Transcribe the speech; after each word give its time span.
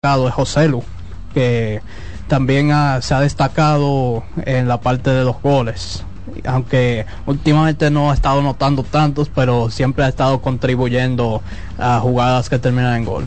es 0.00 0.32
José 0.32 0.68
Lu, 0.68 0.84
que 1.34 1.82
también 2.28 2.70
se 3.00 3.14
ha 3.14 3.20
destacado 3.20 4.22
en 4.46 4.68
la 4.68 4.80
parte 4.80 5.10
de 5.10 5.24
los 5.24 5.42
goles. 5.42 6.04
Aunque 6.46 7.04
últimamente 7.26 7.90
no 7.90 8.12
ha 8.12 8.14
estado 8.14 8.40
notando 8.40 8.84
tantos, 8.84 9.28
pero 9.28 9.70
siempre 9.70 10.04
ha 10.04 10.08
estado 10.08 10.40
contribuyendo 10.40 11.42
a 11.78 11.98
jugadas 11.98 12.48
que 12.48 12.60
terminan 12.60 12.98
en 12.98 13.04
gol. 13.06 13.26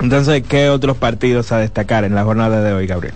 Entonces, 0.00 0.44
¿qué 0.48 0.68
otros 0.68 0.96
partidos 0.96 1.50
a 1.50 1.58
destacar 1.58 2.04
en 2.04 2.14
la 2.14 2.22
jornada 2.22 2.62
de 2.62 2.72
hoy, 2.72 2.86
Gabriel? 2.86 3.14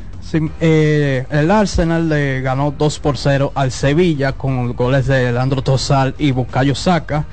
Eh, 0.61 1.27
el 1.30 1.48
Arsenal 1.52 2.09
le 2.09 2.41
ganó 2.41 2.75
2 2.77 2.98
por 2.98 3.16
0 3.16 3.52
al 3.54 3.70
Sevilla 3.70 4.32
con 4.32 4.72
goles 4.75 5.07
de 5.07 5.30
Leandro 5.30 5.62
Tosal 5.62 6.16
y 6.18 6.32
Bucayo 6.32 6.75
Saca. 6.75 7.25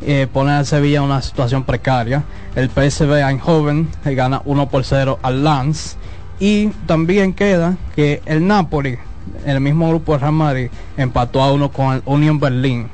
Eh, 0.00 0.28
pone 0.32 0.52
al 0.52 0.66
Sevilla 0.66 0.98
en 0.98 1.04
una 1.04 1.22
situación 1.22 1.64
precaria. 1.64 2.24
El 2.54 2.70
PSV 2.70 3.14
Eindhoven 3.14 3.88
le 4.04 4.14
gana 4.14 4.42
1 4.44 4.68
por 4.68 4.84
0 4.84 5.18
al 5.22 5.44
Lance. 5.44 5.96
Y 6.40 6.68
también 6.86 7.32
queda 7.32 7.76
que 7.96 8.22
el 8.26 8.46
Napoli, 8.46 8.98
el 9.44 9.60
mismo 9.60 9.88
grupo 9.88 10.12
de 10.12 10.18
Real 10.18 10.32
Madrid, 10.32 10.70
empató 10.96 11.42
a 11.42 11.52
uno 11.52 11.70
con 11.70 11.96
el 11.96 12.02
Union 12.04 12.38
Berlin 12.38 12.88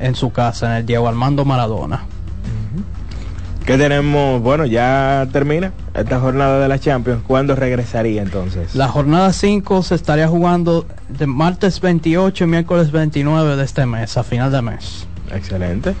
en 0.00 0.14
su 0.16 0.32
casa, 0.32 0.66
en 0.66 0.72
el 0.78 0.86
Diego 0.86 1.06
Armando 1.06 1.44
Maradona. 1.44 2.02
¿Qué 3.64 3.78
tenemos? 3.78 4.42
Bueno, 4.42 4.66
ya 4.66 5.26
termina 5.32 5.72
esta 5.94 6.20
jornada 6.20 6.60
de 6.60 6.68
la 6.68 6.78
Champions. 6.78 7.22
¿Cuándo 7.26 7.56
regresaría 7.56 8.20
entonces? 8.20 8.74
La 8.74 8.88
jornada 8.88 9.32
5 9.32 9.82
se 9.82 9.94
estaría 9.94 10.28
jugando 10.28 10.86
de 11.08 11.26
martes 11.26 11.80
28 11.80 12.44
y 12.44 12.46
miércoles 12.46 12.92
29 12.92 13.56
de 13.56 13.64
este 13.64 13.86
mes, 13.86 14.18
a 14.18 14.22
final 14.22 14.52
de 14.52 14.60
mes. 14.60 15.06
Excelente. 15.32 15.94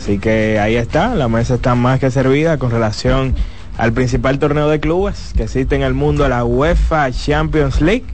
Así 0.00 0.18
que 0.18 0.58
ahí 0.58 0.76
está, 0.76 1.14
la 1.14 1.28
mesa 1.28 1.56
está 1.56 1.74
más 1.74 2.00
que 2.00 2.10
servida 2.10 2.56
con 2.56 2.70
relación 2.70 3.34
al 3.76 3.92
principal 3.92 4.38
torneo 4.38 4.66
de 4.70 4.80
clubes 4.80 5.34
que 5.36 5.42
existe 5.42 5.76
en 5.76 5.82
el 5.82 5.92
mundo, 5.92 6.26
la 6.26 6.42
UEFA 6.42 7.10
Champions 7.12 7.82
League. 7.82 8.06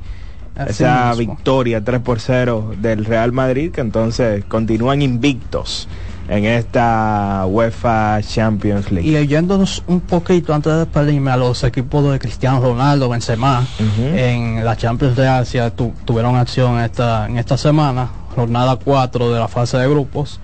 esa 0.68 1.14
victoria 1.14 1.84
3 1.84 2.00
por 2.00 2.18
0 2.18 2.74
del 2.80 3.04
Real 3.04 3.30
Madrid, 3.30 3.70
que 3.70 3.82
entonces 3.82 4.44
continúan 4.46 5.00
invictos 5.00 5.86
en 6.28 6.44
esta 6.44 7.44
UEFA 7.46 8.18
Champions 8.20 8.90
League. 8.90 9.08
Y 9.08 9.26
yéndonos 9.28 9.84
un 9.86 10.00
poquito 10.00 10.54
antes 10.54 10.72
de 10.72 10.80
despedirme 10.80 11.30
a 11.30 11.36
los 11.36 11.62
equipos 11.62 12.10
de 12.10 12.18
Cristiano 12.18 12.60
Ronaldo, 12.60 13.08
Benzema, 13.08 13.64
en 13.96 14.64
la 14.64 14.76
Champions 14.76 15.14
de 15.14 15.28
Asia 15.28 15.72
tuvieron 16.04 16.34
acción 16.34 16.80
esta, 16.80 17.26
en 17.26 17.38
esta 17.38 17.56
semana, 17.56 18.10
jornada 18.34 18.74
4 18.74 19.32
de 19.32 19.38
la 19.38 19.46
fase 19.46 19.78
de 19.78 19.88
grupos. 19.88 20.40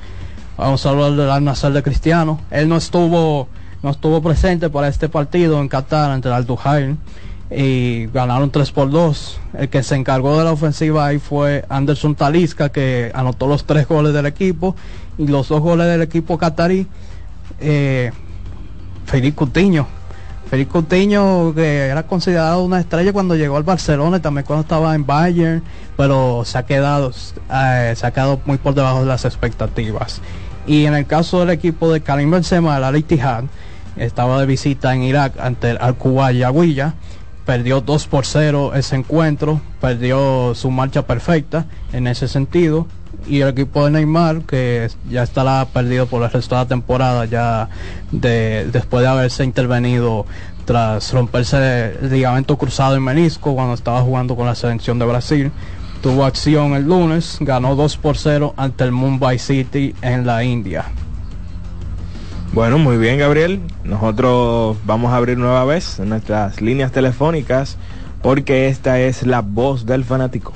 Vamos 0.62 0.86
a 0.86 0.90
hablar 0.90 1.10
del 1.14 1.28
Al 1.28 1.42
Nassr 1.42 1.72
de 1.72 1.82
Cristiano. 1.82 2.40
Él 2.52 2.68
no 2.68 2.76
estuvo, 2.76 3.48
no 3.82 3.90
estuvo 3.90 4.22
presente 4.22 4.70
para 4.70 4.86
este 4.86 5.08
partido 5.08 5.60
en 5.60 5.66
Qatar 5.66 6.12
ante 6.12 6.28
el 6.28 6.34
Al 6.34 6.46
Duhail 6.46 6.98
y 7.50 8.06
ganaron 8.06 8.48
3 8.48 8.70
por 8.70 8.88
2. 8.88 9.40
El 9.58 9.68
que 9.68 9.82
se 9.82 9.96
encargó 9.96 10.38
de 10.38 10.44
la 10.44 10.52
ofensiva 10.52 11.04
ahí 11.04 11.18
fue 11.18 11.64
Anderson 11.68 12.14
Talisca, 12.14 12.68
que 12.68 13.10
anotó 13.12 13.48
los 13.48 13.64
tres 13.64 13.88
goles 13.88 14.14
del 14.14 14.24
equipo 14.24 14.76
y 15.18 15.26
los 15.26 15.48
dos 15.48 15.60
goles 15.60 15.88
del 15.88 16.00
equipo 16.00 16.38
catarí. 16.38 16.86
Eh, 17.58 18.12
Felipe 19.06 19.34
Coutinho. 19.34 19.88
Felipe 20.48 20.70
Coutinho, 20.70 21.52
que 21.56 21.86
era 21.86 22.04
considerado 22.04 22.62
una 22.62 22.78
estrella 22.78 23.12
cuando 23.12 23.34
llegó 23.34 23.56
al 23.56 23.64
Barcelona 23.64 24.22
también 24.22 24.46
cuando 24.46 24.62
estaba 24.62 24.94
en 24.94 25.04
Bayern, 25.04 25.64
pero 25.96 26.44
se 26.44 26.56
ha 26.56 26.64
quedado, 26.66 27.10
eh, 27.10 27.94
se 27.96 28.06
ha 28.06 28.12
quedado 28.12 28.40
muy 28.44 28.58
por 28.58 28.74
debajo 28.74 29.00
de 29.00 29.06
las 29.06 29.24
expectativas. 29.24 30.20
Y 30.66 30.86
en 30.86 30.94
el 30.94 31.06
caso 31.06 31.40
del 31.40 31.50
equipo 31.50 31.92
de 31.92 32.00
Karim 32.00 32.30
Benzema, 32.30 32.76
el 32.76 32.84
Al 32.84 33.04
estaba 33.96 34.40
de 34.40 34.46
visita 34.46 34.94
en 34.94 35.02
Irak 35.02 35.34
ante 35.38 35.70
el 35.70 35.78
Al-Kuwait 35.80 36.38
Yaguilla 36.38 36.94
perdió 37.44 37.80
2 37.80 38.06
por 38.06 38.26
0 38.26 38.72
ese 38.74 38.96
encuentro, 38.96 39.60
perdió 39.80 40.54
su 40.54 40.70
marcha 40.70 41.02
perfecta 41.06 41.66
en 41.92 42.06
ese 42.06 42.28
sentido. 42.28 42.86
Y 43.26 43.40
el 43.40 43.48
equipo 43.48 43.84
de 43.84 43.92
Neymar, 43.92 44.42
que 44.42 44.88
ya 45.08 45.22
estará 45.22 45.64
perdido 45.66 46.06
por 46.06 46.22
el 46.22 46.30
resto 46.30 46.56
de 46.56 46.62
la 46.62 46.68
temporada, 46.68 47.24
ya 47.26 47.68
de, 48.10 48.68
después 48.72 49.02
de 49.02 49.08
haberse 49.08 49.44
intervenido 49.44 50.26
tras 50.64 51.12
romperse 51.12 51.96
el 52.00 52.10
ligamento 52.10 52.56
cruzado 52.56 52.96
en 52.96 53.02
menisco 53.02 53.54
cuando 53.54 53.74
estaba 53.74 54.00
jugando 54.00 54.34
con 54.34 54.46
la 54.46 54.54
selección 54.54 54.98
de 54.98 55.04
Brasil. 55.06 55.52
Tuvo 56.02 56.24
acción 56.24 56.74
el 56.74 56.84
lunes, 56.84 57.38
ganó 57.40 57.76
2 57.76 57.96
por 57.98 58.16
0 58.16 58.54
ante 58.56 58.82
el 58.82 58.90
Mumbai 58.90 59.38
City 59.38 59.94
en 60.02 60.26
la 60.26 60.42
India. 60.42 60.86
Bueno, 62.52 62.76
muy 62.78 62.96
bien, 62.96 63.18
Gabriel. 63.18 63.60
Nosotros 63.84 64.76
vamos 64.84 65.12
a 65.12 65.16
abrir 65.16 65.38
nueva 65.38 65.64
vez 65.64 66.00
nuestras 66.00 66.60
líneas 66.60 66.90
telefónicas 66.90 67.78
porque 68.20 68.66
esta 68.66 68.98
es 68.98 69.24
la 69.24 69.42
voz 69.42 69.86
del 69.86 70.04
fanático. 70.04 70.52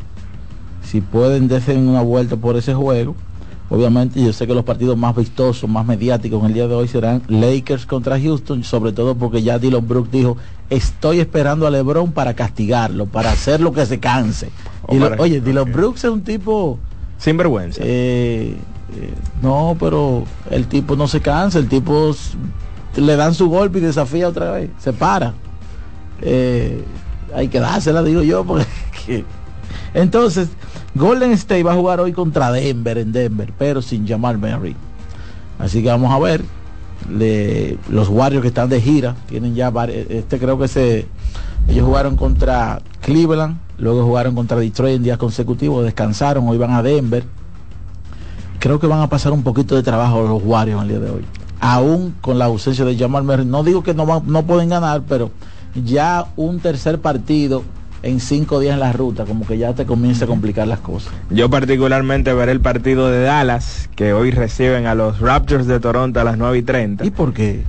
si 0.88 1.02
pueden 1.02 1.48
darse 1.48 1.76
una 1.76 2.00
vuelta 2.00 2.36
por 2.36 2.56
ese 2.56 2.72
juego. 2.72 3.14
Obviamente 3.70 4.22
yo 4.22 4.32
sé 4.32 4.46
que 4.46 4.54
los 4.54 4.64
partidos 4.64 4.96
más 4.96 5.14
vistosos, 5.14 5.68
más 5.68 5.84
mediáticos 5.84 6.40
en 6.40 6.46
el 6.46 6.54
día 6.54 6.68
de 6.68 6.74
hoy 6.74 6.88
serán 6.88 7.22
Lakers 7.28 7.84
contra 7.84 8.18
Houston, 8.18 8.64
sobre 8.64 8.92
todo 8.92 9.14
porque 9.14 9.42
ya 9.42 9.58
Dylan 9.58 9.86
Brooks 9.86 10.10
dijo, 10.10 10.38
estoy 10.70 11.20
esperando 11.20 11.66
a 11.66 11.70
LeBron 11.70 12.12
para 12.12 12.34
castigarlo, 12.34 13.06
para 13.06 13.30
hacer 13.30 13.60
lo 13.60 13.72
que 13.72 13.84
se 13.84 14.00
canse. 14.00 14.50
oye, 15.18 15.40
Dylan 15.40 15.70
Brooks 15.70 16.04
es 16.04 16.10
un 16.10 16.22
tipo... 16.22 16.78
Sin 17.18 17.36
vergüenza. 17.36 17.80
Eh, 17.84 18.56
eh, 18.96 19.14
no, 19.42 19.76
pero 19.78 20.24
el 20.50 20.66
tipo 20.66 20.96
no 20.96 21.06
se 21.06 21.20
cansa, 21.20 21.58
el 21.58 21.68
tipo 21.68 22.14
le 22.96 23.16
dan 23.16 23.34
su 23.34 23.50
golpe 23.50 23.78
y 23.78 23.82
desafía 23.82 24.28
otra 24.28 24.52
vez, 24.52 24.70
se 24.78 24.94
para. 24.94 25.34
Eh, 26.22 26.84
hay 27.34 27.48
que 27.48 27.60
dársela, 27.60 28.02
digo 28.02 28.22
yo, 28.22 28.44
porque... 28.44 28.64
Entonces, 29.94 30.48
Golden 30.98 31.30
State 31.32 31.62
va 31.62 31.72
a 31.72 31.76
jugar 31.76 32.00
hoy 32.00 32.12
contra 32.12 32.50
Denver 32.50 32.98
en 32.98 33.12
Denver, 33.12 33.52
pero 33.56 33.80
sin 33.80 34.04
llamar 34.04 34.36
Mary. 34.36 34.74
Así 35.58 35.82
que 35.82 35.88
vamos 35.88 36.12
a 36.12 36.18
ver. 36.18 36.44
los 37.88 38.08
Warriors 38.08 38.42
que 38.42 38.48
están 38.48 38.68
de 38.68 38.80
gira, 38.80 39.14
tienen 39.28 39.54
ya 39.54 39.72
este 40.08 40.38
creo 40.38 40.58
que 40.58 40.66
se 40.68 41.06
ellos 41.68 41.86
jugaron 41.86 42.16
contra 42.16 42.80
Cleveland, 43.00 43.58
luego 43.78 44.04
jugaron 44.04 44.34
contra 44.34 44.56
Detroit 44.58 44.96
en 44.96 45.02
días 45.04 45.18
consecutivos, 45.18 45.84
descansaron, 45.84 46.48
hoy 46.48 46.58
van 46.58 46.72
a 46.72 46.82
Denver. 46.82 47.24
Creo 48.58 48.80
que 48.80 48.88
van 48.88 49.00
a 49.00 49.08
pasar 49.08 49.32
un 49.32 49.44
poquito 49.44 49.76
de 49.76 49.84
trabajo 49.84 50.26
los 50.26 50.42
Warriors 50.44 50.82
el 50.82 50.88
día 50.88 50.98
de 50.98 51.10
hoy. 51.10 51.24
Aún 51.60 52.14
con 52.20 52.38
la 52.38 52.46
ausencia 52.46 52.84
de 52.84 52.96
Jamal 52.96 53.22
Murray. 53.22 53.46
No 53.46 53.62
digo 53.62 53.84
que 53.84 53.94
no, 53.94 54.22
no 54.26 54.42
pueden 54.42 54.68
ganar, 54.68 55.02
pero 55.08 55.30
ya 55.84 56.26
un 56.36 56.58
tercer 56.58 57.00
partido 57.00 57.62
en 58.02 58.20
cinco 58.20 58.60
días 58.60 58.74
en 58.74 58.80
la 58.80 58.92
ruta, 58.92 59.24
como 59.24 59.46
que 59.46 59.58
ya 59.58 59.74
te 59.74 59.86
comienza 59.86 60.24
a 60.24 60.28
complicar 60.28 60.68
las 60.68 60.80
cosas. 60.80 61.12
Yo 61.30 61.50
particularmente 61.50 62.32
veré 62.32 62.52
el 62.52 62.60
partido 62.60 63.10
de 63.10 63.22
Dallas, 63.22 63.88
que 63.96 64.12
hoy 64.12 64.30
reciben 64.30 64.86
a 64.86 64.94
los 64.94 65.20
Raptors 65.20 65.66
de 65.66 65.80
Toronto 65.80 66.20
a 66.20 66.24
las 66.24 66.38
9 66.38 66.58
y 66.58 66.62
30. 66.62 67.04
¿Y 67.04 67.10
por 67.10 67.32
qué? 67.32 67.64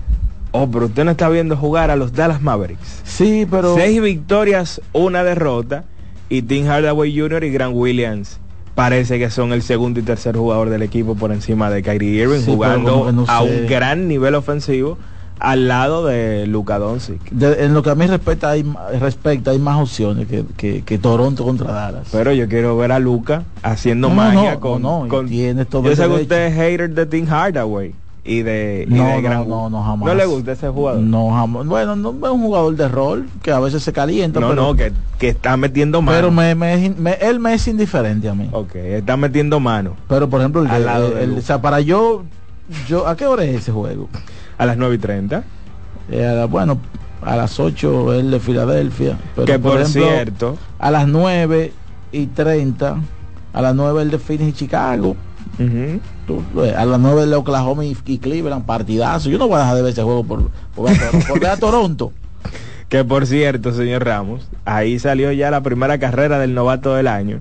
Oh, 0.52 0.70
pero 0.70 0.88
usted 0.88 1.04
no 1.04 1.12
está 1.12 1.30
viendo 1.30 1.56
jugar 1.56 1.92
a 1.92 1.96
los 1.96 2.14
Dallas 2.14 2.42
Mavericks. 2.42 3.02
Sí, 3.04 3.48
pero... 3.50 3.76
Seis 3.76 4.02
victorias, 4.02 4.82
una 4.94 5.24
derrota, 5.24 5.86
y 6.30 6.44
Tim 6.44 6.68
Hardaway 6.68 7.18
Jr. 7.18 7.44
y 7.44 7.52
Grant 7.52 7.76
Williams 7.76 8.40
parece 8.76 9.20
que 9.20 9.30
son 9.30 9.52
el 9.52 9.62
segundo 9.62 10.00
y 10.00 10.04
tercer 10.04 10.38
jugador 10.38 10.70
del 10.70 10.84
equipo 10.84 11.16
por 11.16 11.32
encima 11.32 11.70
de 11.70 11.84
Kyrie 11.84 12.24
Irving, 12.24 12.46
jugando 12.46 13.12
a 13.28 13.42
un 13.42 13.68
gran 13.68 14.08
nivel 14.08 14.36
ofensivo 14.36 14.98
al 15.40 15.68
lado 15.68 16.06
de 16.06 16.46
Luka 16.48 16.78
Doncic. 16.78 17.22
en 17.32 17.74
lo 17.74 17.82
que 17.82 17.90
a 17.90 17.96
mí 17.96 18.06
respecta 18.06 18.52
hay, 18.52 18.66
respecta, 19.00 19.52
hay 19.52 19.60
más 19.60 19.82
opciones 19.82 20.28
que, 20.28 20.84
que, 20.84 20.98
Toronto 20.98 21.44
contra 21.44 21.72
Dallas. 21.72 22.10
Pero 22.12 22.34
yo 22.34 22.48
quiero 22.48 22.76
ver 22.78 22.92
a 22.92 23.00
Luca 23.00 23.44
haciendo 23.64 24.10
magia 24.10 24.60
con, 24.60 24.82
no, 24.82 25.06
con 25.08 25.28
tiene 25.28 25.66
todo 25.66 25.84
Yo 25.84 25.96
sé 25.96 26.04
que 26.08 26.22
usted 26.22 26.48
es 26.48 26.54
hater 26.56 26.90
de 26.90 27.06
Tim 27.06 27.26
Hardaway 27.26 27.94
y 28.26 28.44
de, 28.44 28.86
no, 28.90 29.22
no, 29.22 29.46
no, 29.46 29.70
no, 29.70 29.84
jamás. 29.84 30.08
¿No 30.08 30.14
le 30.14 30.26
gusta 30.26 30.52
ese 30.52 30.68
jugador? 30.68 31.02
No, 31.02 31.32
jamás. 31.32 31.66
Bueno, 31.66 31.96
no 31.96 32.10
es 32.12 32.32
un 32.32 32.42
jugador 32.42 32.76
de 32.76 32.88
rol 32.88 33.28
que 33.42 33.52
a 33.52 33.60
veces 33.60 33.82
se 33.82 33.94
calienta. 33.94 34.40
No, 34.40 34.54
no, 34.54 34.76
que, 34.76 34.92
que, 35.18 35.30
está 35.30 35.56
metiendo 35.58 36.02
mano. 36.02 36.18
Pero 36.18 36.32
me, 36.32 36.54
me, 36.54 37.14
él 37.22 37.40
me 37.40 37.54
es 37.54 37.68
indiferente 37.68 38.28
a 38.30 38.36
mí. 38.36 38.50
Ok, 38.52 38.76
está 38.76 39.16
metiendo 39.16 39.60
mano. 39.60 39.96
Pero 40.08 40.30
por 40.30 40.42
ejemplo, 40.42 40.62
el, 40.62 40.70
Al 40.70 40.86
lado 40.86 41.18
el, 41.18 41.38
o 41.38 41.42
sea, 41.42 41.62
para 41.62 41.80
yo, 41.80 42.24
yo, 42.88 43.08
¿a 43.08 43.16
qué 43.16 43.26
hora 43.26 43.46
es 43.46 43.56
ese 43.56 43.72
juego? 43.72 44.10
A 44.60 44.68
las 44.68 44.78
9 44.78 44.96
y 44.96 44.98
30. 45.00 45.44
Eh, 46.12 46.48
bueno, 46.50 46.78
a 47.22 47.36
las 47.36 47.60
8 47.60 48.14
el 48.14 48.32
de 48.32 48.40
Filadelfia. 48.40 49.18
que 49.46 49.58
por, 49.58 49.84
cierto. 49.86 50.58
A 50.78 50.92
las 50.92 51.08
9 51.08 51.74
y 52.12 52.26
30, 52.28 52.98
a 53.54 53.62
las 53.62 53.76
9 53.76 54.02
el 54.04 54.12
de 54.12 54.20
Phoenix 54.20 54.50
y 54.50 54.54
Chicago. 54.54 55.16
a 55.60 56.86
las 56.86 57.00
9 57.00 57.24
el 57.24 57.30
de 57.32 57.36
Oklahoma 57.36 57.86
y, 57.86 57.96
Cleveland, 57.96 58.66
partidazo. 58.66 59.30
Yo 59.30 59.38
no 59.38 59.48
voy 59.48 59.58
a 59.58 59.60
dejar 59.60 59.76
de 59.76 59.82
ver 59.82 59.92
ese 59.94 60.04
juego 60.04 60.24
por, 60.24 60.50
por, 60.76 60.90
por 61.28 61.40
ver 61.40 61.50
a 61.50 61.58
Toronto. 61.58 62.12
que 62.90 63.04
por 63.04 63.28
cierto, 63.28 63.72
señor 63.72 64.06
Ramos, 64.06 64.48
ahí 64.66 65.00
salió 65.00 65.32
ya 65.32 65.52
la 65.52 65.62
primera 65.62 66.00
carrera 66.00 66.40
del 66.40 66.54
novato 66.54 66.96
del 66.96 67.08
año. 67.08 67.40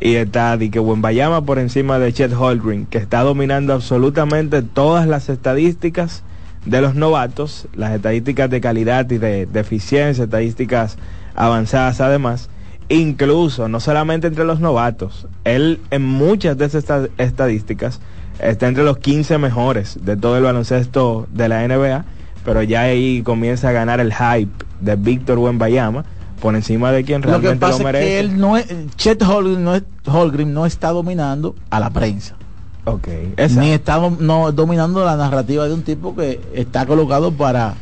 Y 0.00 0.16
está 0.16 0.56
Di 0.56 0.70
que 0.70 0.80
Bayama 0.80 1.44
por 1.44 1.60
encima 1.60 2.00
de 2.00 2.12
Chet 2.12 2.32
Holgren, 2.32 2.86
que 2.86 2.98
está 2.98 3.20
dominando 3.22 3.72
absolutamente 3.72 4.62
todas 4.62 5.06
las 5.06 5.28
estadísticas 5.28 6.24
de 6.64 6.80
los 6.80 6.94
novatos, 6.94 7.66
las 7.74 7.92
estadísticas 7.92 8.48
de 8.50 8.60
calidad 8.60 9.10
y 9.10 9.18
de, 9.18 9.48
eficiencia, 9.54 10.24
estadísticas 10.24 10.96
avanzadas 11.34 12.00
además, 12.00 12.48
incluso 12.88 13.68
no 13.68 13.80
solamente 13.80 14.26
entre 14.26 14.44
los 14.44 14.60
novatos, 14.60 15.26
él 15.44 15.80
en 15.90 16.02
muchas 16.02 16.56
de 16.58 16.66
esas 16.66 17.10
estadísticas 17.18 18.00
está 18.38 18.68
entre 18.68 18.84
los 18.84 18.98
15 18.98 19.38
mejores 19.38 19.98
de 20.02 20.16
todo 20.16 20.36
el 20.36 20.44
baloncesto 20.44 21.26
de 21.32 21.48
la 21.48 21.66
NBA, 21.66 22.04
pero 22.44 22.62
ya 22.62 22.82
ahí 22.82 23.22
comienza 23.22 23.68
a 23.68 23.72
ganar 23.72 24.00
el 24.00 24.12
hype 24.12 24.52
de 24.80 24.96
Víctor 24.96 25.38
Wembayama 25.38 26.04
por 26.40 26.56
encima 26.56 26.90
de 26.90 27.04
quien 27.04 27.22
realmente 27.22 27.54
lo, 27.54 27.54
que 27.54 27.60
pasa 27.60 27.90
Es 27.90 27.96
que 27.96 28.20
él 28.20 28.38
no 28.38 28.56
es, 28.56 28.66
Chet 28.96 29.22
Holgrim 29.22 29.62
no, 29.62 29.80
Holgrim 30.06 30.52
no 30.52 30.66
está 30.66 30.90
dominando 30.90 31.54
a 31.70 31.78
la 31.78 31.90
prensa. 31.90 32.34
Okay, 32.84 33.34
Ni 33.50 33.70
está 33.70 34.00
no, 34.18 34.50
dominando 34.50 35.04
la 35.04 35.16
narrativa 35.16 35.68
de 35.68 35.74
un 35.74 35.82
tipo 35.82 36.16
que 36.16 36.40
está 36.52 36.84
colocado 36.84 37.32
para, 37.32 37.74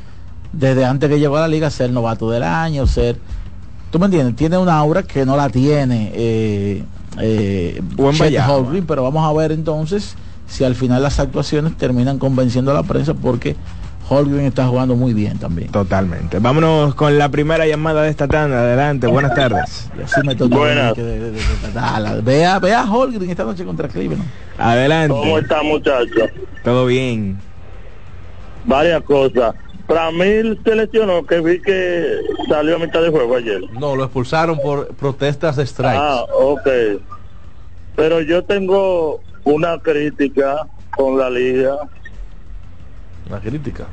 desde 0.53 0.85
antes 0.85 1.09
que 1.09 1.19
llegó 1.19 1.39
a 1.39 1.41
la 1.41 1.49
liga, 1.49 1.71
ser 1.71 1.91
novato 1.91 2.31
del 2.31 2.43
año, 2.43 2.87
ser... 2.87 3.19
¿Tú 3.91 3.99
me 3.99 4.07
entiendes? 4.07 4.37
Tiene 4.37 4.59
una 4.59 4.77
aura 4.77 5.03
que 5.03 5.25
no 5.25 5.37
la 5.37 5.49
tiene 5.49 6.13
eh, 6.15 6.85
eh, 7.19 7.83
pero 8.87 9.03
vamos 9.03 9.29
a 9.29 9.33
ver 9.33 9.53
entonces 9.53 10.15
si 10.47 10.65
al 10.65 10.75
final 10.75 11.03
las 11.03 11.19
actuaciones 11.19 11.77
terminan 11.77 12.19
convenciendo 12.19 12.71
a 12.71 12.75
la 12.75 12.83
prensa 12.83 13.15
porque 13.15 13.57
Holgren 14.11 14.45
está 14.45 14.67
jugando 14.67 14.97
muy 14.97 15.15
bien 15.15 15.39
también. 15.39 15.71
Totalmente. 15.71 16.41
Vámonos 16.41 16.97
con 16.97 17.17
la 17.17 17.29
primera 17.29 17.65
llamada 17.65 18.03
de 18.03 18.11
esta 18.11 18.27
tanda. 18.27 18.59
Adelante, 18.59 19.07
buenas 19.07 19.37
tardes. 19.37 19.89
Buenas. 20.49 20.95
Vea, 22.25 22.59
vea 22.59 22.81
a 22.81 22.93
Holgren 22.93 23.31
esta 23.31 23.45
noche 23.45 23.65
contra 23.65 23.87
Cleveland. 23.87 24.29
Adelante. 24.59 25.15
¿Cómo 25.15 25.39
está, 25.39 25.63
muchacho? 25.63 26.27
Todo 26.65 26.87
bien. 26.87 27.39
Varias 28.65 29.01
cosas. 29.05 29.55
Ramil 29.89 30.61
se 30.65 30.75
lesionó, 30.75 31.25
que 31.25 31.41
vi 31.41 31.63
que 31.63 32.19
salió 32.49 32.77
a 32.77 32.79
mitad 32.81 33.03
de 33.03 33.11
juego 33.11 33.37
ayer. 33.37 33.61
No, 33.79 33.95
lo 33.95 34.03
expulsaron 34.03 34.59
por 34.59 34.89
protestas 34.89 35.55
de 35.55 35.65
strikes. 35.65 35.97
Ah, 35.97 36.25
ok. 36.35 36.69
Pero 37.95 38.21
yo 38.23 38.43
tengo 38.43 39.21
una 39.45 39.79
crítica 39.79 40.67
con 40.97 41.17
la 41.17 41.31
liga 41.31 41.77
la 43.31 43.41
crítica. 43.41 43.87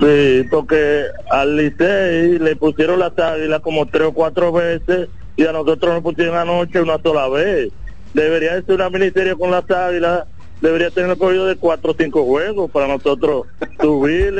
Sí, 0.00 0.44
porque 0.50 1.04
al 1.30 1.56
Licey 1.56 2.38
le 2.38 2.56
pusieron 2.56 2.98
la 2.98 3.12
águilas 3.16 3.60
como 3.60 3.86
tres 3.86 4.08
o 4.08 4.12
cuatro 4.12 4.52
veces 4.52 5.08
y 5.36 5.46
a 5.46 5.52
nosotros 5.52 5.94
nos 5.94 6.02
pusieron 6.02 6.36
anoche 6.36 6.80
una 6.80 6.98
sola 7.02 7.28
vez. 7.28 7.72
Debería 8.14 8.60
ser 8.62 8.74
una 8.74 8.90
ministerio 8.90 9.38
con 9.38 9.50
las 9.50 9.70
águilas, 9.70 10.24
debería 10.60 10.90
tener 10.90 11.10
un 11.10 11.16
corrido 11.16 11.46
de 11.46 11.56
cuatro 11.56 11.92
o 11.92 11.94
cinco 11.98 12.24
juegos 12.24 12.70
para 12.70 12.86
nosotros 12.86 13.46
subir 13.80 14.38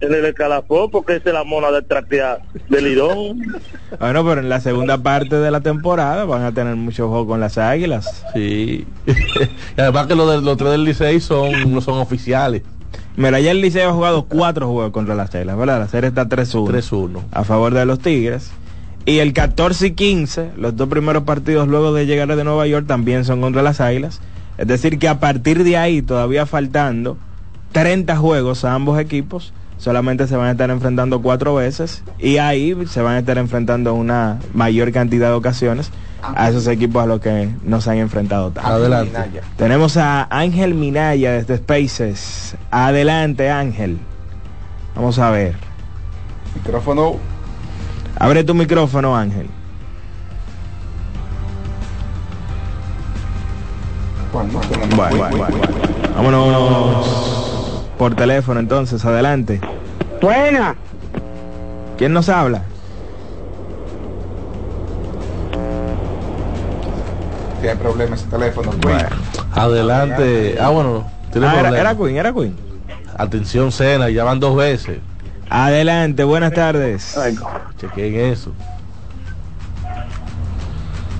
en 0.00 0.14
el 0.14 0.24
escalafón, 0.24 0.90
porque 0.90 1.16
esa 1.16 1.28
es 1.28 1.34
la 1.34 1.44
mona 1.44 1.70
de 1.70 1.82
traquear 1.82 2.42
del 2.68 2.84
Lidón. 2.84 3.38
Bueno, 3.98 4.24
pero 4.24 4.40
en 4.40 4.48
la 4.48 4.60
segunda 4.60 4.98
parte 4.98 5.36
de 5.36 5.50
la 5.50 5.60
temporada 5.60 6.24
van 6.24 6.42
a 6.42 6.52
tener 6.52 6.74
mucho 6.76 7.08
juego 7.08 7.26
con 7.26 7.40
las 7.40 7.58
águilas. 7.58 8.24
Sí. 8.34 8.86
y 9.06 9.80
además 9.80 10.06
que 10.06 10.14
los, 10.14 10.30
de, 10.30 10.40
los 10.40 10.56
tres 10.56 10.70
del 10.70 10.84
Licey 10.84 11.20
son, 11.20 11.72
no 11.72 11.80
son 11.80 11.98
oficiales. 11.98 12.62
Mira, 13.20 13.38
ya 13.38 13.50
el 13.50 13.60
Liceo 13.60 13.90
ha 13.90 13.92
jugado 13.92 14.24
cuatro 14.24 14.66
juegos 14.66 14.92
contra 14.92 15.14
las 15.14 15.34
Águilas, 15.34 15.58
¿verdad? 15.58 15.78
La 15.78 15.88
serie 15.88 16.08
está 16.08 16.26
3-1. 16.26 17.20
A 17.32 17.44
favor 17.44 17.74
de 17.74 17.84
los 17.84 17.98
Tigres. 17.98 18.50
Y 19.04 19.18
el 19.18 19.34
14 19.34 19.88
y 19.88 19.90
15, 19.90 20.52
los 20.56 20.74
dos 20.74 20.88
primeros 20.88 21.24
partidos 21.24 21.68
luego 21.68 21.92
de 21.92 22.06
llegar 22.06 22.34
de 22.34 22.44
Nueva 22.44 22.66
York 22.66 22.86
también 22.86 23.26
son 23.26 23.42
contra 23.42 23.60
las 23.60 23.82
Águilas. 23.82 24.22
Es 24.56 24.66
decir, 24.68 24.98
que 24.98 25.06
a 25.06 25.20
partir 25.20 25.64
de 25.64 25.76
ahí, 25.76 26.00
todavía 26.00 26.46
faltando 26.46 27.18
30 27.72 28.16
juegos 28.16 28.64
a 28.64 28.72
ambos 28.72 28.98
equipos, 28.98 29.52
solamente 29.80 30.28
se 30.28 30.36
van 30.36 30.48
a 30.48 30.50
estar 30.52 30.70
enfrentando 30.70 31.22
cuatro 31.22 31.54
veces 31.54 32.04
y 32.18 32.36
ahí 32.36 32.76
se 32.86 33.00
van 33.00 33.14
a 33.14 33.18
estar 33.20 33.38
enfrentando 33.38 33.94
una 33.94 34.38
mayor 34.52 34.92
cantidad 34.92 35.28
de 35.28 35.34
ocasiones 35.34 35.90
a 36.22 36.50
esos 36.50 36.66
equipos 36.66 37.02
a 37.02 37.06
los 37.06 37.20
que 37.20 37.48
nos 37.64 37.88
han 37.88 37.96
enfrentado 37.96 38.52
Adelante. 38.62 39.40
Tenemos 39.56 39.96
a 39.96 40.28
Ángel 40.30 40.74
Minaya 40.74 41.32
desde 41.32 41.56
Spaces. 41.56 42.56
Adelante, 42.70 43.50
Ángel. 43.50 43.98
Vamos 44.94 45.18
a 45.18 45.30
ver. 45.30 45.54
Micrófono. 46.54 47.16
Abre 48.18 48.44
tu 48.44 48.54
micrófono, 48.54 49.16
Ángel. 49.16 49.48
Bueno, 54.30 54.60
Vámonos 56.14 57.39
por 58.00 58.14
teléfono 58.14 58.60
entonces, 58.60 59.04
adelante. 59.04 59.60
Buena. 60.22 60.74
¿Quién 61.98 62.14
nos 62.14 62.30
habla? 62.30 62.62
tiene 67.60 67.76
problemas 67.76 68.20
ese 68.20 68.30
teléfono. 68.30 68.70
adelante. 69.52 70.56
Ah, 70.58 70.70
bueno. 70.70 71.04
Ah, 71.34 71.56
era, 71.60 71.78
era, 71.78 71.94
Queen, 71.94 72.16
era 72.16 72.32
Queen. 72.32 72.56
Atención, 73.18 73.70
Cena, 73.70 74.08
ya 74.08 74.24
van 74.24 74.40
dos 74.40 74.56
veces. 74.56 75.00
Adelante, 75.50 76.24
buenas 76.24 76.54
tardes. 76.54 77.18
Chequen 77.76 78.14
eso. 78.14 78.54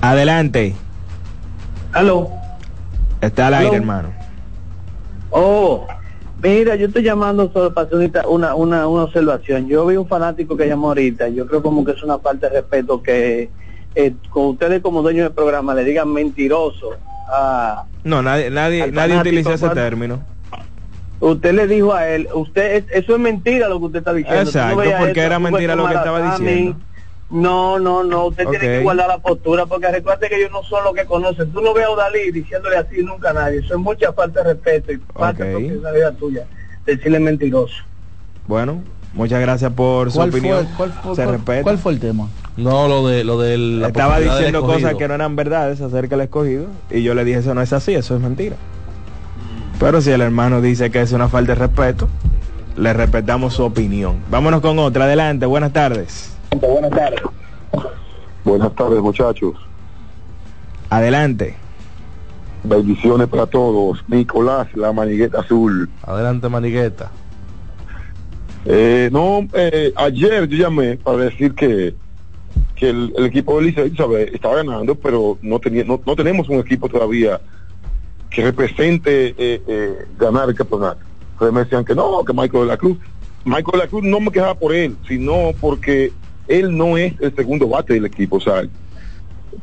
Adelante. 0.01 0.75
Aló. 1.93 2.31
Está 3.21 3.45
al 3.45 3.53
aire, 3.53 3.75
hermano. 3.75 4.09
Oh, 5.29 5.85
mira, 6.41 6.75
yo 6.75 6.87
estoy 6.87 7.03
llamando 7.03 7.51
solo 7.51 7.73
para 7.73 7.87
hacer 7.87 8.11
una, 8.27 8.55
una, 8.55 8.87
una 8.87 9.03
observación. 9.03 9.67
Yo 9.67 9.85
vi 9.85 9.95
un 9.95 10.07
fanático 10.07 10.57
que 10.57 10.67
llamó 10.67 10.89
ahorita. 10.89 11.29
Yo 11.29 11.45
creo 11.47 11.61
como 11.61 11.83
que 11.85 11.91
es 11.91 12.03
una 12.03 12.19
falta 12.19 12.49
de 12.49 12.61
respeto 12.61 13.01
que 13.01 13.49
eh, 13.95 14.13
con 14.29 14.47
ustedes 14.47 14.81
como 14.81 15.01
dueños 15.01 15.25
del 15.25 15.33
programa 15.33 15.73
le 15.73 15.83
digan 15.83 16.11
mentiroso 16.11 16.91
a... 17.31 17.85
No, 18.03 18.21
nadie, 18.21 18.49
nadie, 18.49 18.91
nadie 18.91 19.19
utiliza 19.19 19.53
ese 19.53 19.69
término. 19.69 20.23
Usted 21.19 21.53
le 21.53 21.67
dijo 21.67 21.93
a 21.93 22.07
él, 22.07 22.27
usted 22.33 22.85
eso 22.91 23.13
es 23.13 23.19
mentira 23.19 23.69
lo 23.69 23.79
que 23.79 23.85
usted 23.85 23.99
está 23.99 24.13
diciendo. 24.13 24.41
Exacto, 24.41 24.81
porque 24.99 25.21
era 25.21 25.37
mentira 25.37 25.75
lo 25.75 25.87
que 25.87 25.93
estaba 25.93 26.31
diciendo. 26.31 26.77
No, 27.31 27.79
no, 27.79 28.03
no, 28.03 28.25
usted 28.25 28.45
tiene 28.49 28.65
que 28.65 28.79
guardar 28.83 29.07
la 29.07 29.17
postura, 29.19 29.65
porque 29.65 29.89
recuerde 29.89 30.27
que 30.27 30.37
ellos 30.37 30.51
no 30.51 30.63
son 30.63 30.83
los 30.83 30.93
que 30.93 31.05
conocen. 31.05 31.49
Tú 31.51 31.61
no 31.61 31.73
ves 31.73 31.85
a 31.87 31.95
Dalí 31.95 32.29
diciéndole 32.31 32.75
así 32.75 33.01
nunca 33.03 33.29
a 33.29 33.33
nadie. 33.33 33.59
Eso 33.59 33.75
es 33.75 33.79
mucha 33.79 34.11
falta 34.11 34.43
de 34.43 34.53
respeto 34.53 34.91
y 34.91 35.01
falta 35.13 35.45
de 35.45 35.69
propiedad 35.79 36.13
tuya. 36.15 36.45
Decirle 36.85 37.19
mentiroso. 37.19 37.75
Bueno, 38.47 38.81
muchas 39.13 39.39
gracias 39.39 39.71
por 39.71 40.11
su 40.11 40.19
opinión. 40.19 40.67
cuál, 40.75 40.91
¿Cuál 41.63 41.77
fue 41.77 41.93
el 41.93 41.99
tema? 42.01 42.27
No, 42.57 42.89
lo 42.89 43.07
de 43.07 43.23
lo 43.23 43.39
del 43.39 43.81
estaba 43.85 44.19
diciendo 44.19 44.61
cosas 44.65 44.95
que 44.95 45.07
no 45.07 45.13
eran 45.13 45.37
verdades 45.37 45.79
acerca 45.79 46.17
del 46.17 46.25
escogido 46.25 46.65
y 46.89 47.01
yo 47.01 47.13
le 47.13 47.23
dije 47.23 47.39
eso 47.39 47.53
no 47.53 47.61
es 47.61 47.71
así, 47.71 47.93
eso 47.93 48.15
es 48.15 48.21
mentira. 48.21 48.57
Pero 49.79 50.01
si 50.01 50.11
el 50.11 50.21
hermano 50.21 50.61
dice 50.61 50.91
que 50.91 51.01
es 51.01 51.13
una 51.13 51.29
falta 51.29 51.53
de 51.53 51.59
respeto, 51.59 52.09
le 52.75 52.91
respetamos 52.93 53.53
su 53.53 53.63
opinión. 53.63 54.17
Vámonos 54.29 54.59
con 54.61 54.77
otra, 54.79 55.05
adelante, 55.05 55.45
buenas 55.45 55.71
tardes. 55.71 56.35
Buenas 56.59 56.91
tardes. 56.91 57.21
Buenas 58.43 58.75
tardes, 58.75 59.01
muchachos. 59.01 59.55
Adelante. 60.89 61.55
Bendiciones 62.63 63.27
para 63.27 63.47
todos. 63.47 64.03
Nicolás, 64.07 64.67
la 64.75 64.91
manigueta 64.91 65.39
azul. 65.39 65.89
Adelante, 66.03 66.49
manigueta. 66.49 67.11
Eh, 68.65 69.09
no, 69.11 69.47
eh, 69.53 69.93
ayer 69.95 70.47
yo 70.47 70.57
llamé 70.57 70.97
para 70.97 71.17
decir 71.17 71.55
que, 71.55 71.95
que 72.75 72.89
el, 72.89 73.13
el 73.17 73.25
equipo 73.25 73.57
de 73.57 73.67
Licey, 73.67 73.93
estaba 74.33 74.55
ganando, 74.57 74.93
pero 74.95 75.37
no, 75.41 75.59
tenía, 75.59 75.83
no, 75.83 75.99
no 76.05 76.15
tenemos 76.15 76.47
un 76.49 76.59
equipo 76.59 76.87
todavía 76.87 77.39
que 78.29 78.43
represente 78.43 79.29
eh, 79.37 79.61
eh, 79.67 80.05
ganar 80.19 80.49
el 80.49 80.55
campeonato. 80.55 80.99
Entonces 81.33 81.53
me 81.53 81.63
decían 81.63 81.85
que 81.85 81.95
no, 81.95 82.23
que 82.25 82.33
Michael 82.33 82.63
de 82.63 82.69
la 82.69 82.77
Cruz. 82.77 82.97
Michael 83.45 83.71
de 83.71 83.77
la 83.77 83.87
Cruz 83.87 84.03
no 84.03 84.19
me 84.19 84.31
quejaba 84.31 84.55
por 84.55 84.75
él, 84.75 84.95
sino 85.07 85.51
porque 85.59 86.11
él 86.59 86.75
no 86.75 86.97
es 86.97 87.13
el 87.21 87.35
segundo 87.35 87.67
bate 87.67 87.93
del 87.93 88.05
equipo. 88.05 88.37
O 88.37 88.41
sea, 88.41 88.63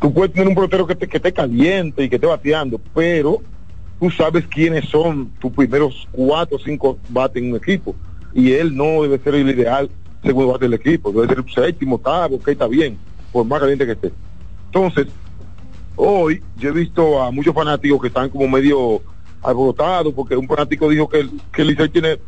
tú 0.00 0.12
puedes 0.12 0.33
tener 0.33 0.49
un 0.49 0.54
pelotero 0.54 0.87
que 0.87 0.95
te, 0.95 1.07
que 1.09 1.16
esté 1.18 1.33
caliente 1.33 2.02
y 2.04 2.09
que 2.09 2.16
esté 2.16 2.26
bateando, 2.26 2.80
pero 2.95 3.42
tú 4.00 4.11
sabes 4.11 4.47
quiénes 4.47 4.88
son 4.88 5.30
tus 5.40 5.52
primeros 5.52 6.07
cuatro 6.12 6.57
o 6.57 6.61
cinco 6.61 6.99
bates 7.09 7.42
en 7.42 7.50
un 7.50 7.57
equipo. 7.57 7.95
Y 8.35 8.52
él 8.52 8.76
no 8.76 9.02
debe 9.02 9.18
ser 9.18 9.35
el 9.35 9.49
ideal 9.49 9.90
segundo 10.23 10.52
bate 10.52 10.64
del 10.66 10.75
equipo, 10.75 11.12
debe 11.12 11.28
ser 11.28 11.38
el 11.38 11.50
séptimo, 11.52 11.97
octavo, 11.97 12.40
que 12.42 12.52
está 12.52 12.66
bien, 12.66 12.99
por 13.33 13.45
más 13.47 13.61
caliente 13.61 13.87
que 13.87 13.92
esté. 13.92 14.12
Entonces, 14.66 15.07
hoy 15.97 16.42
yo 16.59 16.71
he 16.71 16.73
visto 16.73 17.23
a 17.23 17.30
muchos 17.30 17.54
fanáticos 17.54 18.00
que 18.00 18.09
están 18.09 18.28
como 18.28 18.47
medio 18.49 19.00
alborotados 19.42 20.12
porque 20.14 20.37
un 20.37 20.47
fanático 20.49 20.88
dijo 20.88 21.09
que, 21.09 21.21
el- 21.21 21.30
que 21.52 21.62
el 21.62 21.90
tiene 21.90 22.18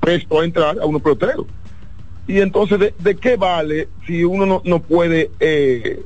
presto 0.00 0.40
a 0.40 0.44
entrar 0.44 0.78
a 0.78 0.86
unos 0.86 1.02
peloteros. 1.02 1.46
Y 2.28 2.40
entonces, 2.40 2.78
¿de, 2.78 2.94
de 2.98 3.16
qué 3.16 3.36
vale 3.36 3.88
si 4.06 4.22
uno 4.22 4.44
no, 4.44 4.60
no 4.64 4.80
puede 4.80 5.30
eh, 5.40 6.04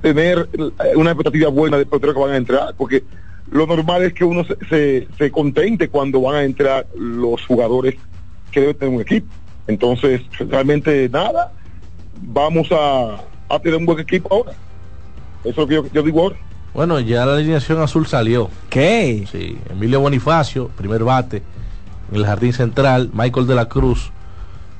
tener 0.00 0.48
una 0.96 1.10
expectativa 1.10 1.50
buena 1.50 1.76
de 1.76 1.84
peloteros 1.84 2.14
que 2.14 2.20
van 2.22 2.30
a 2.32 2.36
entrar? 2.36 2.74
Porque 2.74 3.04
lo 3.50 3.66
normal 3.66 4.02
es 4.02 4.14
que 4.14 4.24
uno 4.24 4.44
se, 4.44 4.56
se, 4.68 5.08
se 5.18 5.30
contente 5.30 5.88
cuando 5.88 6.22
van 6.22 6.36
a 6.36 6.42
entrar 6.42 6.86
los 6.96 7.44
jugadores 7.44 7.96
que 8.50 8.60
deben 8.60 8.76
tener 8.76 8.94
un 8.94 9.02
equipo. 9.02 9.26
Entonces, 9.66 10.22
realmente 10.38 11.06
nada, 11.10 11.52
vamos 12.22 12.68
a, 12.72 13.22
a 13.54 13.58
tener 13.60 13.78
un 13.78 13.84
buen 13.84 14.00
equipo 14.00 14.34
ahora. 14.34 14.52
Eso 15.40 15.50
es 15.50 15.56
lo 15.58 15.66
que 15.68 15.74
yo, 15.74 15.84
yo 15.92 16.02
digo 16.02 16.22
ahora. 16.22 16.36
Bueno, 16.72 16.98
ya 16.98 17.26
la 17.26 17.34
alineación 17.34 17.78
azul 17.82 18.06
salió. 18.06 18.48
¿Qué? 18.70 19.26
Sí, 19.30 19.58
Emilio 19.68 20.00
Bonifacio, 20.00 20.68
primer 20.68 21.04
bate 21.04 21.42
en 22.10 22.16
el 22.16 22.24
jardín 22.24 22.54
central, 22.54 23.10
Michael 23.12 23.46
de 23.46 23.54
la 23.54 23.68
Cruz 23.68 24.10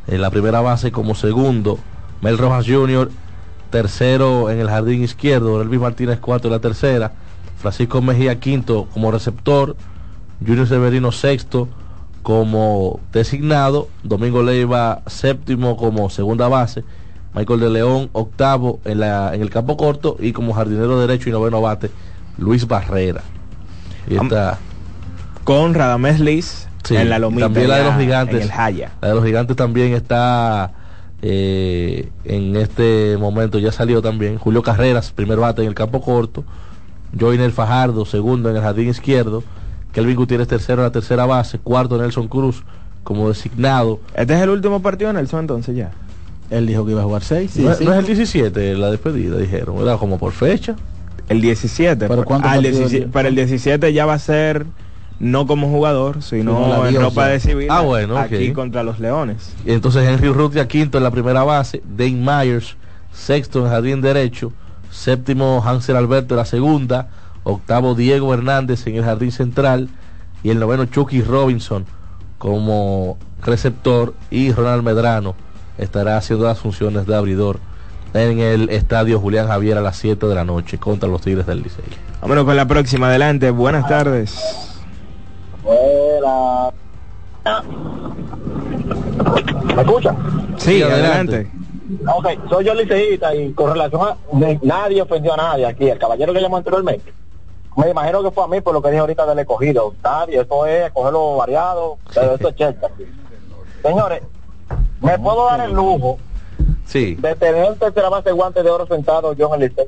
en 0.06 0.20
la 0.20 0.30
primera 0.30 0.60
base 0.60 0.92
como 0.92 1.14
segundo, 1.14 1.78
Mel 2.20 2.38
Rojas 2.38 2.66
Jr. 2.66 3.10
tercero 3.70 4.50
en 4.50 4.60
el 4.60 4.68
jardín 4.68 5.02
izquierdo, 5.02 5.60
Elvis 5.60 5.80
Martínez 5.80 6.18
cuarto 6.20 6.48
en 6.48 6.52
la 6.52 6.60
tercera, 6.60 7.12
Francisco 7.58 8.02
Mejía 8.02 8.38
quinto 8.40 8.86
como 8.92 9.10
receptor, 9.10 9.76
Junior 10.46 10.66
Severino 10.66 11.12
sexto 11.12 11.68
como 12.22 13.00
designado, 13.12 13.88
Domingo 14.02 14.42
Leiva 14.42 15.02
séptimo 15.06 15.76
como 15.76 16.10
segunda 16.10 16.48
base, 16.48 16.84
Michael 17.34 17.60
de 17.60 17.70
León 17.70 18.10
octavo 18.12 18.80
en, 18.84 19.00
la, 19.00 19.34
en 19.34 19.42
el 19.42 19.50
campo 19.50 19.76
corto. 19.76 20.16
Y 20.20 20.32
como 20.32 20.54
jardinero 20.54 21.00
derecho 21.00 21.28
y 21.28 21.32
noveno 21.32 21.60
bate, 21.60 21.90
Luis 22.38 22.66
Barrera. 22.66 23.22
Y 24.08 24.14
está 24.16 24.58
Con 25.44 25.74
Radamés 25.74 26.20
Liz 26.20 26.68
Sí, 26.84 26.96
en 26.96 27.08
la 27.08 27.18
lomita. 27.18 27.46
también 27.46 27.68
la 27.68 27.78
de 27.78 27.84
los 27.84 27.96
gigantes. 27.98 28.36
En 28.36 28.42
el 28.42 28.50
Jaya. 28.52 28.92
La 29.00 29.08
de 29.08 29.14
los 29.14 29.24
gigantes 29.24 29.56
también 29.56 29.92
está 29.94 30.72
eh, 31.22 32.08
en 32.24 32.56
este 32.56 33.16
momento, 33.18 33.58
ya 33.58 33.72
salió 33.72 34.02
también. 34.02 34.38
Julio 34.38 34.62
Carreras, 34.62 35.10
primer 35.12 35.38
bate 35.38 35.62
en 35.62 35.68
el 35.68 35.74
campo 35.74 36.00
corto. 36.00 36.44
Joiner 37.18 37.50
Fajardo, 37.52 38.04
segundo 38.04 38.50
en 38.50 38.56
el 38.56 38.62
jardín 38.62 38.88
izquierdo. 38.90 39.42
Kelvin 39.92 40.16
Gutiérrez, 40.16 40.48
tercero 40.48 40.82
en 40.82 40.86
la 40.88 40.92
tercera 40.92 41.24
base. 41.24 41.58
Cuarto 41.58 41.96
Nelson 41.96 42.28
Cruz 42.28 42.62
como 43.04 43.28
designado. 43.28 44.00
Este 44.14 44.34
es 44.34 44.40
el 44.40 44.50
último 44.50 44.82
partido 44.82 45.12
Nelson 45.12 45.40
entonces 45.40 45.76
ya. 45.76 45.92
Él 46.50 46.66
dijo 46.66 46.84
que 46.84 46.92
iba 46.92 47.00
a 47.00 47.04
jugar 47.04 47.22
seis. 47.22 47.52
sí, 47.52 47.62
no, 47.62 47.70
es- 47.72 47.78
sí. 47.78 47.84
no 47.84 47.92
es 47.92 47.98
el 48.00 48.06
17 48.06 48.74
la 48.76 48.90
despedida, 48.90 49.38
dijeron. 49.38 49.78
Era 49.78 49.96
como 49.96 50.18
por 50.18 50.32
fecha. 50.32 50.74
El 51.28 51.40
17. 51.40 52.06
¿Pero 52.08 52.24
cuántos 52.24 52.50
Ah, 52.50 52.56
el 52.56 52.64
partidos 52.64 52.78
17 52.90 53.04
dio? 53.06 53.12
para 53.12 53.28
el 53.28 53.34
17 53.34 53.92
ya 53.94 54.04
va 54.04 54.14
a 54.14 54.18
ser 54.18 54.66
no 55.20 55.46
como 55.46 55.68
jugador, 55.68 56.22
sino 56.22 56.86
en 56.86 57.00
ropa 57.00 57.28
de 57.28 57.40
civil. 57.40 57.68
Ah, 57.70 57.82
bueno, 57.82 58.18
Aquí 58.18 58.52
contra 58.52 58.82
los 58.82 58.98
Leones. 58.98 59.54
Y 59.64 59.72
entonces 59.72 60.08
Henry 60.08 60.28
Rutia 60.28 60.66
quinto 60.68 60.98
en 60.98 61.04
la 61.04 61.10
primera 61.10 61.44
base, 61.44 61.82
Dane 61.84 62.12
Myers 62.12 62.76
sexto 63.14 63.60
en 63.60 63.66
el 63.66 63.70
jardín 63.70 64.00
derecho, 64.00 64.52
séptimo 64.90 65.62
Hansel 65.64 65.96
Alberto 65.96 66.34
en 66.34 66.38
la 66.38 66.44
segunda, 66.44 67.08
octavo 67.44 67.94
Diego 67.94 68.34
Hernández 68.34 68.86
en 68.86 68.96
el 68.96 69.04
jardín 69.04 69.32
central 69.32 69.88
y 70.42 70.50
el 70.50 70.58
noveno 70.58 70.84
Chucky 70.86 71.22
Robinson 71.22 71.86
como 72.38 73.16
receptor 73.42 74.14
y 74.30 74.52
Ronald 74.52 74.82
Medrano 74.82 75.34
estará 75.78 76.16
haciendo 76.16 76.46
las 76.46 76.58
funciones 76.58 77.06
de 77.06 77.16
abridor 77.16 77.60
en 78.12 78.38
el 78.38 78.68
estadio 78.70 79.18
Julián 79.18 79.48
Javier 79.48 79.78
a 79.78 79.80
las 79.80 79.96
7 79.96 80.26
de 80.26 80.34
la 80.34 80.44
noche 80.44 80.78
contra 80.78 81.08
los 81.08 81.20
Tigres 81.20 81.46
del 81.46 81.62
Licey. 81.62 81.84
Vámonos 82.20 82.44
con 82.44 82.56
la 82.56 82.66
próxima. 82.66 83.08
Adelante. 83.08 83.50
Buenas 83.50 83.88
tardes. 83.88 84.73
¿Me 89.74 89.82
escucha? 89.82 90.14
Sí, 90.58 90.76
Sí, 90.76 90.82
adelante. 90.82 91.36
adelante. 91.36 91.50
Ok, 92.06 92.48
soy 92.48 92.64
yo 92.64 92.74
liceísta 92.74 93.34
y 93.34 93.52
con 93.52 93.70
relación 93.72 94.02
a... 94.02 94.16
nadie 94.62 95.02
ofendió 95.02 95.34
a 95.34 95.36
nadie 95.36 95.66
aquí. 95.66 95.88
El 95.88 95.98
caballero 95.98 96.32
que 96.32 96.40
llamó 96.40 96.56
anteriormente. 96.58 97.12
Me 97.76 97.90
imagino 97.90 98.22
que 98.22 98.30
fue 98.30 98.44
a 98.44 98.46
mí 98.46 98.60
por 98.60 98.72
lo 98.72 98.80
que 98.82 98.88
dije 98.88 99.00
ahorita 99.00 99.26
del 99.26 99.38
escogido. 99.40 99.94
Nadie, 100.02 100.40
eso 100.40 100.66
es 100.66 100.90
cogerlo 100.92 101.36
variado. 101.36 101.98
Pero 102.14 102.34
eso 102.34 102.48
es 102.48 102.54
chelcha. 102.56 102.88
Señores, 103.82 104.22
me 105.00 105.18
puedo 105.18 105.46
dar 105.46 105.60
el 105.60 105.72
lujo 105.72 106.18
Sí, 106.86 107.14
de 107.16 107.34
tener 107.34 107.74
tercera 107.76 108.08
base 108.10 108.30
guante 108.32 108.62
de 108.62 108.70
oro 108.70 108.86
sentado 108.86 109.32
yo 109.32 109.48
en 109.54 109.62
el 109.62 109.68
liceo. 109.68 109.86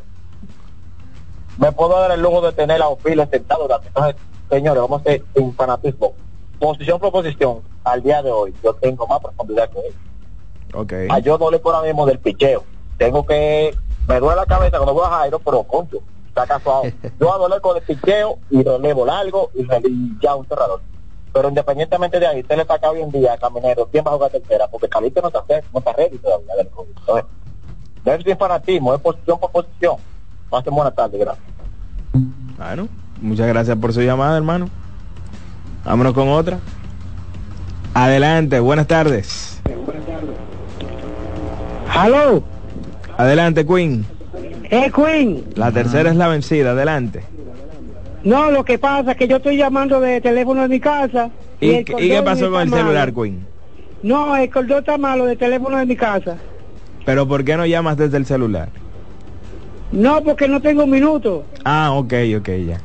Me 1.58 1.70
puedo 1.72 1.98
dar 2.00 2.10
el 2.10 2.20
lujo 2.20 2.40
de 2.40 2.52
tener 2.52 2.82
a 2.82 2.88
Ofiles 2.88 3.28
sentado. 3.30 3.68
Entonces, 3.86 4.16
señores, 4.50 4.82
vamos 4.82 4.98
a 4.98 5.00
hacer 5.02 5.22
sin 5.34 5.54
fanatismo. 5.54 6.14
Posición 6.58 6.98
por 6.98 7.12
posición, 7.12 7.60
al 7.84 8.02
día 8.02 8.22
de 8.22 8.30
hoy, 8.30 8.54
yo 8.62 8.74
tengo 8.74 9.06
más 9.06 9.20
profundidad 9.20 9.68
que 9.70 9.78
él. 9.80 9.94
Ok. 10.74 10.92
A 11.10 11.18
yo 11.18 11.38
no 11.38 11.50
le 11.50 11.58
por 11.58 11.74
ahora 11.74 11.86
mismo 11.86 12.06
del 12.06 12.18
picheo. 12.18 12.64
Tengo 12.98 13.26
que, 13.26 13.76
me 14.08 14.20
duele 14.20 14.36
la 14.36 14.46
cabeza 14.46 14.78
cuando 14.78 14.94
voy 14.94 15.04
a 15.04 15.10
Jairo, 15.10 15.38
pero 15.38 15.62
concho, 15.64 15.98
está 16.28 16.46
casuado. 16.46 16.84
Yo 17.20 17.34
a 17.34 17.38
doler 17.38 17.60
con 17.60 17.76
el 17.76 17.82
picheo 17.82 18.38
y 18.50 18.62
relevo 18.62 19.04
largo 19.04 19.50
y, 19.54 19.62
y 19.62 20.18
ya 20.22 20.34
un 20.34 20.46
cerrador. 20.46 20.80
Pero 21.32 21.50
independientemente 21.50 22.18
de 22.18 22.26
ahí, 22.26 22.40
usted 22.40 22.56
le 22.56 22.64
saca 22.64 22.90
hoy 22.90 23.02
en 23.02 23.10
día 23.10 23.34
a 23.34 23.38
Caminero, 23.38 23.86
¿quién 23.92 24.02
va 24.06 24.12
a 24.12 24.14
jugar 24.14 24.30
tercera? 24.30 24.68
Porque 24.68 24.88
Caliste 24.88 25.20
no 25.20 25.28
está, 25.28 25.44
no 25.72 25.78
está 25.80 25.92
ready 25.92 26.16
todavía 26.16 26.54
del 26.56 26.68
COVID. 26.68 26.88
Entonces, 26.96 27.24
no 28.04 28.12
es 28.12 28.24
sin 28.24 28.38
fanatismo, 28.38 28.94
es 28.94 29.00
posición 29.02 29.38
por 29.38 29.50
posición. 29.50 29.96
Pasen 30.48 30.74
buena 30.74 30.90
tarde, 30.92 31.18
gracias. 31.18 31.46
Bueno, 32.56 32.88
muchas 33.20 33.46
gracias 33.48 33.76
por 33.78 33.92
su 33.92 34.00
llamada, 34.02 34.36
hermano. 34.36 34.68
Vámonos 35.84 36.12
con 36.14 36.28
otra. 36.28 36.58
Adelante, 37.94 38.60
buenas 38.60 38.86
tardes. 38.86 39.60
Aló, 41.94 42.42
Adelante, 43.16 43.64
Queen. 43.66 44.04
eh 44.70 44.90
Queen. 44.94 45.44
La 45.54 45.72
tercera 45.72 46.10
es 46.10 46.16
la 46.16 46.28
vencida, 46.28 46.72
adelante. 46.72 47.22
No, 48.24 48.50
lo 48.50 48.64
que 48.64 48.78
pasa 48.78 49.12
es 49.12 49.16
que 49.16 49.28
yo 49.28 49.36
estoy 49.36 49.56
llamando 49.56 50.00
de 50.00 50.20
teléfono 50.20 50.62
de 50.62 50.68
mi 50.68 50.80
casa. 50.80 51.30
¿Y, 51.60 51.70
el 51.70 51.84
qué- 51.84 51.92
y 51.94 52.08
qué 52.08 52.16
cordón 52.16 52.24
pasó 52.24 52.50
con 52.50 52.60
el 52.62 52.68
malo. 52.68 52.82
celular, 52.82 53.14
Queen? 53.14 53.46
No, 54.02 54.36
el 54.36 54.50
cordón 54.50 54.78
está 54.80 54.98
malo 54.98 55.24
de 55.24 55.36
teléfono 55.36 55.78
de 55.78 55.86
mi 55.86 55.96
casa. 55.96 56.36
Pero 57.06 57.26
¿por 57.26 57.44
qué 57.44 57.56
no 57.56 57.64
llamas 57.64 57.96
desde 57.96 58.16
el 58.18 58.26
celular? 58.26 58.68
No, 59.92 60.20
porque 60.22 60.48
no 60.48 60.60
tengo 60.60 60.86
minutos. 60.86 61.44
Ah, 61.64 61.92
ok, 61.92 62.12
ok, 62.38 62.48
ya. 62.66 62.80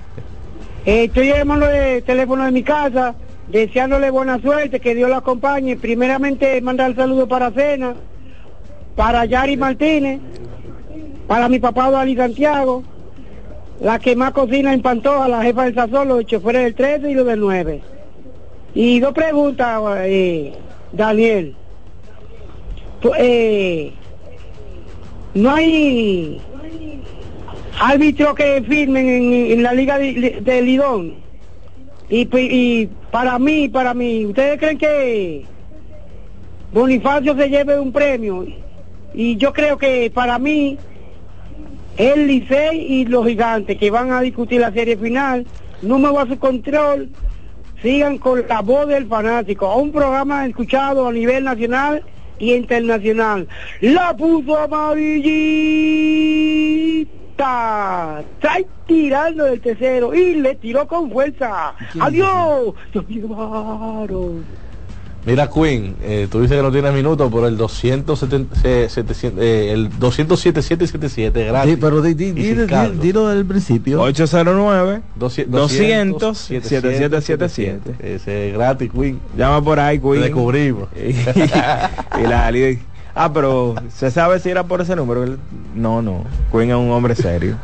Eh, 0.84 1.04
estoy 1.04 1.28
llamando 1.28 1.68
de 1.68 2.02
teléfono 2.02 2.44
de 2.44 2.52
mi 2.52 2.64
casa, 2.64 3.14
deseándole 3.50 4.10
buena 4.10 4.40
suerte, 4.42 4.80
que 4.80 4.96
Dios 4.96 5.12
la 5.12 5.18
acompañe. 5.18 5.78
Primeramente, 5.78 6.60
mandar 6.62 6.96
saludos 6.96 7.30
para 7.30 7.52
Cena, 7.52 7.94
para 8.96 9.26
Yari 9.26 9.58
Martínez, 9.58 10.20
para 11.28 11.48
mi 11.50 11.60
papá 11.60 11.92
Dani 11.92 12.16
Santiago, 12.16 12.84
la 13.80 14.00
que 14.00 14.16
más 14.16 14.32
cocina 14.32 14.74
en 14.74 14.82
Pantoja, 14.82 15.28
la 15.28 15.44
jefa 15.44 15.66
del 15.66 15.76
sazón, 15.76 16.08
los 16.08 16.26
choferes 16.26 16.64
del 16.64 16.76
13 16.76 17.12
y 17.12 17.14
los 17.14 17.28
del 17.28 17.40
9. 17.40 17.82
Y 18.74 19.00
dos 19.02 19.14
preguntas, 19.14 19.82
eh, 20.00 20.54
Daniel. 20.94 21.56
Eh, 23.20 23.94
no 25.36 25.52
hay 25.52 26.42
árbitros 27.82 28.36
que 28.36 28.62
firmen 28.62 29.10
en, 29.10 29.64
la 29.64 29.74
liga 29.74 29.98
de, 29.98 30.62
Lidón. 30.62 31.16
Y, 32.10 32.26
pi- 32.26 32.50
y 32.52 32.90
para 33.10 33.40
mí, 33.40 33.70
para 33.70 33.96
mí, 33.96 34.28
¿ustedes 34.28 34.60
creen 34.60 34.78
que 34.78 35.46
Bonifacio 36.72 37.36
se 37.36 37.50
lleve 37.50 37.80
un 37.80 37.92
premio? 37.92 38.46
Y 39.16 39.36
yo 39.38 39.52
creo 39.52 39.80
que 39.80 40.12
para 40.14 40.38
mí, 40.38 40.78
el 41.98 42.28
Licey 42.28 42.80
y 42.80 43.06
los 43.06 43.26
gigantes 43.26 43.78
que 43.78 43.90
van 43.90 44.12
a 44.12 44.22
discutir 44.22 44.62
la 44.62 44.72
serie 44.72 44.96
final, 44.96 45.48
número 45.82 46.20
a 46.20 46.28
su 46.28 46.38
control, 46.38 47.10
sigan 47.82 48.20
con 48.20 48.48
la 48.48 48.62
voz 48.62 48.90
del 48.90 49.08
fanático, 49.08 49.76
un 49.76 49.92
programa 49.92 50.46
escuchado 50.46 51.08
a 51.08 51.12
nivel 51.12 51.46
nacional 51.46 52.04
y 52.38 52.54
internacional. 52.54 53.48
La 53.80 54.16
puso 54.16 54.56
amarillita. 54.56 57.21
Está 57.42 58.58
tirando 58.88 59.46
del 59.46 59.60
tercero 59.62 60.14
y 60.14 60.36
le 60.36 60.56
tiró 60.56 60.88
con 60.88 61.10
fuerza. 61.12 61.74
Adiós. 62.00 62.76
Dios 62.94 63.10
mío, 63.10 64.36
Mira 65.24 65.48
Queen, 65.52 65.96
eh, 66.02 66.28
tú 66.32 66.42
dices 66.42 66.58
que 66.58 66.64
no 66.64 66.72
tienes 66.72 66.94
minutos, 66.94 67.30
pero 67.32 67.46
el 67.48 67.56
270, 67.56 68.56
eh, 68.64 68.88
700, 68.90 69.44
eh, 69.44 69.72
el 69.72 69.90
207 70.00 70.62
777 70.64 71.46
gratis. 71.46 71.74
Sí, 71.76 71.78
pero 71.80 72.02
di, 72.02 72.14
di, 72.16 72.32
di- 72.32 72.56
dilo 73.00 73.28
del 73.28 73.46
principio. 73.46 74.02
809 74.02 75.02
200 75.16 75.62
200 75.62 76.38
7777. 76.38 77.96
Ese 78.00 78.48
es 78.50 78.54
gratis, 78.56 78.90
Queen. 78.92 79.20
Llama 79.38 79.64
por 79.64 79.80
ahí, 79.80 80.00
Te 80.00 80.04
Queen. 80.10 80.22
descubrimos. 80.22 80.90
y 80.96 82.28
la 82.28 82.46
Ah, 83.14 83.32
pero 83.34 83.76
¿se 83.90 84.10
sabe 84.12 84.40
si 84.40 84.50
era 84.50 84.64
por 84.64 84.82
ese 84.82 84.96
número? 84.96 85.38
No, 85.76 86.02
no. 86.02 86.24
Queen 86.52 86.70
es 86.70 86.76
un 86.76 86.92
hombre 86.92 87.16
serio. 87.16 87.58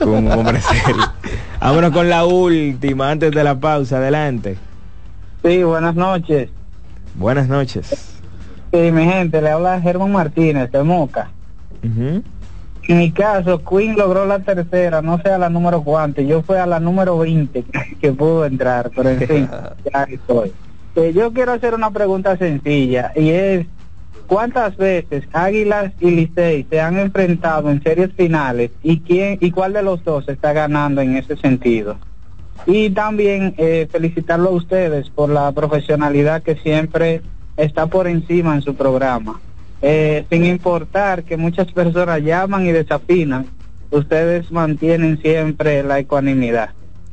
Es 0.00 0.06
un 0.06 0.30
hombre 0.30 0.60
serio. 0.60 1.04
Vámonos 1.60 1.90
con 1.90 2.08
la 2.08 2.24
última 2.24 3.10
antes 3.10 3.30
de 3.30 3.44
la 3.44 3.54
pausa. 3.54 3.98
Adelante. 3.98 4.56
Sí, 5.44 5.62
buenas 5.62 5.94
noches. 5.94 6.50
Buenas 7.14 7.48
noches. 7.48 8.18
Sí, 8.72 8.92
mi 8.92 9.04
gente, 9.04 9.40
le 9.42 9.50
habla 9.50 9.80
Germán 9.80 10.12
Martínez 10.12 10.70
de 10.70 10.82
Moca. 10.82 11.30
En 12.88 12.98
mi 12.98 13.12
caso, 13.12 13.62
Queen 13.62 13.96
logró 13.96 14.24
la 14.24 14.38
tercera, 14.38 15.02
no 15.02 15.20
sé 15.20 15.30
a 15.30 15.38
la 15.38 15.50
número 15.50 15.82
cuánto, 15.82 16.22
yo 16.22 16.42
fui 16.42 16.56
a 16.56 16.66
la 16.66 16.80
número 16.80 17.18
20 17.18 17.64
que 18.00 18.12
pudo 18.12 18.46
entrar, 18.46 18.90
pero 18.94 19.10
en 19.10 19.20
fin, 19.20 19.50
ya 19.92 20.04
estoy. 20.04 20.52
Eh, 20.96 21.12
yo 21.14 21.32
quiero 21.32 21.52
hacer 21.52 21.74
una 21.74 21.90
pregunta 21.90 22.36
sencilla 22.36 23.12
y 23.14 23.30
es, 23.30 23.66
¿cuántas 24.28 24.76
veces 24.76 25.24
Águilas 25.32 25.92
y 25.98 26.10
Licey 26.12 26.66
se 26.70 26.80
han 26.80 26.98
enfrentado 26.98 27.70
en 27.70 27.82
series 27.82 28.12
finales 28.12 28.70
y 28.84 29.00
quién 29.00 29.38
y 29.40 29.50
cuál 29.50 29.72
de 29.72 29.82
los 29.82 30.04
dos 30.04 30.28
está 30.28 30.52
ganando 30.52 31.00
en 31.00 31.16
ese 31.16 31.36
sentido? 31.36 31.96
Y 32.66 32.90
también 32.90 33.54
eh, 33.56 33.88
felicitarlo 33.90 34.50
a 34.50 34.52
ustedes 34.52 35.10
por 35.10 35.30
la 35.30 35.50
profesionalidad 35.52 36.42
que 36.42 36.56
siempre 36.56 37.22
está 37.56 37.86
por 37.86 38.06
encima 38.06 38.54
en 38.54 38.62
su 38.62 38.74
programa. 38.74 39.40
Eh, 39.80 40.24
sin 40.30 40.44
importar 40.44 41.24
que 41.24 41.36
muchas 41.36 41.72
personas 41.72 42.20
llaman 42.22 42.66
y 42.66 42.72
desafinan, 42.72 43.46
ustedes 43.90 44.50
mantienen 44.50 45.20
siempre 45.22 45.82
la 45.82 45.98
ecuanimidad. 45.98 46.70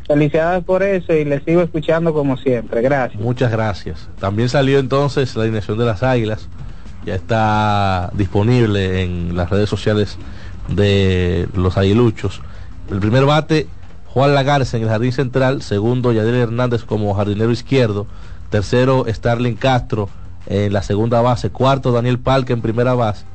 Felicidades 0.08 0.64
por 0.64 0.84
eso 0.84 1.14
y 1.14 1.26
les 1.26 1.44
sigo 1.44 1.62
escuchando 1.62 2.14
como 2.14 2.38
siempre. 2.38 2.82
Gracias. 2.82 3.22
Muchas 3.22 3.52
gracias. 3.52 4.08
También 4.20 4.50
salió 4.50 4.78
entonces 4.80 5.36
la 5.36 5.44
alineación 5.44 5.78
de 5.78 5.86
las 5.86 6.04
Águilas. 6.04 6.48
Ya 7.06 7.16
está 7.16 8.10
disponible 8.14 9.04
en 9.04 9.36
las 9.38 9.50
redes 9.50 9.70
sociales 9.70 10.18
de 10.68 11.48
los 11.54 11.78
aguiluchos. 11.78 12.42
El 12.90 13.00
primer 13.00 13.26
bate, 13.26 13.68
Juan 14.08 14.34
Lagarce 14.34 14.78
en 14.78 14.84
el 14.84 14.90
jardín 14.90 15.12
central. 15.12 15.62
Segundo, 15.62 16.12
Yadier 16.12 16.36
Hernández 16.36 16.84
como 16.84 17.14
jardinero 17.14 17.52
izquierdo. 17.52 18.08
Tercero, 18.50 19.06
Starling 19.08 19.56
Castro 19.56 20.10
en 20.48 20.74
la 20.74 20.82
segunda 20.82 21.22
base. 21.22 21.52
Cuarto, 21.52 21.92
Daniel 21.92 22.18
Palque 22.18 22.54
en 22.54 22.62
primera 22.62 22.96
base. 22.96 23.26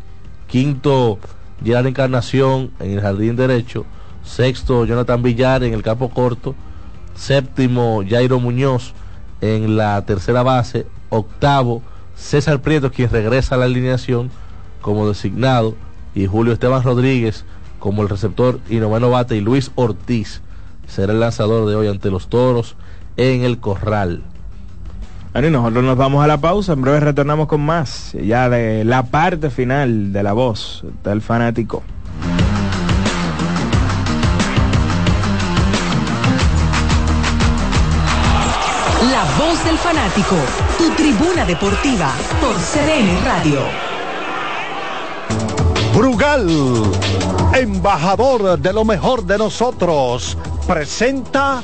Quinto, 0.49 1.19
Gerard 1.65 1.87
Encarnación 1.87 2.73
en 2.81 2.93
el 2.93 3.01
jardín 3.01 3.37
derecho. 3.37 3.87
Sexto, 4.25 4.85
Jonathan 4.85 5.23
Villar 5.23 5.63
en 5.63 5.75
el 5.75 5.83
campo 5.83 6.11
corto. 6.11 6.55
Séptimo, 7.15 8.03
Jairo 8.09 8.41
Muñoz 8.41 8.95
en 9.41 9.77
la 9.77 10.05
tercera 10.07 10.43
base. 10.43 10.87
Octavo, 11.09 11.83
César 12.21 12.61
Prieto, 12.61 12.93
quien 12.93 13.11
regresa 13.11 13.55
a 13.55 13.59
la 13.59 13.65
alineación 13.65 14.31
como 14.81 15.09
designado. 15.09 15.75
Y 16.15 16.27
Julio 16.27 16.53
Esteban 16.53 16.83
Rodríguez 16.83 17.45
como 17.79 18.03
el 18.03 18.09
receptor 18.09 18.61
y 18.69 18.77
noveno 18.77 19.11
bate. 19.11 19.37
Y 19.37 19.41
Luis 19.41 19.73
Ortiz 19.75 20.43
será 20.87 21.13
el 21.13 21.21
lanzador 21.21 21.69
de 21.69 21.75
hoy 21.75 21.89
ante 21.89 22.11
los 22.11 22.29
toros 22.29 22.77
en 23.17 23.43
el 23.43 23.59
corral. 23.59 24.23
Bueno, 25.33 25.49
y 25.49 25.51
nosotros 25.51 25.85
nos 25.85 25.97
vamos 25.97 26.23
a 26.23 26.27
la 26.27 26.39
pausa. 26.39 26.75
En 26.75 26.83
breve 26.83 27.01
retornamos 27.01 27.49
con 27.49 27.63
más. 27.63 28.13
Ya 28.13 28.49
de 28.49 28.85
la 28.85 29.05
parte 29.05 29.51
final 29.51 30.13
de 30.13 30.23
la 30.23 30.33
voz 30.33 30.85
del 31.03 31.23
fanático. 31.23 31.83
Fanático, 39.81 40.37
tu 40.79 40.91
tribuna 40.95 41.45
deportiva 41.45 42.13
por 42.41 42.55
CDN 42.57 43.25
Radio. 43.25 43.61
Brugal, 45.95 46.49
embajador 47.55 48.59
de 48.59 48.73
lo 48.73 48.85
mejor 48.85 49.25
de 49.25 49.39
nosotros, 49.39 50.37
presenta 50.67 51.63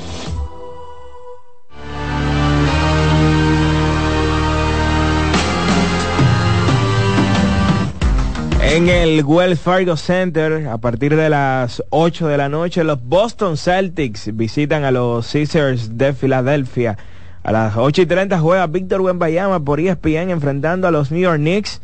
En 8.69 8.89
el 8.89 9.23
Wells 9.23 9.59
Fargo 9.59 9.95
Center, 9.95 10.67
a 10.67 10.77
partir 10.77 11.15
de 11.15 11.29
las 11.29 11.81
8 11.89 12.27
de 12.27 12.37
la 12.37 12.49
noche, 12.49 12.83
los 12.83 13.01
Boston 13.01 13.57
Celtics 13.57 14.35
visitan 14.35 14.83
a 14.83 14.91
los 14.91 15.31
Caesars 15.31 15.97
de 15.97 16.13
Filadelfia. 16.13 16.97
A 17.47 17.53
las 17.53 17.77
8 17.77 18.01
y 18.01 18.05
30 18.05 18.39
juega 18.39 18.67
Víctor 18.67 18.99
Wembayama 18.99 19.61
por 19.61 19.79
ESPN 19.79 20.31
enfrentando 20.31 20.85
a 20.85 20.91
los 20.91 21.13
New 21.13 21.21
York 21.21 21.37
Knicks. 21.37 21.79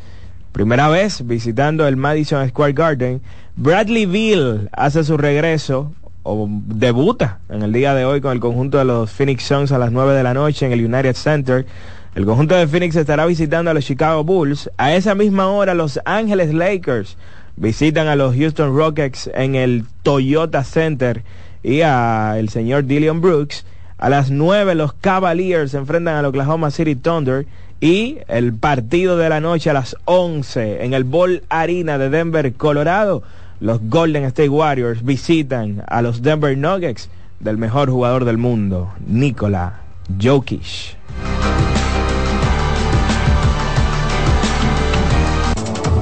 Primera 0.51 0.89
vez 0.89 1.25
visitando 1.25 1.87
el 1.87 1.95
Madison 1.95 2.45
Square 2.49 2.73
Garden. 2.73 3.21
Bradley 3.55 4.05
Beal 4.05 4.69
hace 4.73 5.05
su 5.05 5.15
regreso 5.15 5.93
o 6.23 6.49
debuta 6.49 7.39
en 7.47 7.61
el 7.61 7.71
día 7.71 7.95
de 7.95 8.03
hoy 8.03 8.19
con 8.19 8.33
el 8.33 8.41
conjunto 8.41 8.77
de 8.77 8.83
los 8.83 9.09
Phoenix 9.09 9.45
Suns 9.45 9.71
a 9.71 9.77
las 9.77 9.93
9 9.93 10.13
de 10.13 10.23
la 10.23 10.33
noche 10.33 10.65
en 10.65 10.73
el 10.73 10.83
United 10.83 11.15
Center. 11.15 11.65
El 12.13 12.25
conjunto 12.25 12.55
de 12.55 12.67
Phoenix 12.67 12.97
estará 12.97 13.25
visitando 13.25 13.71
a 13.71 13.73
los 13.73 13.85
Chicago 13.85 14.25
Bulls. 14.25 14.69
A 14.75 14.93
esa 14.93 15.15
misma 15.15 15.47
hora 15.47 15.73
los 15.73 15.97
Ángeles 16.03 16.53
Lakers 16.53 17.15
visitan 17.55 18.09
a 18.09 18.17
los 18.17 18.35
Houston 18.35 18.75
Rockets 18.75 19.31
en 19.33 19.55
el 19.55 19.85
Toyota 20.01 20.65
Center 20.65 21.23
y 21.63 21.83
a 21.83 22.37
el 22.37 22.49
señor 22.49 22.83
Dillion 22.83 23.21
Brooks. 23.21 23.65
A 24.03 24.09
las 24.09 24.31
9 24.31 24.75
los 24.75 24.91
Cavaliers 24.91 25.71
se 25.71 25.77
enfrentan 25.77 26.17
al 26.17 26.25
Oklahoma 26.25 26.71
City 26.71 26.93
Thunder 26.93 27.45
y 27.79 28.17
el 28.27 28.51
partido 28.51 29.15
de 29.15 29.29
la 29.29 29.39
noche 29.39 29.69
a 29.69 29.73
las 29.73 29.95
11 30.03 30.83
en 30.83 30.93
el 30.93 31.05
Ball 31.05 31.43
Arena 31.47 31.97
de 31.97 32.09
Denver, 32.09 32.51
Colorado. 32.55 33.23
Los 33.61 33.79
Golden 33.83 34.25
State 34.25 34.49
Warriors 34.49 35.05
visitan 35.05 35.85
a 35.87 36.01
los 36.01 36.21
Denver 36.21 36.57
Nuggets 36.57 37.09
del 37.39 37.57
mejor 37.57 37.89
jugador 37.89 38.25
del 38.25 38.37
mundo, 38.37 38.91
Nikola 39.07 39.79
Jokic. 40.21 40.97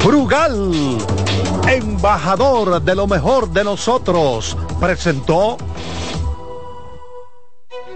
Brugal, 0.03 0.71
embajador 1.69 2.81
de 2.81 2.95
lo 2.95 3.05
mejor 3.05 3.53
de 3.53 3.63
nosotros, 3.63 4.57
presentó 4.79 5.57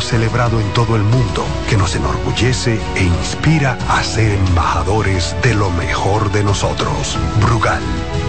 celebrado 0.00 0.60
en 0.60 0.70
todo 0.74 0.96
el 0.96 1.02
mundo 1.02 1.44
que 1.68 1.78
nos 1.78 1.96
enorgullece 1.96 2.78
e 2.94 3.04
inspira 3.04 3.78
a 3.88 4.02
ser 4.04 4.32
embajadores 4.32 5.34
de 5.42 5.54
lo 5.54 5.70
mejor 5.70 6.30
de 6.30 6.44
nosotros. 6.44 7.18
Brugal, 7.40 7.80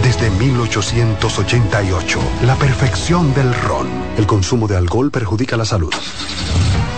desde 0.02 0.30
1888, 0.30 2.18
la 2.46 2.56
perfección 2.56 3.34
del 3.34 3.52
ron. 3.54 3.88
El 4.16 4.26
consumo 4.26 4.66
de 4.66 4.78
alcohol 4.78 5.10
perjudica 5.10 5.58
la 5.58 5.66
salud. 5.66 5.92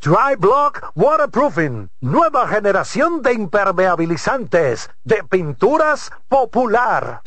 Dry 0.00 0.36
Block 0.38 0.92
Waterproofing, 0.94 1.90
nueva 2.00 2.46
generación 2.46 3.20
de 3.20 3.32
impermeabilizantes 3.32 4.90
de 5.02 5.24
pinturas 5.24 6.12
popular. 6.28 7.22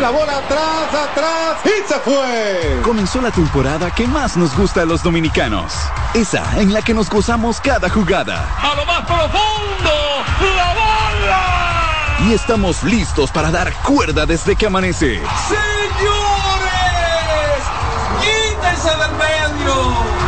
La 0.00 0.10
bola 0.10 0.38
atrás, 0.38 0.94
atrás 0.94 1.56
y 1.64 1.88
se 1.88 1.98
fue. 1.98 2.80
Comenzó 2.84 3.20
la 3.20 3.32
temporada 3.32 3.90
que 3.90 4.06
más 4.06 4.36
nos 4.36 4.56
gusta 4.56 4.82
a 4.82 4.84
los 4.84 5.02
dominicanos. 5.02 5.74
Esa 6.14 6.60
en 6.60 6.72
la 6.72 6.82
que 6.82 6.94
nos 6.94 7.10
gozamos 7.10 7.60
cada 7.60 7.90
jugada. 7.90 8.46
A 8.62 8.76
lo 8.76 8.86
más 8.86 9.04
profundo, 9.04 9.90
la 10.56 10.74
bola. 10.74 12.28
Y 12.28 12.32
estamos 12.32 12.84
listos 12.84 13.32
para 13.32 13.50
dar 13.50 13.72
cuerda 13.82 14.24
desde 14.24 14.54
que 14.54 14.66
amanece. 14.66 15.20
Señores, 15.48 15.58
quítense 18.22 18.88
del 18.88 19.10
medio. 19.16 20.27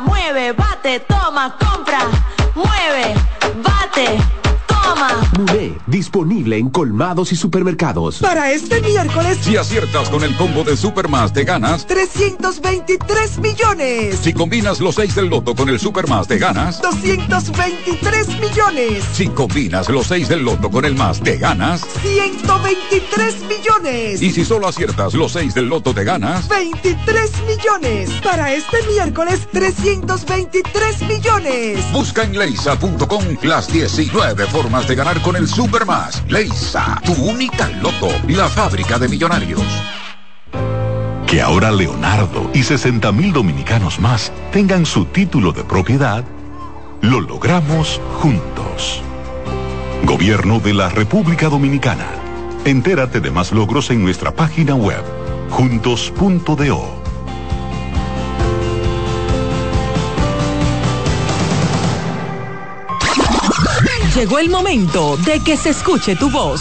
mueve, 0.00 0.52
bate, 0.52 1.00
toma, 1.00 1.54
compra, 1.58 2.00
mueve, 2.54 3.14
bate, 3.62 4.39
disponible 5.86 6.56
en 6.56 6.70
colmados 6.70 7.32
y 7.32 7.36
supermercados. 7.36 8.18
Para 8.18 8.52
este 8.52 8.80
miércoles, 8.80 9.38
Si 9.42 9.56
aciertas 9.56 10.08
con 10.08 10.22
el 10.22 10.36
combo 10.36 10.64
de 10.64 10.76
Supermás, 10.76 11.32
te 11.32 11.44
ganas. 11.44 11.86
323 11.86 13.38
millones. 13.38 14.18
Si 14.22 14.32
combinas 14.32 14.80
los 14.80 14.94
6 14.94 15.14
del 15.14 15.26
loto 15.26 15.54
con 15.54 15.68
el 15.68 15.78
Supermás, 15.80 16.28
te 16.28 16.38
ganas. 16.38 16.80
223 16.80 18.28
millones. 18.40 19.04
Si 19.12 19.28
combinas 19.28 19.88
los 19.88 20.06
6 20.06 20.28
del 20.28 20.42
loto 20.44 20.70
con 20.70 20.84
el 20.84 20.94
más, 20.94 21.20
te 21.20 21.36
ganas. 21.36 21.82
123 22.02 23.34
millones. 23.48 24.22
Y 24.22 24.30
si 24.30 24.44
solo 24.44 24.68
aciertas 24.68 25.14
los 25.14 25.32
6 25.32 25.54
del 25.54 25.66
loto, 25.66 25.94
te 25.94 26.04
ganas. 26.04 26.48
23 26.48 27.30
millones. 27.46 28.10
Para 28.22 28.52
este 28.52 28.78
miércoles, 28.92 29.48
323 29.52 31.02
millones. 31.02 31.92
Busca 31.92 32.24
en 32.24 32.38
leisa.com 32.38 33.24
las 33.42 33.72
19 33.72 34.46
formas 34.46 34.86
de 34.86 34.94
ganar 34.94 35.20
con 35.22 35.36
el 35.36 35.39
Supermás. 35.46 36.22
Leisa, 36.28 37.00
tu 37.04 37.12
única 37.12 37.68
loto, 37.82 38.08
la 38.28 38.48
fábrica 38.48 38.98
de 38.98 39.08
millonarios. 39.08 39.62
Que 41.26 41.40
ahora 41.40 41.70
Leonardo 41.70 42.50
y 42.52 42.62
60 42.62 43.12
mil 43.12 43.32
dominicanos 43.32 44.00
más 44.00 44.32
tengan 44.52 44.84
su 44.84 45.04
título 45.04 45.52
de 45.52 45.64
propiedad, 45.64 46.24
lo 47.02 47.20
logramos 47.20 48.00
juntos. 48.20 49.02
Gobierno 50.04 50.58
de 50.60 50.74
la 50.74 50.88
República 50.88 51.48
Dominicana. 51.48 52.06
Entérate 52.64 53.20
de 53.20 53.30
más 53.30 53.52
logros 53.52 53.90
en 53.90 54.02
nuestra 54.02 54.34
página 54.34 54.74
web, 54.74 55.02
juntos.do. 55.50 56.99
Llegó 64.14 64.38
el 64.40 64.50
momento 64.50 65.16
de 65.18 65.38
que 65.40 65.56
se 65.56 65.70
escuche 65.70 66.16
tu 66.16 66.28
voz. 66.30 66.60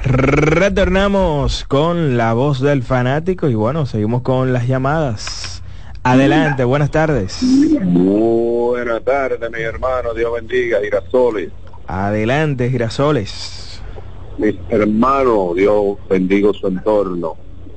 Retornamos 0.05 1.65
con 1.65 2.17
la 2.17 2.35
voz 2.35 2.61
del 2.61 2.85
fanático 2.85 3.49
y 3.49 3.57
bueno, 3.57 3.85
seguimos 3.85 4.23
con 4.23 4.53
las 4.53 4.69
llamadas. 4.69 5.54
Adelante, 6.07 6.65
buenas 6.65 6.91
tardes. 6.91 7.39
Buenas 7.83 9.03
tardes, 9.05 9.51
mi 9.51 9.61
hermano. 9.63 10.13
Dios 10.13 10.35
bendiga, 10.35 10.81
Girasoles. 10.83 11.51
Adelante, 11.87 12.69
Girasoles. 12.69 13.83
Mis 14.37 14.57
hermanos, 14.69 15.57
Dios 15.57 15.97
bendiga 16.09 16.53
su 16.53 16.67
entorno. 16.67 17.37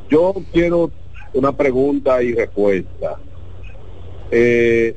Yo 0.10 0.34
quiero 0.52 0.92
una 1.34 1.54
pregunta 1.56 2.22
y 2.22 2.34
respuesta. 2.34 3.18
Eh, 4.30 4.94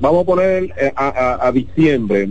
vamos 0.00 0.22
a 0.24 0.26
poner 0.26 0.64
eh, 0.76 0.92
a, 0.94 1.08
a- 1.08 1.48
a 1.48 1.50
diciembre, 1.52 2.28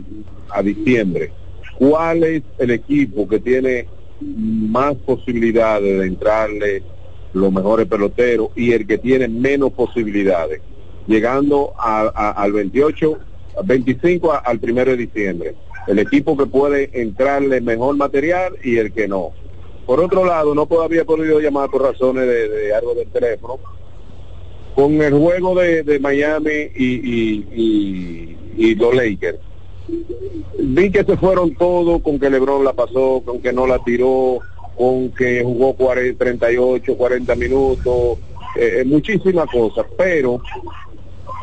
a 0.51 0.61
diciembre, 0.61 1.33
¿cuál 1.79 2.23
es 2.23 2.43
el 2.59 2.69
equipo 2.69 3.27
que 3.27 3.39
tiene 3.39 3.87
más 4.21 4.93
posibilidades 5.05 5.99
de 6.01 6.05
entrarle 6.05 6.83
los 7.33 7.51
mejores 7.51 7.87
peloteros 7.87 8.49
y 8.55 8.71
el 8.73 8.85
que 8.87 8.97
tiene 8.97 9.27
menos 9.27 9.71
posibilidades? 9.73 10.61
Llegando 11.07 11.73
a- 11.77 12.31
al 12.31 12.51
28, 12.53 13.17
al 13.57 13.65
25 13.65 14.31
a- 14.31 14.37
al 14.37 14.59
1 14.61 14.85
de 14.85 14.97
diciembre. 14.97 15.55
El 15.87 15.99
equipo 15.99 16.37
que 16.37 16.45
puede 16.45 16.89
entrarle 17.01 17.59
mejor 17.59 17.97
material 17.97 18.55
y 18.63 18.77
el 18.77 18.93
que 18.93 19.07
no. 19.07 19.31
Por 19.85 19.99
otro 19.99 20.23
lado, 20.25 20.55
no 20.55 20.67
había 20.81 21.03
podido 21.03 21.39
llamar 21.41 21.69
por 21.69 21.81
razones 21.81 22.25
de, 22.25 22.73
algo 22.73 22.95
del 22.95 23.07
teléfono. 23.09 23.59
Con 24.75 25.01
el 25.01 25.13
juego 25.13 25.55
de, 25.55 25.83
de 25.83 25.99
Miami 25.99 26.69
y- 26.75 27.43
y 28.57 28.75
los 28.75 28.95
Lakers, 28.95 29.39
vi 30.59 30.91
que 30.91 31.03
se 31.03 31.17
fueron 31.17 31.53
todos 31.55 32.01
con 32.01 32.19
que 32.19 32.29
LeBron 32.29 32.63
la 32.63 32.73
pasó, 32.73 33.21
con 33.25 33.41
que 33.41 33.51
no 33.51 33.67
la 33.67 33.79
tiró, 33.83 34.39
con 34.77 35.09
que 35.11 35.43
jugó 35.43 35.75
40, 35.75 36.23
38, 36.23 36.97
40 36.97 37.35
minutos, 37.35 38.17
eh, 38.55 38.79
eh, 38.79 38.83
muchísimas 38.85 39.49
cosas, 39.49 39.85
pero 39.97 40.41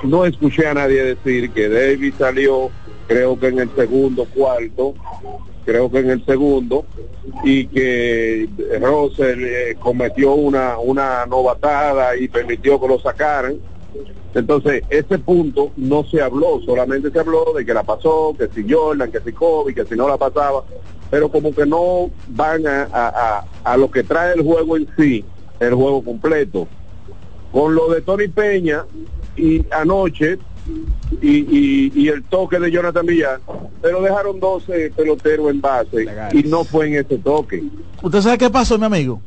no 0.05 0.25
escuché 0.25 0.67
a 0.67 0.75
nadie 0.75 1.03
decir 1.03 1.51
que 1.51 1.69
David 1.69 2.15
salió, 2.19 2.71
creo 3.07 3.39
que 3.39 3.49
en 3.49 3.61
el 3.61 3.75
segundo 3.75 4.25
cuarto, 4.27 4.95
creo 5.65 5.91
que 5.91 5.99
en 5.99 6.11
el 6.11 6.25
segundo, 6.25 6.85
y 7.45 7.67
que 7.67 8.49
Russell 8.81 9.45
eh, 9.45 9.77
cometió 9.79 10.35
una, 10.35 10.79
una 10.79 11.27
novatada 11.27 12.17
y 12.17 12.29
permitió 12.29 12.81
que 12.81 12.89
lo 12.89 12.99
sacaran, 12.99 13.57
Entonces, 14.33 14.85
ese 14.89 15.19
punto 15.19 15.73
no 15.77 16.05
se 16.05 16.23
habló, 16.23 16.61
solamente 16.65 17.11
se 17.11 17.19
habló 17.19 17.53
de 17.53 17.65
que 17.67 17.75
la 17.75 17.83
pasó, 17.83 18.35
que 18.39 18.49
si 18.55 18.65
Jordan, 18.73 19.11
que 19.11 19.21
si 19.21 19.33
Kobe, 19.33 19.75
que 19.75 19.85
si 19.85 19.97
no 19.97 20.09
la 20.09 20.17
pasaba, 20.17 20.63
pero 21.11 21.29
como 21.29 21.55
que 21.55 21.67
no 21.67 22.11
van 22.29 22.67
a, 22.67 22.83
a, 22.85 23.09
a, 23.09 23.45
a 23.65 23.77
lo 23.77 23.91
que 23.91 24.03
trae 24.03 24.35
el 24.35 24.43
juego 24.43 24.77
en 24.77 24.89
sí, 24.97 25.25
el 25.59 25.75
juego 25.75 26.03
completo. 26.03 26.69
Con 27.53 27.75
lo 27.75 27.89
de 27.93 28.01
Tony 28.01 28.29
Peña 28.29 28.85
y 29.37 29.65
anoche 29.73 30.39
y, 31.21 31.29
y, 31.39 31.93
y 31.95 32.09
el 32.09 32.23
toque 32.25 32.59
de 32.61 32.71
Jonathan 32.71 33.05
Villar, 33.05 33.41
pero 33.83 34.03
dejaron 34.03 34.39
12 34.39 34.91
peloteros 34.91 35.51
en 35.51 35.61
base 35.61 36.07
y 36.33 36.43
no 36.45 36.65
fue 36.65 36.87
en 36.87 36.95
ese 36.97 37.19
toque. 37.19 37.63
¿Usted 38.03 38.21
sabe 38.21 38.39
qué 38.39 38.51
pasó, 38.51 38.79
mi 38.79 38.87
amigo? 38.87 39.21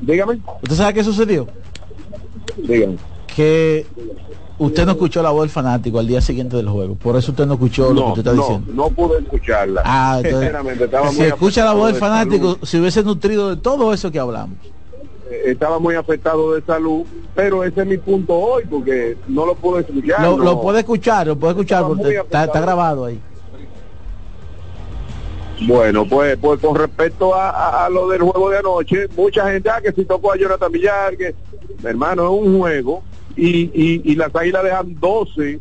Dígame. 0.00 0.40
¿Usted 0.62 0.76
sabe 0.76 0.94
qué 0.94 1.04
sucedió? 1.04 1.46
Dígame. 2.56 2.96
Que 3.36 3.86
usted 4.60 4.86
no 4.86 4.92
escuchó 4.92 5.22
la 5.22 5.30
voz 5.30 5.42
del 5.42 5.50
fanático 5.50 5.98
al 5.98 6.06
día 6.06 6.20
siguiente 6.20 6.56
del 6.56 6.68
juego. 6.68 6.94
Por 6.94 7.16
eso 7.16 7.32
usted 7.32 7.46
no 7.46 7.54
escuchó 7.54 7.92
lo 7.92 8.04
que 8.14 8.20
usted 8.20 8.20
está 8.20 8.32
no, 8.34 8.42
diciendo. 8.42 8.72
no 8.74 8.88
pude 8.90 9.18
escucharla. 9.18 9.82
Ah, 9.84 10.20
entonces, 10.22 10.54
estaba 10.80 11.10
si 11.10 11.22
escucha 11.22 11.64
la 11.64 11.72
voz 11.72 11.86
del 11.86 11.94
de 11.94 12.00
fanático, 12.00 12.52
salud. 12.52 12.58
si 12.64 12.78
hubiese 12.78 13.02
nutrido 13.02 13.50
de 13.50 13.56
todo 13.56 13.92
eso 13.92 14.10
que 14.10 14.18
hablamos. 14.18 14.56
Eh, 15.30 15.42
Estaba 15.52 15.78
muy 15.78 15.94
afectado 15.94 16.54
de 16.54 16.62
salud, 16.62 17.04
pero 17.34 17.64
ese 17.64 17.80
es 17.82 17.86
mi 17.86 17.98
punto 17.98 18.34
hoy, 18.34 18.64
porque 18.68 19.16
no 19.28 19.46
lo 19.46 19.54
pude 19.54 19.80
escuchar. 19.80 20.22
Lo, 20.22 20.36
no. 20.36 20.44
lo 20.44 20.60
puede 20.60 20.80
escuchar, 20.80 21.26
lo 21.26 21.36
puede 21.36 21.52
escuchar 21.52 21.82
Estaba 21.82 21.96
porque 21.96 22.16
está, 22.16 22.60
grabado 22.60 23.04
ahí. 23.04 23.20
Bueno, 25.66 26.06
pues, 26.08 26.38
pues 26.40 26.58
con 26.60 26.74
respecto 26.74 27.34
a, 27.34 27.50
a- 27.50 27.84
a 27.86 27.88
lo 27.90 28.08
del 28.08 28.22
juego 28.22 28.48
de 28.48 28.58
anoche, 28.58 29.08
mucha 29.14 29.50
gente, 29.50 29.68
ah, 29.68 29.80
que 29.82 29.92
si 29.92 30.04
tocó 30.06 30.32
a 30.32 30.36
Jonathan 30.36 30.72
Villar, 30.72 31.16
que, 31.18 31.34
hermano, 31.84 32.24
es 32.24 32.46
un 32.46 32.58
juego, 32.58 33.02
y, 33.36 33.70
y, 33.72 34.02
y 34.04 34.14
las 34.16 34.34
águilas 34.34 34.64
dejan 34.64 34.98
12 35.00 35.60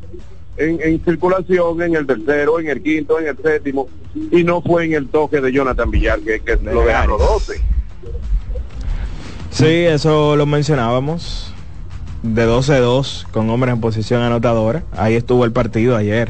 en, 0.58 0.79
en 0.82 1.03
circulación 1.03 1.82
en 1.82 1.95
el 1.95 2.05
tercero, 2.05 2.60
en 2.60 2.67
el 2.67 2.82
quinto, 2.82 3.19
en 3.19 3.27
el 3.27 3.38
séptimo, 3.38 3.88
y 4.32 4.43
no 4.43 4.62
fue 4.62 4.86
en 4.86 4.93
el 4.93 5.08
toque 5.08 5.39
de 5.39 5.51
Jonathan 5.51 5.89
Villar 5.89 6.19
que, 6.19 6.39
que 6.41 6.58
lo 6.58 6.84
dejaron 6.84 7.17
12. 7.17 7.62
Sí, 9.51 9.65
eso 9.65 10.36
lo 10.36 10.45
mencionábamos. 10.45 11.53
De 12.21 12.45
12-2 12.45 13.27
con 13.32 13.49
hombres 13.49 13.73
en 13.73 13.79
posición 13.79 14.21
anotadora. 14.21 14.84
Ahí 14.91 15.15
estuvo 15.15 15.45
el 15.45 15.53
partido 15.53 15.95
ayer 15.95 16.29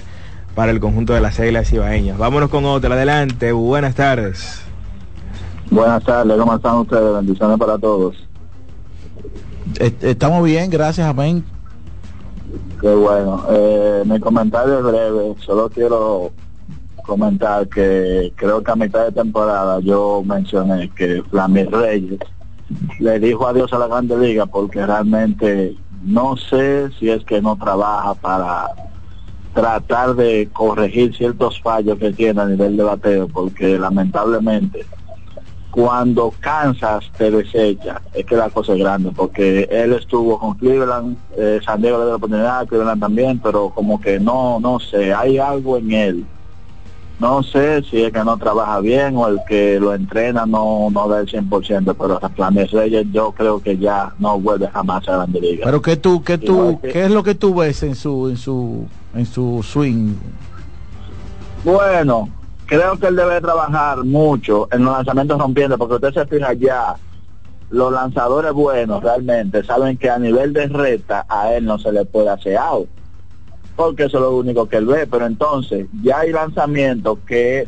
para 0.54 0.72
el 0.72 0.80
conjunto 0.80 1.14
de 1.14 1.22
las 1.22 1.40
Águilas 1.40 1.74
Ibaeñas. 1.74 2.18
Vámonos 2.20 2.50
con 2.50 2.66
otra. 2.66 2.94
Adelante. 2.94 3.52
Buenas 3.52 3.96
tardes. 3.96 4.62
Buenas 5.72 6.04
tardes, 6.04 6.38
¿cómo 6.38 6.56
están 6.56 6.78
ustedes? 6.78 7.14
Bendiciones 7.14 7.58
para 7.58 7.78
todos. 7.78 8.16
Est- 9.78 10.04
Estamos 10.04 10.44
bien, 10.44 10.70
gracias, 10.70 11.08
amén. 11.08 11.44
Qué 12.82 12.94
bueno. 12.94 13.44
Eh, 13.52 14.04
mi 14.06 14.20
comentario 14.20 14.78
es 14.80 14.84
breve. 14.84 15.36
Solo 15.46 15.70
quiero 15.70 16.32
comentar 17.06 17.68
que 17.68 18.32
creo 18.36 18.64
que 18.64 18.72
a 18.72 18.76
mitad 18.76 19.06
de 19.06 19.12
temporada 19.12 19.80
yo 19.80 20.22
mencioné 20.26 20.90
que 20.96 21.24
Flamir 21.30 21.70
Reyes 21.72 22.20
le 23.00 23.20
dijo 23.20 23.48
adiós 23.48 23.74
a 23.74 23.80
la 23.80 23.88
Grande 23.88 24.16
Liga 24.18 24.46
porque 24.46 24.86
realmente 24.86 25.76
no 26.04 26.38
sé 26.38 26.90
si 27.00 27.10
es 27.10 27.24
que 27.26 27.42
no 27.42 27.58
trabaja 27.58 28.14
para 28.14 28.68
tratar 29.56 30.16
de 30.16 30.48
corregir 30.54 31.16
ciertos 31.16 31.60
fallos 31.62 31.98
que 31.98 32.14
tiene 32.14 32.40
a 32.42 32.46
nivel 32.46 32.78
de 32.78 32.84
bateo 32.84 33.28
porque 33.28 33.80
lamentablemente 33.80 34.86
cuando 35.72 36.34
Kansas 36.40 37.06
te 37.18 37.30
desecha, 37.30 38.02
es 38.14 38.26
que 38.26 38.36
la 38.36 38.50
cosa 38.50 38.74
es 38.74 38.80
grande, 38.80 39.12
porque 39.16 39.68
él 39.72 39.94
estuvo 39.94 40.40
con 40.40 40.56
Cleveland, 40.56 41.16
eh, 41.38 41.60
San 41.64 41.82
Diego 41.82 41.98
le 41.98 42.04
dio 42.06 42.10
la 42.12 42.16
oportunidad, 42.18 42.68
Cleveland 42.68 43.00
también, 43.02 43.40
pero 43.40 43.70
como 43.70 44.02
que 44.02 44.20
no, 44.20 44.60
no 44.60 44.80
sé, 44.80 45.14
hay 45.14 45.38
algo 45.38 45.78
en 45.78 45.92
él. 45.92 46.26
No 47.20 47.44
sé 47.44 47.84
si 47.84 48.02
es 48.02 48.14
que 48.14 48.24
no 48.24 48.38
trabaja 48.38 48.80
bien 48.80 49.18
o 49.18 49.28
el 49.28 49.40
que 49.46 49.78
lo 49.78 49.94
entrena 49.94 50.46
no, 50.46 50.88
no 50.90 51.08
da 51.10 51.20
el 51.20 51.28
100%, 51.28 51.94
pero 52.00 52.18
Flames 52.34 52.72
Reyes 52.72 53.06
yo 53.12 53.34
creo 53.34 53.62
que 53.62 53.78
ya 53.78 54.14
no 54.20 54.40
vuelve 54.40 54.70
jamás 54.70 55.06
a 55.08 55.12
la 55.12 55.18
Grande 55.18 55.42
Liga. 55.42 55.66
Pero 55.66 55.82
que 55.82 55.98
tú, 55.98 56.24
que 56.24 56.38
tú, 56.38 56.80
que- 56.82 56.90
¿qué 56.94 57.04
es 57.06 57.12
lo 57.12 57.22
que 57.22 57.36
tú 57.36 57.54
ves 57.54 57.84
en 57.84 57.96
su, 57.96 58.30
en 58.30 58.38
su, 58.38 58.88
en 59.14 59.26
su 59.26 59.62
swing? 59.64 60.14
Bueno, 61.64 62.30
creo 62.70 63.00
que 63.00 63.08
él 63.08 63.16
debe 63.16 63.42
trabajar 63.42 64.04
mucho 64.04 64.68
en 64.72 64.86
los 64.86 64.94
lanzamientos 64.94 65.40
rompiendo, 65.40 65.78
porque 65.78 65.96
usted 65.96 66.14
se 66.14 66.28
fija 66.28 66.54
ya, 66.54 66.96
los 67.72 67.92
lanzadores 67.92 68.54
buenos 68.54 69.02
realmente 69.02 69.64
saben 69.64 69.98
que 69.98 70.10
a 70.10 70.20
nivel 70.20 70.54
de 70.54 70.68
recta 70.68 71.26
a 71.28 71.52
él 71.56 71.66
no 71.66 71.80
se 71.80 71.92
le 71.92 72.06
puede 72.06 72.30
hacer 72.30 72.58
out, 72.58 72.88
porque 73.76 74.04
eso 74.04 74.18
es 74.18 74.22
lo 74.22 74.38
único 74.38 74.70
que 74.70 74.78
él 74.78 74.86
ve, 74.86 75.08
pero 75.08 75.26
entonces 75.26 75.88
ya 76.04 76.20
hay 76.20 76.32
lanzamientos 76.32 77.18
que 77.28 77.68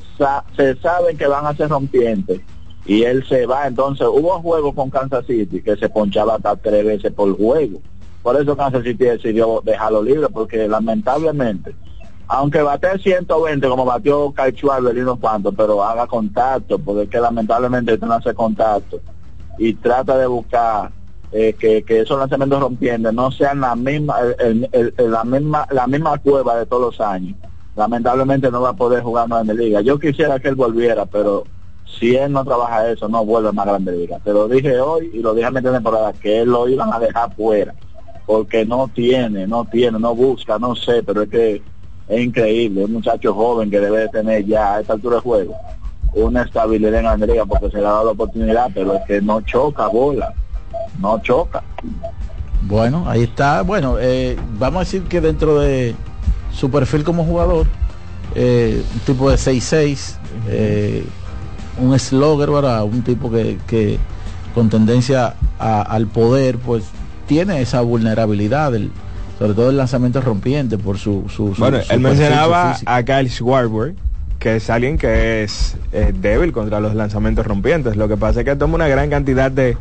se 0.56 0.76
saben 0.76 1.18
que 1.18 1.26
van 1.26 1.48
a 1.48 1.56
ser 1.56 1.70
rompientes 1.70 2.40
y 2.86 3.02
él 3.02 3.26
se 3.28 3.48
va, 3.48 3.66
entonces 3.66 4.08
hubo 4.08 4.40
juegos 4.40 4.76
con 4.76 4.92
Kansas 4.92 5.26
City 5.26 5.64
que 5.64 5.78
se 5.78 5.90
ponchaba 5.90 6.36
hasta 6.36 6.56
tres 6.58 6.86
veces 6.86 7.12
por 7.12 7.36
juego. 7.36 7.80
Por 8.22 8.40
eso 8.40 8.56
Kansas 8.56 8.84
City 8.84 9.06
decidió 9.06 9.62
dejarlo 9.64 10.04
libre, 10.04 10.28
porque 10.32 10.68
lamentablemente 10.68 11.74
aunque 12.34 12.62
bate 12.62 12.98
120 12.98 13.68
como 13.68 13.84
batió 13.84 14.34
y 14.34 15.00
unos 15.00 15.20
cuantos, 15.20 15.54
pero 15.56 15.84
haga 15.84 16.08
contacto, 16.08 16.80
porque 16.80 17.04
es 17.04 17.10
que 17.10 17.20
lamentablemente 17.20 17.94
usted 17.94 18.08
no 18.08 18.14
hace 18.14 18.34
contacto 18.34 19.02
y 19.58 19.74
trata 19.74 20.18
de 20.18 20.28
buscar 20.28 20.92
eh, 21.34 21.54
que, 21.60 21.84
esos 22.00 22.18
lanzamientos 22.18 22.62
rompientes 22.62 23.14
no 23.14 23.32
sean 23.32 23.60
la 23.60 23.76
misma, 23.76 24.16
el- 24.40 24.94
la 24.98 25.26
misma, 25.26 25.68
la 25.72 25.88
misma 25.88 26.18
cueva 26.20 26.58
de 26.58 26.66
todos 26.66 26.82
los 26.98 27.02
años. 27.02 27.36
Lamentablemente 27.76 28.50
no 28.50 28.62
va 28.62 28.70
a 28.70 28.74
poder 28.74 29.04
jugar 29.04 29.28
más 29.28 29.42
en 29.42 29.48
la 29.48 29.54
liga. 29.54 29.82
Yo 29.82 30.00
quisiera 30.00 30.40
que 30.40 30.48
él 30.48 30.56
volviera, 30.56 31.06
pero 31.06 31.44
si 31.86 32.16
él 32.16 32.32
no 32.32 32.46
trabaja 32.46 32.90
eso, 32.90 33.10
no 33.10 33.26
vuelve 33.26 33.52
más 33.52 33.66
grande 33.66 33.92
liga. 33.92 34.20
Te 34.20 34.32
lo 34.32 34.48
dije 34.48 34.80
hoy 34.80 35.12
y 35.14 35.20
lo 35.20 35.34
dije 35.34 35.48
a 35.48 35.52
media 35.52 35.74
temporada, 35.74 36.14
que 36.14 36.42
él 36.42 36.50
lo 36.50 36.68
iban 36.70 36.94
a 36.94 37.00
dejar 37.00 37.36
fuera, 37.36 37.74
porque 38.26 38.66
no 38.66 38.88
tiene, 38.88 39.48
no 39.48 39.66
tiene, 39.66 40.00
no 40.00 40.16
busca, 40.16 40.58
no 40.60 40.76
sé, 40.76 41.04
pero 41.04 41.24
es 41.24 41.30
que 41.30 41.71
es 42.08 42.22
increíble, 42.22 42.86
un 42.86 42.94
muchacho 42.94 43.34
joven 43.34 43.70
que 43.70 43.80
debe 43.80 44.00
de 44.00 44.10
tener 44.10 44.46
ya 44.46 44.76
a 44.76 44.80
esta 44.82 44.94
altura 44.94 45.16
de 45.18 45.22
juego 45.22 45.56
una 46.14 46.42
estabilidad 46.44 47.14
en 47.14 47.22
liga 47.30 47.46
porque 47.46 47.70
se 47.70 47.78
le 47.78 47.86
ha 47.86 47.92
dado 47.92 48.06
la 48.06 48.12
oportunidad, 48.12 48.70
pero 48.74 48.96
es 48.96 49.02
que 49.08 49.22
no 49.22 49.40
choca 49.42 49.88
bola, 49.88 50.34
no 51.00 51.18
choca. 51.22 51.64
Bueno, 52.64 53.06
ahí 53.08 53.24
está. 53.24 53.62
Bueno, 53.62 53.96
eh, 53.98 54.38
vamos 54.60 54.78
a 54.78 54.84
decir 54.84 55.04
que 55.04 55.22
dentro 55.22 55.60
de 55.60 55.96
su 56.52 56.70
perfil 56.70 57.06
como 57.06 57.24
jugador, 57.24 57.66
eh, 58.36 58.84
un 58.94 59.00
tipo 59.02 59.30
de 59.30 59.38
6-6, 59.38 60.18
eh, 60.50 61.06
un 61.80 61.98
slogger, 61.98 62.52
¿verdad? 62.52 62.84
Un 62.84 63.02
tipo 63.04 63.32
que, 63.32 63.58
que 63.68 63.98
con 64.54 64.70
tendencia 64.70 65.36
al 65.60 66.08
poder, 66.08 66.58
pues 66.58 66.84
tiene 67.26 67.62
esa 67.62 67.80
vulnerabilidad, 67.82 68.74
del- 68.74 68.92
sobre 69.42 69.56
todo 69.56 69.72
el 69.72 69.78
lanzamiento 69.78 70.22
rompiente 70.22 70.78
por 70.78 71.00
su... 71.00 71.24
su, 71.28 71.56
su- 71.56 71.60
Bueno, 71.60 71.82
su 71.82 71.92
él 71.94 72.00
mencionaba 72.00 72.78
a 72.86 73.02
Kyle 73.04 73.28
Schwarber, 73.28 73.96
que 74.38 74.58
es 74.58 74.70
alguien 74.70 75.00
que 75.00 75.42
es 75.42 75.76
débil 76.14 76.52
contra 76.52 76.80
los 76.80 76.94
lanzamientos 76.94 77.44
rompientes. 77.48 77.96
Lo 77.96 78.08
que 78.08 78.18
pasa 78.18 78.42
es 78.42 78.46
que 78.46 78.56
toma 78.56 78.76
una 78.76 78.88
gran 78.88 79.10
cantidad 79.10 79.50
de, 79.50 79.78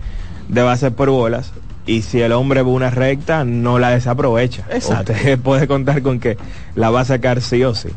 de 0.48 0.62
bases 0.62 0.92
por 0.92 1.10
bolas 1.10 1.52
y 1.84 2.00
si 2.00 2.22
el 2.22 2.32
hombre 2.32 2.62
ve 2.62 2.70
una 2.70 2.88
recta, 2.88 3.44
no 3.44 3.78
la 3.78 3.90
desaprovecha. 3.90 4.64
Exacto. 4.70 5.12
Usted 5.12 5.38
puede 5.42 5.66
contar 5.68 6.00
con 6.00 6.20
que 6.20 6.38
la 6.74 6.88
va 6.88 7.00
a 7.00 7.04
sacar 7.04 7.42
sí 7.42 7.62
o 7.62 7.74
sí. 7.74 7.90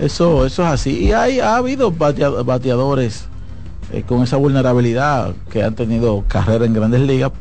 Eso, 0.00 0.46
eso 0.46 0.62
es 0.64 0.68
así. 0.70 0.98
Y 0.98 1.12
hay, 1.12 1.40
ha 1.40 1.56
habido 1.56 1.92
batea- 1.92 2.42
bateadores 2.42 3.26
eh, 3.92 4.02
con 4.06 4.22
esa 4.22 4.38
vulnerabilidad 4.38 5.34
que 5.52 5.62
han 5.62 5.74
tenido 5.74 6.24
carrera 6.26 6.64
en 6.64 6.72
grandes 6.72 7.02
ligas, 7.02 7.32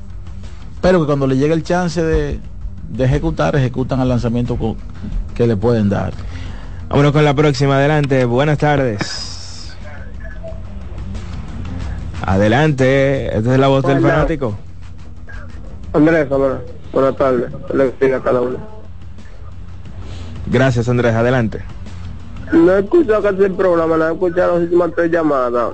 pero 0.81 0.99
que 0.99 1.05
cuando 1.05 1.25
le 1.25 1.37
llega 1.37 1.53
el 1.53 1.63
chance 1.63 2.03
de, 2.03 2.39
de 2.89 3.05
ejecutar, 3.05 3.55
ejecutan 3.55 3.99
el 4.01 4.09
lanzamiento 4.09 4.55
con- 4.57 4.75
que 5.35 5.47
le 5.47 5.55
pueden 5.55 5.89
dar. 5.89 6.13
Vámonos 6.89 7.11
con 7.11 7.23
la 7.23 7.33
próxima. 7.33 7.77
Adelante. 7.77 8.25
Buenas 8.25 8.57
tardes. 8.57 9.75
Adelante. 12.25 13.37
Esta 13.37 13.53
es 13.53 13.59
la 13.59 13.67
voz 13.67 13.83
del 13.85 14.01
fanático. 14.01 14.55
Andrés, 15.93 16.27
hola. 16.29 16.59
buenas 16.91 17.15
tardes. 17.15 17.51
Le 17.73 18.13
a 18.15 18.19
cada 18.19 18.41
uno. 18.41 18.57
Gracias, 20.47 20.89
Andrés. 20.89 21.13
Adelante. 21.15 21.61
No 22.51 22.73
he 22.75 22.79
escuchado 22.79 23.21
casi 23.21 23.43
el 23.43 23.53
programa, 23.53 23.95
no 23.97 24.07
he 24.09 24.11
escuchado 24.13 24.53
las 24.53 24.63
últimas 24.63 24.91
tres 24.95 25.11
llamadas. 25.11 25.73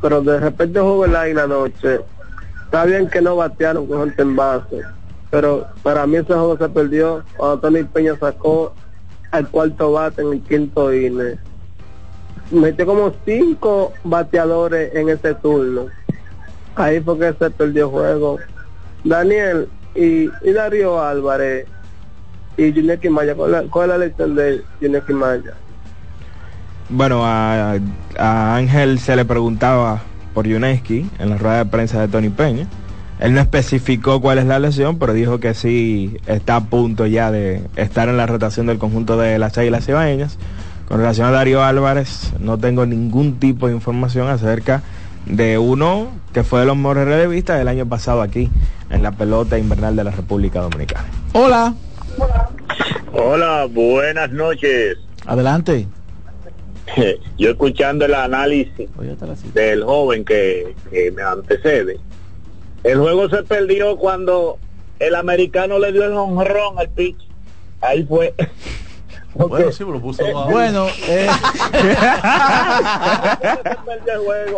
Pero 0.00 0.22
de 0.22 0.40
repente 0.40 0.80
juego 0.80 1.04
el 1.04 1.16
aire 1.16 1.40
anoche. 1.42 2.00
Está 2.64 2.84
bien 2.84 3.08
que 3.08 3.20
no 3.20 3.36
batearon 3.36 3.86
con 3.86 4.00
gente 4.04 4.22
en 4.22 4.36
base. 4.36 4.82
Pero 5.30 5.66
para 5.82 6.06
mí 6.06 6.16
ese 6.16 6.32
juego 6.32 6.56
se 6.56 6.68
perdió 6.68 7.22
cuando 7.36 7.58
Tony 7.58 7.82
Peña 7.84 8.16
sacó 8.18 8.72
al 9.30 9.48
cuarto 9.48 9.92
bate 9.92 10.22
en 10.22 10.32
el 10.32 10.40
quinto 10.42 10.94
inning. 10.94 11.36
Metió 12.50 12.86
como 12.86 13.12
cinco 13.26 13.92
bateadores 14.04 14.94
en 14.94 15.10
ese 15.10 15.34
turno. 15.34 15.86
Ahí 16.76 17.00
fue 17.00 17.18
que 17.18 17.34
se 17.38 17.50
perdió 17.50 17.84
el 17.86 17.90
juego. 17.90 18.38
Daniel, 19.04 19.68
y, 19.94 20.30
y 20.42 20.52
Darío 20.52 21.02
Álvarez 21.02 21.66
y 22.56 22.72
Junior 22.72 22.98
Quimaya, 22.98 23.34
¿cuál, 23.34 23.68
cuál 23.70 23.90
es 23.90 23.98
la 23.98 24.04
elección 24.04 24.34
de 24.34 24.62
Junior 24.80 25.04
Quimaya? 25.04 25.54
Bueno, 26.88 27.24
a, 27.24 27.76
a 28.18 28.56
Ángel 28.56 28.98
se 28.98 29.14
le 29.14 29.24
preguntaba 29.24 30.00
por 30.34 30.46
Yuneski 30.46 31.10
en 31.18 31.30
la 31.30 31.36
rueda 31.36 31.58
de 31.58 31.66
prensa 31.66 32.00
de 32.00 32.08
Tony 32.08 32.30
Peña. 32.30 32.66
Él 33.20 33.34
no 33.34 33.40
especificó 33.40 34.20
cuál 34.20 34.38
es 34.38 34.46
la 34.46 34.58
lesión, 34.58 34.98
pero 34.98 35.12
dijo 35.12 35.40
que 35.40 35.54
sí 35.54 36.16
está 36.26 36.56
a 36.56 36.64
punto 36.64 37.06
ya 37.06 37.30
de 37.32 37.62
estar 37.76 38.08
en 38.08 38.16
la 38.16 38.26
rotación 38.26 38.66
del 38.66 38.78
conjunto 38.78 39.16
de 39.18 39.38
las 39.38 39.58
Águilas 39.58 39.86
Cibaeñas. 39.86 40.38
Con 40.86 40.98
relación 40.98 41.26
a 41.26 41.32
Darío 41.32 41.62
Álvarez, 41.62 42.32
no 42.38 42.56
tengo 42.58 42.86
ningún 42.86 43.38
tipo 43.38 43.66
de 43.68 43.74
información 43.74 44.28
acerca 44.28 44.82
de 45.26 45.58
uno 45.58 46.08
que 46.32 46.44
fue 46.44 46.60
de 46.60 46.66
los 46.66 46.76
mejores 46.76 47.04
relevistas 47.06 47.58
del 47.58 47.68
año 47.68 47.86
pasado 47.86 48.22
aquí 48.22 48.48
en 48.88 49.02
la 49.02 49.10
pelota 49.12 49.58
invernal 49.58 49.96
de 49.96 50.04
la 50.04 50.12
República 50.12 50.60
Dominicana. 50.60 51.06
Hola, 51.32 51.74
Hola, 53.12 53.66
buenas 53.70 54.30
noches. 54.30 54.96
adelante. 55.26 55.86
Yo 57.38 57.50
escuchando 57.50 58.06
el 58.06 58.14
análisis 58.14 58.88
del 59.52 59.84
joven 59.84 60.24
que, 60.24 60.74
que 60.90 61.10
me 61.12 61.22
antecede. 61.22 61.98
El 62.84 62.98
juego 62.98 63.28
se 63.28 63.42
perdió 63.42 63.96
cuando 63.96 64.58
el 64.98 65.14
americano 65.14 65.78
le 65.78 65.92
dio 65.92 66.04
el 66.04 66.12
honrón 66.12 66.78
al 66.78 66.88
pitch. 66.88 67.18
Ahí 67.80 68.04
fue. 68.04 68.34
Bueno, 69.34 69.70
sí, 69.70 69.84
me 69.84 69.92
lo 69.92 70.00
puso 70.00 70.24
a- 70.36 70.46
Bueno, 70.50 70.86
eh, 71.06 71.28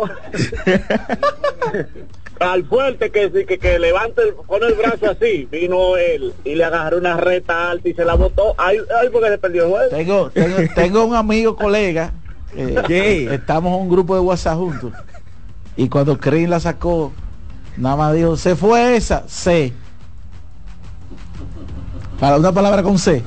al 2.41 2.65
fuerte 2.65 3.11
que, 3.11 3.31
que, 3.45 3.59
que 3.59 3.79
levante, 3.79 4.23
el- 4.23 4.35
pone 4.35 4.67
el 4.69 4.75
brazo 4.75 5.11
así, 5.11 5.47
vino 5.51 5.97
él 5.97 6.33
y 6.45 6.55
le 6.55 6.65
agarró 6.65 6.97
una 6.97 7.17
reta 7.19 7.71
alta 7.71 7.89
y 7.89 7.95
se 7.95 8.05
la 8.05 8.15
botó. 8.15 8.55
Ahí, 8.57 8.79
ahí 9.01 9.09
porque 9.13 9.29
se 9.29 9.39
perdió 9.39 9.65
el 9.65 9.71
juego. 9.71 9.91
tengo, 9.91 10.31
tengo, 10.31 10.57
tengo 10.75 11.05
un 11.05 11.15
amigo, 11.15 11.55
colega, 11.57 12.13
eh, 12.57 13.29
estamos 13.33 13.75
en 13.75 13.83
un 13.83 13.91
grupo 13.91 14.15
de 14.15 14.21
WhatsApp 14.21 14.57
juntos. 14.57 14.93
Y 15.77 15.89
cuando 15.89 16.19
Crin 16.19 16.49
la 16.49 16.61
sacó, 16.61 17.13
nada 17.77 17.97
más 17.97 18.15
dijo, 18.15 18.37
se 18.37 18.57
fue 18.57 18.97
esa, 18.97 19.25
C. 19.29 19.73
Para 22.19 22.37
una 22.37 22.53
palabra 22.53 22.83
con 22.83 22.99
C. 22.99 23.25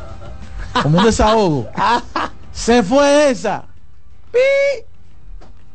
Como 0.81 0.99
un 0.99 1.05
desahogo. 1.05 1.67
se 2.51 2.83
fue 2.83 3.29
esa. 3.31 3.63
¡Pi! 4.31 4.39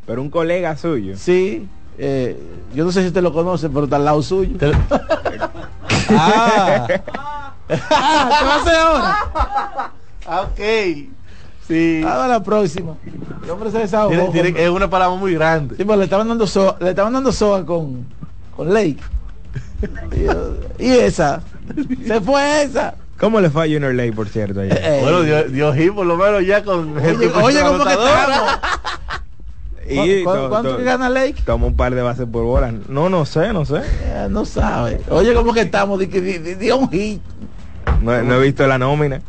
Pero 0.07 0.23
un 0.23 0.31
colega 0.31 0.77
suyo. 0.77 1.17
Sí. 1.17 1.69
eh, 1.99 2.41
yo 2.75 2.85
no 2.85 2.93
sé 2.93 3.03
si 3.03 3.09
usted 3.09 3.23
lo 3.23 3.33
conoce, 3.33 3.69
pero 3.69 3.85
está 3.85 3.97
al 3.97 4.05
lado 4.05 4.23
suyo. 4.23 4.57
Ah. 6.11 6.87
Ah, 6.89 7.53
¿qué 7.69 7.75
va 8.47 8.55
a 8.55 8.61
hacer 8.63 8.75
ahora? 8.77 9.19
Ah, 10.27 10.41
ok. 10.41 10.61
Sí. 11.67 12.03
Ahora 12.03 12.29
la 12.29 12.43
próxima. 12.43 12.95
El 13.45 13.51
hombre 13.51 13.71
se 13.71 13.79
desahogó. 13.81 14.31
Tiene- 14.33 14.55
es 14.65 14.71
una 14.71 14.89
palabra 14.89 15.19
muy 15.19 15.35
grande. 15.35 15.77
Sí, 15.77 15.85
pero 15.85 15.99
le 15.99 16.05
estaban 16.05 16.27
dando 16.29 16.47
soga, 16.47 16.77
le 16.81 16.89
estaban 16.91 17.13
dando 17.13 17.31
soga 17.31 17.67
con, 17.67 18.07
con 18.59 18.75
Lake. 18.75 18.97
Y, 20.79 20.91
esa. 20.91 21.41
Se 22.07 22.21
fue 22.21 22.63
esa. 22.65 22.95
¿Cómo 23.21 23.41
le 23.41 23.51
fue 23.51 23.63
a 23.65 23.73
Junior 23.73 23.95
Ley, 23.95 24.11
por 24.11 24.29
cierto? 24.29 24.61
ayer? 24.61 24.77
Eh, 24.83 24.99
Bueno, 25.03 25.23
Dios, 25.23 25.53
Dios 25.53 25.77
y 25.79 25.91
por 25.91 26.07
lo 26.07 26.17
menos 26.17 26.45
ya 26.45 26.63
con 26.65 26.95
gente 27.01 27.27
oye, 27.29 27.43
oye, 27.43 27.61
¿cómo 27.63 27.85
que 27.85 27.91
estamos? 27.93 28.51
Y 29.91 30.23
¿Cu- 30.23 30.31
cu- 30.31 30.37
to- 30.37 30.49
cuánto 30.51 30.71
to- 30.73 30.77
que 30.77 30.83
gana 30.85 31.09
Lake? 31.09 31.37
Toma 31.47 31.67
un 31.67 31.77
par 31.77 31.95
de 31.95 32.03
bases 32.03 32.27
por 32.31 32.45
bola. 32.45 32.73
No, 32.89 33.09
no 33.09 33.25
sé, 33.25 33.53
no 33.53 33.65
sé. 33.65 33.77
Eh, 33.79 34.27
no 34.29 34.45
sabe. 34.45 35.01
Oye, 35.09 35.33
¿cómo 35.35 35.55
que 35.55 35.61
estamos? 35.63 35.99
Di 35.99 36.09
que 36.09 36.21
di- 36.21 36.39
di- 36.39 36.55
di 36.57 36.71
un 36.73 36.91
hit. 36.91 37.23
No, 38.03 38.23
no 38.23 38.35
he 38.35 38.41
visto 38.43 38.67
la 38.67 38.77
nómina. 38.79 39.23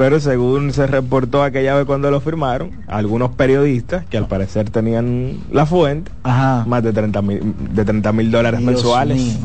Pero 0.00 0.18
según 0.18 0.72
se 0.72 0.86
reportó 0.86 1.42
aquella 1.42 1.74
vez 1.74 1.84
cuando 1.84 2.10
lo 2.10 2.22
firmaron, 2.22 2.70
algunos 2.86 3.32
periodistas, 3.32 4.02
que 4.06 4.16
al 4.16 4.26
parecer 4.26 4.70
tenían 4.70 5.40
la 5.52 5.66
fuente, 5.66 6.10
Ajá. 6.22 6.64
más 6.66 6.82
de 6.82 6.94
30 6.94 7.20
mil 7.20 7.54
de 7.74 7.84
30 7.84 8.10
mil 8.14 8.30
dólares 8.30 8.60
Dios 8.60 8.72
mensuales. 8.72 9.18
mío. 9.18 9.36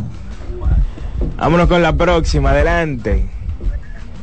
Vámonos 1.36 1.68
con 1.68 1.82
la 1.82 1.92
próxima, 1.92 2.52
adelante. 2.52 3.28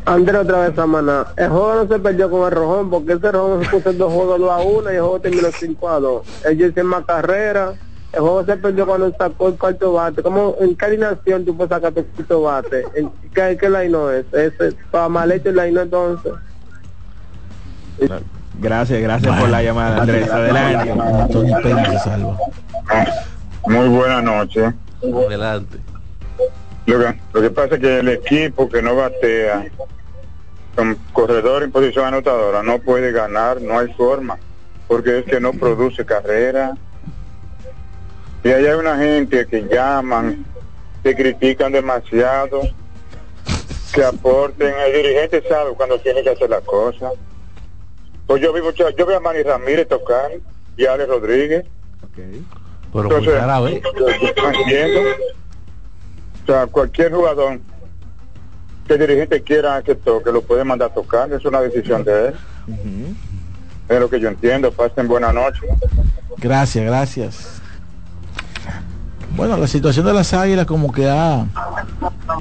Andrés 0.07 0.37
otra 0.41 0.67
vez 0.67 0.79
a 0.79 0.87
maná. 0.87 1.27
El 1.37 1.51
juego 1.51 1.75
no 1.75 1.87
se 1.87 1.99
perdió 1.99 2.31
con 2.31 2.47
el 2.47 2.51
rojón 2.51 2.89
porque 2.89 3.13
ese 3.13 3.31
rojón 3.31 3.63
se 3.65 3.69
puso 3.69 3.91
en 3.91 3.99
dos 3.99 4.11
juegos 4.11 4.41
2 4.41 4.51
a 4.51 4.59
1 4.63 4.91
y 4.91 4.95
el 4.95 5.01
juego 5.03 5.21
terminó 5.21 5.49
5 5.53 5.89
a 5.91 6.01
2. 6.01 6.27
Ellos 6.49 6.71
hicieron 6.71 6.87
más 6.93 7.05
carrera. 7.05 7.75
El 8.13 8.21
juego 8.21 8.45
se 8.45 8.57
perdió 8.57 8.87
cuando 8.87 9.11
sacó 9.17 9.49
el 9.49 9.55
cuarto 9.55 9.95
bate. 9.95 10.23
¿Cómo, 10.23 10.55
¿En 10.61 10.77
qué 10.77 10.85
alineación 10.85 11.45
tú 11.45 11.57
puedes 11.57 11.71
sacar 11.71 11.93
tu 11.93 12.05
cuarto 12.05 12.43
bate? 12.43 12.85
¿En 12.95 13.11
qué, 13.35 13.57
qué 13.59 13.71
line 13.71 13.89
no 13.89 14.11
es? 14.11 14.27
Ese, 14.33 14.73
para 14.91 15.09
mal 15.09 15.33
hecho 15.33 15.49
el 15.49 15.57
line 15.57 15.73
no 15.73 15.81
entonces. 15.83 16.33
Gracias, 18.61 19.01
gracias 19.01 19.41
por 19.41 19.49
la 19.49 19.63
llamada, 19.63 20.03
Andrés. 20.03 20.31
Adelante. 20.31 20.95
Se 21.91 21.99
salva. 22.01 22.37
Muy 23.67 23.89
buenas 23.89 24.23
noches. 24.23 24.75
Adelante. 25.03 25.79
Lo 26.87 26.99
que, 26.99 27.21
lo 27.33 27.43
que 27.43 27.51
pasa 27.51 27.75
es 27.77 27.81
que 27.81 27.99
el 28.01 28.09
equipo 28.09 28.69
que 28.69 28.83
no 28.83 28.97
batea 28.97 29.67
con 30.75 30.97
corredor 31.13 31.63
en 31.63 31.73
posición 31.73 32.07
anotadora 32.07 32.63
no 32.63 32.79
puede 32.79 33.13
ganar, 33.13 33.61
no 33.61 33.79
hay 33.79 33.93
forma, 33.95 34.39
porque 34.89 35.21
es 35.21 35.25
que 35.25 35.41
no 35.41 35.53
produce 35.53 36.05
carrera. 36.05 36.75
Y 38.45 38.49
ahí 38.49 38.67
hay 38.67 38.75
una 38.75 38.97
gente 38.97 39.47
que 39.47 39.63
llaman, 39.63 40.45
que 41.03 41.15
critican 41.15 41.73
demasiado, 41.73 42.63
que 43.93 44.05
aporten. 44.05 44.75
El 44.87 45.03
dirigente 45.03 45.43
sabe 45.49 45.73
cuando 45.75 45.99
tiene 45.99 46.23
que 46.23 46.31
hacer 46.31 46.51
las 46.51 46.63
cosas. 46.65 47.13
Pues 48.27 48.43
yo 48.43 48.53
vi 48.53 48.63
mucho, 48.63 48.89
yo 48.91 49.07
vi 49.07 49.15
a 49.15 49.21
Manny 49.21 49.43
Ramírez 49.43 49.89
tocar 49.89 50.33
y 50.77 50.87
a 50.87 50.95
Alex 50.95 51.09
Rodríguez. 51.09 51.65
Pero. 52.93 53.09
No 53.09 53.19
entiendo. 53.19 55.01
O 56.43 56.47
sea, 56.47 56.67
cualquier 56.67 57.13
jugador 57.13 57.61
que 58.87 58.95
el 58.95 58.99
dirigente 58.99 59.43
quiera 59.43 59.81
que 59.83 59.95
toque, 59.95 60.33
lo 60.33 60.43
puede 60.43 60.65
mandar 60.65 60.91
a 60.91 60.95
tocar, 60.95 61.33
es 61.33 61.45
una 61.45 61.61
decisión 61.61 62.03
de 62.03 62.29
él. 62.29 62.35
Es 63.89 64.01
lo 64.01 64.11
que 64.11 64.19
yo 64.19 64.29
entiendo. 64.29 64.73
Pasen 64.73 65.07
buena 65.07 65.33
noche. 65.33 65.61
Gracias, 66.39 66.85
gracias. 66.85 67.62
Bueno, 69.37 69.57
la 69.57 69.67
situación 69.67 70.07
de 70.07 70.13
las 70.13 70.33
águilas 70.35 70.67
como 70.67 70.93
que 70.93 71.09
ha, 71.09 71.47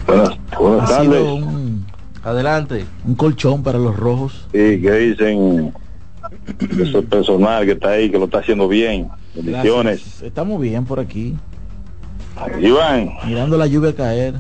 Buenas 0.08 0.92
ha 0.92 1.02
sido 1.02 1.36
un, 1.36 1.86
Adelante. 2.24 2.86
un 3.06 3.16
colchón 3.16 3.64
para 3.64 3.80
los 3.80 3.96
rojos. 3.96 4.48
Sí, 4.52 4.82
que 4.82 4.92
dicen 4.92 5.74
eso 6.80 7.02
personal 7.04 7.66
que 7.66 7.72
está 7.74 7.90
ahí, 7.92 8.10
que 8.12 8.18
lo 8.20 8.26
está 8.26 8.40
haciendo 8.40 8.68
bien. 8.68 9.08
Bendiciones. 9.34 10.00
Gracias. 10.02 10.22
Estamos 10.24 10.60
bien 10.60 10.84
por 10.86 11.00
aquí, 11.00 11.36
Iván, 12.60 13.12
mirando 13.26 13.58
la 13.58 13.68
lluvia 13.68 13.96
caer. 13.96 14.36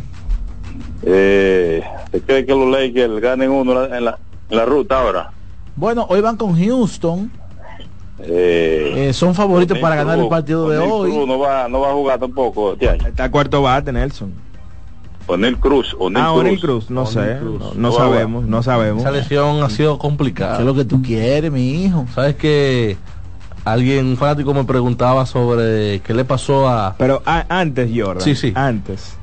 eh, 1.03 1.83
¿te 2.11 2.21
cree 2.21 2.45
que 2.45 2.51
los 2.53 2.69
Lakers 2.69 3.19
ganen 3.21 3.49
uno 3.49 3.85
en 3.85 4.05
la, 4.05 4.17
en 4.49 4.57
la 4.57 4.65
ruta 4.65 4.99
ahora? 4.99 5.31
Bueno, 5.75 6.05
hoy 6.09 6.19
van 6.21 6.35
con 6.35 6.57
Houston. 6.61 7.31
Eh, 8.27 9.10
Eh, 9.10 9.13
son 9.13 9.34
favoritos 9.36 9.77
para 9.79 9.95
ganar 9.95 10.19
el 10.19 10.27
partido 10.27 10.69
de 10.69 10.77
hoy. 10.77 11.12
Cruz 11.12 11.27
no 11.27 11.39
va, 11.39 11.67
no 11.67 11.79
va 11.81 11.89
a 11.89 11.93
jugar 11.93 12.19
tampoco 12.19 12.73
este 12.73 12.89
año. 12.89 13.07
Está 13.07 13.29
cuarto 13.31 13.62
bate, 13.62 13.91
Nelson. 13.91 14.34
O'Neal 15.27 15.57
Cruz, 15.60 15.95
O'Neal 15.97 16.25
Ah, 16.27 16.34
Cruz. 16.41 16.60
Cruz, 16.60 16.89
no 16.89 17.05
sé. 17.05 17.38
Cruz. 17.39 17.75
No, 17.75 17.91
sabemos, 17.91 18.45
no 18.45 18.63
sabemos. 18.63 19.01
Esa 19.01 19.12
lesión 19.12 19.63
ha 19.63 19.69
sido 19.69 19.97
complicada. 19.97 20.55
¿Qué 20.57 20.62
es 20.63 20.65
lo 20.65 20.73
que 20.75 20.84
tú 20.86 21.01
quieres, 21.01 21.51
mi 21.51 21.86
hijo? 21.86 22.05
¿Sabes 22.13 22.36
que 22.36 22.97
alguien, 23.63 24.07
un 24.07 24.17
fanático 24.17 24.53
me 24.53 24.63
preguntaba 24.65 25.25
sobre 25.25 25.99
qué 26.01 26.13
le 26.13 26.25
pasó 26.25 26.67
a... 26.67 26.95
Pero 26.97 27.21
a- 27.25 27.45
antes, 27.47 27.89
Jordan. 27.95 28.21
Sí, 28.23 28.36
sí. 28.36 28.51
Antes. 28.55 29.15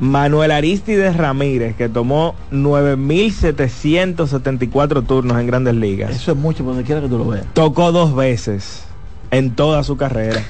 Manuel 0.00 0.50
Aristides 0.50 1.16
Ramírez, 1.16 1.76
que 1.76 1.88
tomó 1.90 2.34
9.774 2.52 5.06
turnos 5.06 5.38
en 5.38 5.46
grandes 5.46 5.74
ligas. 5.74 6.10
Eso 6.10 6.32
es 6.32 6.38
mucho, 6.38 6.64
donde 6.64 6.84
quiera 6.84 7.02
que 7.02 7.08
tú 7.08 7.18
lo 7.18 7.26
veas. 7.26 7.44
Tocó 7.52 7.92
dos 7.92 8.16
veces 8.16 8.84
en 9.30 9.54
toda 9.54 9.84
su 9.84 9.98
carrera. 9.98 10.42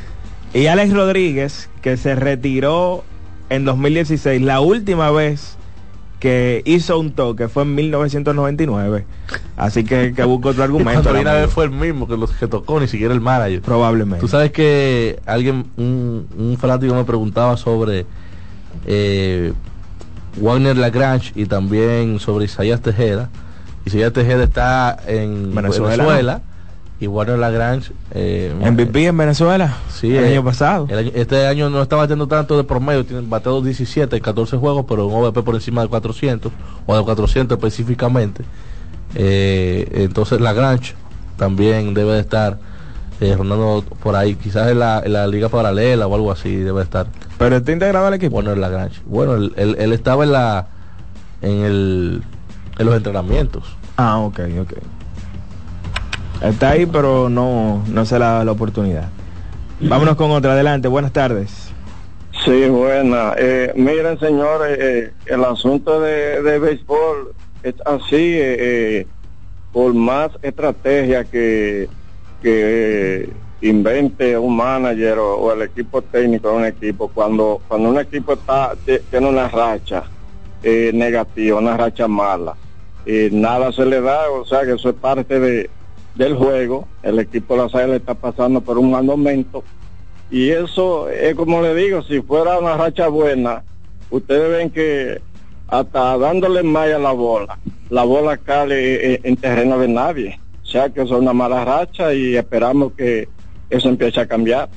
Y 0.54 0.66
Alex 0.66 0.92
Rodríguez, 0.92 1.68
que 1.82 1.96
se 1.96 2.14
retiró 2.14 3.02
en 3.48 3.64
2016, 3.64 4.40
la 4.40 4.60
última 4.60 5.10
vez 5.10 5.56
que 6.20 6.62
hizo 6.66 7.00
un 7.00 7.12
toque 7.12 7.48
fue 7.48 7.64
en 7.64 7.74
1999. 7.74 9.04
Así 9.56 9.82
que, 9.84 10.12
que 10.14 10.22
busco 10.24 10.50
otro 10.50 10.62
argumento. 10.64 11.08
Amigo. 11.10 11.30
vez 11.30 11.50
fue 11.50 11.64
el 11.64 11.70
mismo 11.70 12.06
que 12.06 12.16
los 12.16 12.30
que 12.32 12.46
tocó, 12.46 12.78
ni 12.78 12.86
siquiera 12.86 13.12
el 13.14 13.20
manager. 13.20 13.62
Probablemente. 13.62 14.20
Tú 14.20 14.28
sabes 14.28 14.52
que 14.52 15.18
alguien, 15.26 15.66
un, 15.76 16.28
un 16.36 16.56
fanático 16.58 16.94
me 16.94 17.02
preguntaba 17.04 17.56
sobre 17.56 18.06
eh, 18.86 19.52
Wagner 20.36 20.76
Lagrange 20.76 21.32
y 21.34 21.46
también 21.46 22.18
sobre 22.20 22.44
Isaías 22.44 22.80
Tejeda. 22.80 23.28
Isaías 23.84 24.12
Tejeda 24.12 24.44
está 24.44 24.96
en 25.06 25.54
Venezuela, 25.54 26.04
Venezuela, 26.04 26.42
y 27.00 27.06
Warner 27.06 27.38
Lagrange 27.38 27.92
eh, 28.12 28.54
MVP 28.60 29.06
en 29.06 29.16
Venezuela 29.16 29.78
sí, 29.90 30.14
el 30.14 30.24
eh, 30.24 30.32
año 30.32 30.44
pasado. 30.44 30.86
el 30.90 31.12
este 31.14 31.46
año 31.46 31.70
no 31.70 31.80
está 31.80 31.96
batiendo 31.96 32.28
tanto 32.28 32.58
de 32.58 32.64
promedio 32.64 33.06
tiene 33.06 33.26
bateado 33.26 33.62
17 33.62 34.14
en 34.14 34.22
14 34.22 34.58
juegos 34.58 34.84
pero 34.86 35.06
un 35.06 35.24
OVP 35.24 35.42
por 35.42 35.54
encima 35.54 35.80
de 35.80 35.88
400 35.88 36.52
o 36.86 36.96
de 36.96 37.02
400 37.02 37.56
específicamente. 37.56 38.44
Eh, 39.14 39.88
entonces 40.04 40.40
Lagrange 40.40 40.94
también 41.36 41.94
debe 41.94 42.12
de 42.12 42.20
estar 42.20 42.58
eh, 43.20 43.34
rondando 43.36 43.84
por 44.02 44.16
ahí 44.16 44.34
quizás 44.34 44.70
en 44.70 44.78
la, 44.78 45.00
en 45.04 45.12
la 45.12 45.26
liga 45.26 45.48
paralela 45.48 46.06
o 46.06 46.14
algo 46.14 46.32
así 46.32 46.56
debe 46.56 46.78
de 46.78 46.84
estar. 46.84 47.06
Pero 47.38 47.56
está 47.56 47.72
integrado 47.72 48.06
al 48.06 48.14
equipo. 48.14 48.36
Warner 48.36 48.58
Lagrange 48.58 49.00
bueno 49.06 49.34
él, 49.34 49.52
él- 49.56 49.76
él 49.78 49.92
estaba 49.92 50.24
en 50.24 50.32
la 50.32 50.66
en 51.42 51.64
el 51.64 52.22
en 52.78 52.86
los 52.86 52.94
entrenamientos. 52.96 53.76
Ah 53.96 54.18
ok 54.18 54.40
ok. 54.62 54.72
Está 56.42 56.70
ahí 56.70 56.86
pero 56.86 57.28
no 57.28 57.82
no 57.88 58.04
se 58.06 58.18
le 58.18 58.24
da 58.24 58.44
la 58.44 58.52
oportunidad. 58.52 59.08
Vámonos 59.80 60.16
con 60.16 60.30
otra 60.30 60.52
adelante 60.52 60.88
buenas 60.88 61.12
tardes. 61.12 61.68
Sí, 62.44 62.68
buena. 62.68 63.34
Eh, 63.36 63.72
miren, 63.76 64.18
señores, 64.18 64.78
eh, 64.80 65.12
el 65.26 65.44
asunto 65.44 66.00
de, 66.00 66.42
de 66.42 66.58
béisbol 66.58 67.32
es 67.62 67.74
así, 67.84 68.14
eh, 68.16 68.56
eh, 69.00 69.06
por 69.72 69.92
más 69.92 70.30
estrategia 70.40 71.24
que, 71.24 71.88
que 72.40 73.22
eh, 73.22 73.32
invente 73.62 74.36
un 74.38 74.56
manager 74.56 75.18
o, 75.18 75.52
el 75.52 75.62
equipo 75.62 76.02
técnico 76.02 76.50
de 76.50 76.56
un 76.56 76.64
equipo, 76.64 77.08
cuando, 77.08 77.60
cuando 77.68 77.90
un 77.90 77.98
equipo 77.98 78.32
está 78.32 78.74
tiene 79.10 79.28
una 79.28 79.48
racha 79.48 80.04
eh, 80.62 80.90
negativa, 80.94 81.58
una 81.58 81.76
racha 81.76 82.08
mala, 82.08 82.56
y 83.04 83.28
nada 83.30 83.72
se 83.72 83.84
le 83.84 84.00
da, 84.00 84.30
o 84.30 84.44
sea 84.44 84.62
que 84.62 84.72
eso 84.72 84.90
es 84.90 84.94
parte 84.94 85.38
de, 85.38 85.70
del 86.14 86.34
juego, 86.36 86.86
el 87.02 87.18
equipo 87.18 87.54
de 87.54 87.60
la 87.60 87.66
Águilas 87.66 88.00
está 88.00 88.14
pasando 88.14 88.60
por 88.60 88.78
un 88.78 88.90
mal 88.90 89.04
momento, 89.04 89.62
y 90.30 90.50
eso 90.50 91.08
es 91.08 91.34
como 91.34 91.60
le 91.60 91.74
digo, 91.74 92.02
si 92.02 92.20
fuera 92.22 92.58
una 92.58 92.76
racha 92.76 93.08
buena, 93.08 93.62
ustedes 94.10 94.50
ven 94.50 94.70
que 94.70 95.20
hasta 95.68 96.18
dándole 96.18 96.62
más 96.62 96.88
a 96.90 96.98
la 96.98 97.12
bola, 97.12 97.58
la 97.90 98.04
bola 98.04 98.36
cae 98.36 99.14
eh, 99.14 99.20
en 99.22 99.36
terreno 99.36 99.78
de 99.78 99.88
nadie. 99.88 100.39
O 100.70 100.72
sea 100.72 100.88
que 100.88 101.02
eso 101.02 101.16
es 101.16 101.20
una 101.20 101.32
mala 101.32 101.64
racha 101.64 102.14
y 102.14 102.36
esperamos 102.36 102.92
que 102.92 103.28
eso 103.70 103.88
empiece 103.88 104.20
a 104.20 104.26
cambiar. 104.28 104.68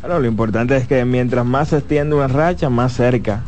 Claro, 0.00 0.18
lo 0.18 0.26
importante 0.26 0.76
es 0.76 0.88
que 0.88 1.04
mientras 1.04 1.46
más 1.46 1.68
se 1.68 1.78
extiende 1.78 2.16
una 2.16 2.26
racha, 2.26 2.68
más 2.68 2.92
cerca 2.92 3.42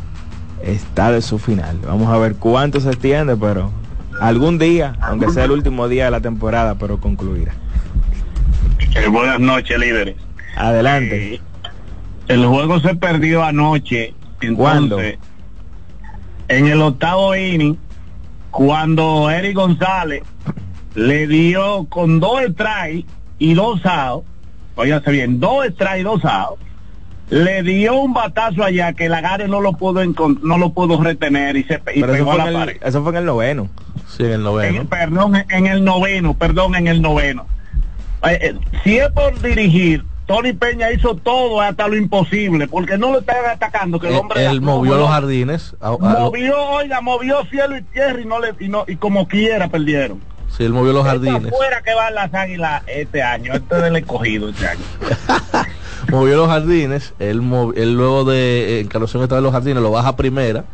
está 0.63 1.11
de 1.11 1.21
su 1.21 1.37
final. 1.37 1.79
Vamos 1.85 2.07
a 2.07 2.17
ver 2.17 2.35
cuánto 2.35 2.79
se 2.79 2.91
extiende, 2.91 3.35
pero 3.35 3.71
algún 4.21 4.57
día, 4.57 4.95
aunque 5.01 5.29
sea 5.31 5.43
el 5.43 5.51
último 5.51 5.89
día 5.89 6.05
de 6.05 6.11
la 6.11 6.21
temporada, 6.21 6.75
pero 6.75 7.01
concluirá. 7.01 7.55
Eh, 8.95 9.09
buenas 9.09 9.41
noches, 9.41 9.77
líderes. 9.77 10.15
Adelante. 10.55 11.41
El 12.29 12.45
juego 12.45 12.79
se 12.79 12.95
perdió 12.95 13.43
anoche. 13.43 14.13
¿Cuándo? 14.55 14.97
En 15.01 16.67
el 16.67 16.81
octavo 16.81 17.35
inning, 17.35 17.77
cuando 18.49 19.29
Eric 19.29 19.57
González 19.57 20.23
le 20.95 21.27
dio 21.27 21.85
con 21.89 22.19
dos 22.19 22.41
strikes 22.51 23.05
y 23.39 23.53
dos 23.53 23.85
outs, 23.85 24.27
óyase 24.75 25.11
bien, 25.11 25.39
dos 25.39 25.65
strikes 25.67 25.99
y 25.99 26.03
dos 26.03 26.23
outs, 26.25 26.61
le 27.29 27.63
dio 27.63 27.95
un 27.95 28.13
batazo 28.13 28.63
allá 28.63 28.91
que 28.93 29.05
el 29.05 29.13
agarre 29.13 29.47
no 29.47 29.61
lo 29.61 29.73
pudo 29.73 30.03
no 30.05 30.57
lo 30.57 30.73
pudo 30.73 31.01
retener 31.01 31.55
y 31.55 31.63
se 31.63 31.75
y 31.95 32.01
pegó 32.03 32.37
la 32.37 32.47
en 32.49 32.53
pared. 32.53 32.77
el, 32.81 32.87
eso 32.87 33.01
fue 33.03 33.11
en 33.13 33.17
el 33.19 33.25
noveno. 33.25 33.69
Sí, 34.07 34.23
en 34.23 34.31
el 34.33 34.43
noveno. 34.43 34.81
En- 34.81 34.87
perdón, 34.87 35.35
en 35.49 35.67
el 35.67 35.83
noveno, 35.85 36.33
perdón, 36.33 36.75
en 36.75 36.87
el 36.87 37.01
noveno. 37.01 37.45
Eh, 38.27 38.37
eh, 38.41 38.55
si 38.83 38.97
es 38.97 39.09
por 39.11 39.39
dirigir, 39.41 40.03
Tony 40.27 40.51
Peña 40.53 40.91
hizo 40.91 41.15
todo 41.15 41.61
hasta 41.61 41.87
lo 41.87 41.95
imposible, 41.95 42.67
porque 42.67 42.97
no 42.97 43.11
lo 43.13 43.19
están 43.19 43.37
atacando, 43.49 43.97
que 43.99 44.07
el 44.07 44.13
Él, 44.13 44.19
hombre 44.19 44.45
él 44.45 44.61
movió 44.61 44.93
no, 44.95 44.99
los 44.99 45.09
jardines. 45.09 45.75
a- 45.79 45.87
a- 45.87 46.19
movió, 46.19 46.57
oiga, 46.69 46.99
movió 47.01 47.43
cielo 47.45 47.77
y 47.77 47.81
tierra 47.83 48.19
y 48.21 48.25
no 48.25 48.39
le 48.41 48.49
y, 48.59 48.67
no, 48.67 48.83
y 48.87 48.97
como 48.97 49.27
quiera 49.29 49.69
perdieron. 49.69 50.19
Sí, 50.55 50.63
él 50.63 50.73
movió 50.73 50.93
los 50.93 51.05
jardines. 51.05 51.51
fuera 51.55 51.81
que 51.81 51.93
van 51.93 52.13
las 52.15 52.33
águilas 52.33 52.83
este 52.87 53.21
año, 53.23 53.53
este 53.53 53.75
del 53.75 53.95
escogido 53.97 54.49
este 54.49 54.67
año. 54.67 54.81
movió 56.11 56.35
los 56.37 56.47
jardines, 56.47 57.13
él, 57.19 57.41
mov- 57.41 57.73
él 57.75 57.93
luego 57.95 58.25
de 58.25 58.77
eh, 58.77 58.79
encarnación 58.81 59.23
estaba 59.23 59.39
en 59.39 59.43
los 59.43 59.53
jardines, 59.53 59.81
lo 59.81 59.91
baja 59.91 60.09
a 60.09 60.15
primera, 60.15 60.65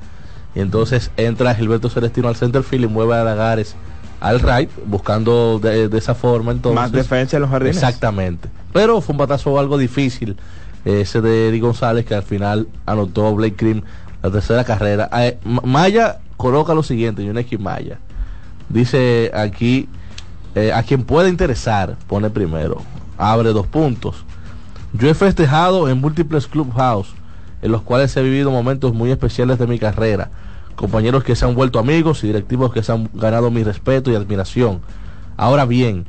y 0.56 0.60
entonces 0.60 1.12
entra 1.18 1.54
Gilberto 1.56 1.90
Celestino 1.90 2.28
al 2.28 2.36
center 2.36 2.64
field 2.64 2.86
y 2.86 2.88
mueve 2.88 3.16
a 3.16 3.24
Lagares 3.24 3.76
al 4.20 4.40
right, 4.40 4.70
buscando 4.88 5.60
de, 5.60 5.90
de 5.90 5.98
esa 5.98 6.16
forma 6.16 6.52
entonces. 6.52 6.76
Más 6.82 6.92
defensa 6.92 7.38
en 7.38 7.42
los 7.44 7.52
jardines. 7.52 7.76
Exactamente. 7.78 8.50
Pero 8.74 9.00
fue 9.02 9.14
un 9.14 9.20
batazo 9.20 9.60
algo 9.60 9.78
difícil, 9.78 10.38
ese 10.86 11.22
de 11.22 11.50
Eddie 11.50 11.60
González, 11.60 12.04
que 12.06 12.16
al 12.16 12.24
final 12.24 12.68
anotó 12.88 13.34
Blake 13.36 13.56
Cream 13.56 13.84
la 14.24 14.32
tercera 14.32 14.64
carrera. 14.64 15.08
Eh, 15.20 15.38
Ma- 15.44 15.62
Maya 15.64 16.18
coloca 16.36 16.74
lo 16.74 16.82
siguiente, 16.82 17.24
Yuneki 17.24 17.60
Maya. 17.60 18.00
Dice 18.70 19.32
aquí, 19.34 19.88
eh, 20.56 20.74
a 20.74 20.84
quien 20.84 21.04
pueda 21.04 21.30
interesar, 21.30 21.96
pone 22.08 22.30
primero, 22.30 22.82
abre 23.18 23.54
dos 23.54 23.68
puntos. 23.68 24.26
Yo 24.94 25.10
he 25.10 25.14
festejado 25.14 25.90
en 25.90 26.00
múltiples 26.00 26.48
clubhouse, 26.48 27.14
en 27.62 27.72
los 27.72 27.82
cuales 27.82 28.16
he 28.18 28.22
vivido 28.22 28.52
momentos 28.52 28.94
muy 28.94 29.12
especiales 29.12 29.60
de 29.60 29.68
mi 29.68 29.80
carrera. 29.80 30.32
Compañeros 30.76 31.24
que 31.24 31.36
se 31.36 31.46
han 31.46 31.56
vuelto 31.56 31.80
amigos 31.80 32.24
y 32.24 32.28
directivos 32.28 32.74
que 32.74 32.84
se 32.84 32.92
han 32.92 33.10
ganado 33.14 33.52
mi 33.52 33.64
respeto 33.64 34.12
y 34.12 34.16
admiración. 34.16 34.82
Ahora 35.36 35.66
bien, 35.66 36.06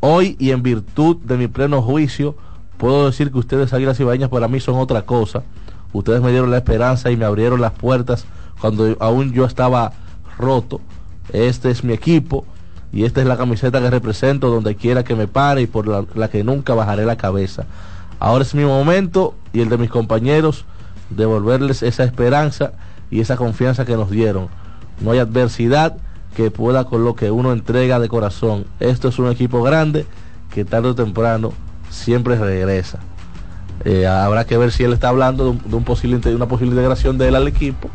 hoy 0.00 0.36
y 0.38 0.50
en 0.50 0.62
virtud 0.62 1.16
de 1.24 1.36
mi 1.36 1.48
pleno 1.48 1.82
juicio, 1.82 2.36
puedo 2.76 3.06
decir 3.06 3.32
que 3.32 3.38
ustedes, 3.38 3.72
Águilas 3.72 3.98
Ibaeñas, 4.00 4.30
para 4.30 4.48
mí 4.48 4.60
son 4.60 4.76
otra 4.76 5.02
cosa. 5.02 5.42
Ustedes 5.92 6.22
me 6.22 6.30
dieron 6.30 6.50
la 6.50 6.58
esperanza 6.58 7.10
y 7.10 7.16
me 7.16 7.24
abrieron 7.24 7.60
las 7.60 7.72
puertas 7.72 8.24
cuando 8.60 8.96
aún 9.00 9.32
yo 9.32 9.44
estaba 9.44 9.92
roto. 10.38 10.80
Este 11.32 11.70
es 11.70 11.84
mi 11.84 11.92
equipo 11.92 12.44
y 12.92 13.04
esta 13.04 13.20
es 13.20 13.26
la 13.26 13.36
camiseta 13.36 13.80
que 13.80 13.90
represento 13.90 14.48
donde 14.50 14.74
quiera 14.76 15.04
que 15.04 15.14
me 15.14 15.28
pare 15.28 15.62
y 15.62 15.66
por 15.66 15.86
la, 15.86 16.28
que 16.28 16.42
nunca 16.44 16.74
bajaré 16.74 17.04
la 17.04 17.16
cabeza. 17.16 17.66
Ahora 18.18 18.42
es 18.42 18.54
mi 18.54 18.64
momento 18.64 19.34
y 19.52 19.60
el 19.60 19.68
de 19.68 19.78
mis 19.78 19.90
compañeros 19.90 20.64
devolverles 21.10 21.82
esa 21.82 22.04
esperanza 22.04 22.72
y 23.10 23.20
esa 23.20 23.36
confianza 23.36 23.84
que 23.84 23.96
nos 23.96 24.10
dieron. 24.10 24.48
No 25.00 25.12
hay 25.12 25.18
adversidad 25.18 25.96
que 26.36 26.50
pueda 26.50 26.84
con 26.84 27.04
lo 27.04 27.14
que 27.14 27.30
uno 27.30 27.52
entrega 27.52 27.98
de 28.00 28.08
corazón. 28.08 28.64
Esto 28.80 29.08
es 29.08 29.18
un 29.18 29.28
equipo 29.30 29.62
grande 29.62 30.06
que 30.52 30.64
tarde 30.64 30.88
o 30.88 30.94
temprano 30.94 31.52
siempre 31.90 32.36
regresa. 32.36 32.98
Eh, 33.84 34.06
habrá 34.06 34.44
que 34.44 34.56
ver 34.58 34.72
si 34.72 34.82
él 34.84 34.92
está 34.92 35.08
hablando 35.10 35.54
de 35.64 35.76
un 35.76 35.84
posible, 35.84 36.18
de 36.18 36.34
una 36.34 36.46
posible 36.48 36.72
integración 36.74 37.16
de 37.16 37.28
él 37.28 37.36
al 37.36 37.46
equipo 37.46 37.88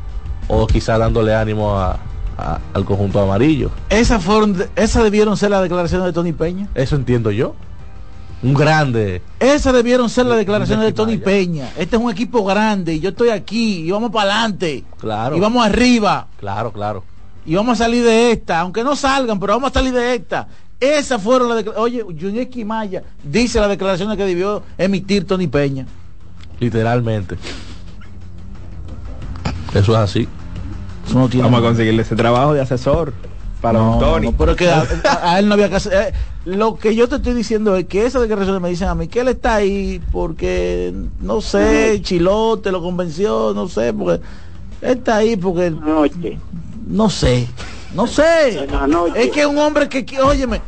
o 0.47 0.65
quizá 0.67 0.97
dándole 0.97 1.35
ánimo 1.35 1.77
a- 1.77 1.99
a- 2.37 2.59
al 2.73 2.85
conjunto 2.85 3.19
amarillo. 3.21 3.69
Esas 3.89 4.23
fueron, 4.23 4.55
esas 4.75 5.03
debieron 5.03 5.37
ser 5.37 5.51
las 5.51 5.61
declaraciones 5.61 6.05
de 6.07 6.13
Tony 6.13 6.31
Peña. 6.33 6.67
Eso 6.75 6.95
entiendo 6.95 7.31
yo. 7.31 7.55
Un 8.41 8.53
grande. 8.53 9.21
Esas 9.39 9.73
debieron 9.73 10.09
ser 10.09 10.25
las 10.25 10.37
declaraciones 10.37 10.85
de 10.85 10.91
Tony 10.91 11.17
Peña. 11.17 11.69
Este 11.77 11.95
es 11.95 12.01
un 12.01 12.11
equipo 12.11 12.43
grande 12.43 12.93
y 12.95 12.99
yo 12.99 13.09
estoy 13.11 13.29
aquí 13.29 13.85
y 13.87 13.91
vamos 13.91 14.11
para 14.11 14.31
adelante. 14.31 14.83
Claro. 14.99 15.37
Y 15.37 15.39
vamos 15.39 15.65
arriba. 15.65 16.27
Claro, 16.39 16.73
claro. 16.73 17.05
Y 17.45 17.55
vamos 17.55 17.79
a 17.79 17.85
salir 17.85 18.03
de 18.03 18.31
esta, 18.31 18.59
aunque 18.59 18.83
no 18.83 18.95
salgan, 18.97 19.39
pero 19.39 19.53
vamos 19.53 19.71
a 19.71 19.73
salir 19.73 19.93
de 19.93 20.15
esta. 20.15 20.47
Esas 20.79 21.21
fueron 21.21 21.47
las 21.47 21.57
declaraciones. 21.57 22.03
Oye, 22.05 22.17
Junior 22.19 22.47
Maya 22.65 23.03
dice 23.23 23.61
las 23.61 23.69
declaraciones 23.69 24.17
que 24.17 24.25
debió 24.25 24.61
emitir 24.77 25.25
Tony 25.25 25.47
Peña. 25.47 25.85
Literalmente. 26.59 27.37
Eso 29.73 29.91
es 29.93 29.97
así. 29.97 30.27
Vamos 31.11 31.59
a 31.59 31.61
conseguirle 31.61 32.01
ese 32.03 32.15
trabajo 32.15 32.53
de 32.53 32.61
asesor 32.61 33.13
para 33.61 33.79
No, 33.79 33.97
Tony. 33.99 34.27
no, 34.27 34.31
pero 34.37 34.51
es 34.51 34.57
que 34.57 34.69
a, 34.69 34.81
a- 35.09 35.33
a 35.33 35.39
él 35.39 35.47
no 35.47 35.53
había 35.53 35.69
que 35.69 35.75
hacer. 35.75 35.93
eh, 35.93 36.13
lo 36.45 36.77
que 36.77 36.93
yo 36.95 37.07
te 37.07 37.15
estoy 37.15 37.33
diciendo 37.33 37.75
es 37.75 37.85
que 37.85 38.05
esas 38.05 38.21
declaraciones 38.21 38.61
me 38.61 38.69
dicen 38.69 38.89
a 38.89 38.95
mí 38.95 39.07
que 39.07 39.21
él 39.21 39.29
está 39.29 39.55
ahí 39.55 40.01
porque, 40.11 40.93
no 41.21 41.39
sé, 41.41 42.01
Chilote 42.01 42.71
lo 42.71 42.81
convenció, 42.81 43.53
no 43.53 43.67
sé, 43.69 43.93
porque 43.93 44.21
él 44.81 44.97
está 44.97 45.17
ahí 45.17 45.37
porque. 45.37 45.71
No 46.85 47.09
sé, 47.09 47.47
no 47.95 48.07
sé. 48.07 48.67
Es 49.15 49.29
que 49.31 49.45
un 49.45 49.57
hombre 49.57 49.87
que, 49.87 50.05
que- 50.05 50.19
óyeme, 50.21 50.61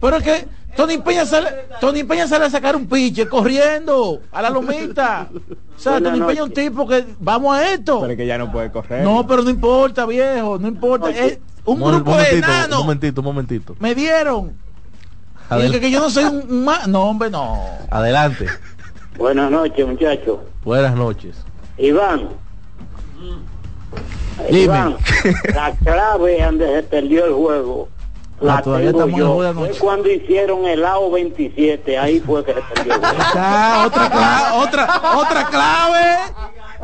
pero 0.00 0.16
es 0.16 0.24
que 0.24 0.48
Tony 0.76 0.98
Peña 0.98 1.26
sale, 1.26 1.48
Tony 1.80 2.02
Peña 2.04 2.26
sale 2.26 2.46
a 2.46 2.50
sacar 2.50 2.74
un 2.76 2.86
piche 2.86 3.28
corriendo 3.28 4.20
a 4.32 4.40
la 4.42 4.50
lomita. 4.50 5.28
O 5.76 5.78
sea, 5.78 5.92
Buenas 5.92 6.12
Tony 6.12 6.24
Peña 6.26 6.40
es 6.40 6.46
un 6.46 6.52
tipo 6.52 6.86
que 6.88 7.04
vamos 7.20 7.56
a 7.56 7.72
esto. 7.74 8.00
Pero 8.00 8.12
es 8.12 8.16
que 8.16 8.26
ya 8.26 8.38
no 8.38 8.50
puede 8.50 8.70
correr. 8.70 9.04
No, 9.04 9.26
pero 9.26 9.42
no 9.42 9.50
importa, 9.50 10.06
viejo, 10.06 10.58
no 10.58 10.68
importa. 10.68 11.10
Es 11.10 11.38
un 11.64 11.78
grupo 11.80 12.10
de 12.12 12.16
momentito, 12.16 12.36
enanos 12.38 12.78
Un 12.80 12.86
momentito, 12.86 13.20
un 13.20 13.24
momentito. 13.24 13.76
me 13.80 13.94
dieron. 13.94 14.52
Y 15.50 15.54
Adel- 15.54 15.72
que, 15.72 15.80
que 15.80 15.90
yo 15.90 16.00
no 16.00 16.08
soy 16.08 16.24
un, 16.24 16.50
un 16.50 16.64
ma- 16.64 16.86
No, 16.86 17.02
hombre, 17.02 17.28
no. 17.28 17.62
Adelante. 17.90 18.46
Buenas 19.18 19.50
noches, 19.50 19.86
muchachos. 19.86 20.38
Buenas 20.64 20.94
noches. 20.96 21.36
Iván. 21.76 22.28
Dime. 24.48 24.62
Iván, 24.64 24.96
la 25.54 25.72
clave 25.76 26.42
donde 26.42 26.66
se 26.76 26.82
perdió 26.84 27.26
el 27.26 27.32
juego 27.34 27.88
La 28.42 28.56
Ah, 28.56 28.62
todavía 28.62 28.90
en 28.90 29.54
Fue 29.54 29.70
cuando 29.78 30.10
hicieron 30.10 30.64
el 30.66 30.84
AO 30.84 31.10
27, 31.12 31.96
ahí 31.98 32.20
fue 32.20 32.44
que 32.44 32.54
se 32.54 32.60
perdió. 32.60 32.94
Otra 32.96 34.10
clave, 34.10 34.56
otra, 34.56 35.02
otra 35.16 35.46
clave. 35.46 36.16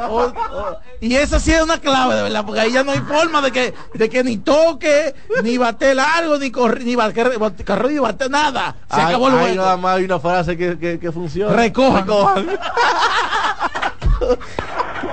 O- 0.09 0.27
o- 0.27 0.77
y 1.01 1.17
esa 1.17 1.41
sí 1.41 1.53
es 1.53 1.61
una 1.61 1.81
clave, 1.81 2.15
de 2.15 2.23
verdad, 2.23 2.45
porque 2.47 2.61
ahí 2.61 2.71
ya 2.71 2.85
no 2.85 2.93
hay 2.93 3.01
forma 3.01 3.41
de 3.43 3.51
que, 3.51 3.75
de 3.95 4.09
que 4.09 4.23
ni 4.23 4.37
toque, 4.39 5.13
ni 5.43 5.59
bate 5.59 5.93
largo, 5.93 6.39
ni 6.39 6.53
correr, 6.53 6.85
ni 6.85 6.95
bate, 6.95 7.65
carro, 7.65 7.89
ni 7.89 7.99
bate 7.99 8.29
nada. 8.29 8.77
Se 8.89 9.01
Hay- 9.01 9.07
acabó 9.09 9.27
el 9.29 9.35
hay 9.35 9.41
juego. 9.41 9.57
nada 9.57 9.77
más 9.77 9.97
hay 9.97 10.05
una 10.05 10.21
frase 10.21 10.57
que, 10.57 10.79
que, 10.79 11.01
que 11.01 11.11
funciona. 11.11 11.53
Recojan. 11.57 12.07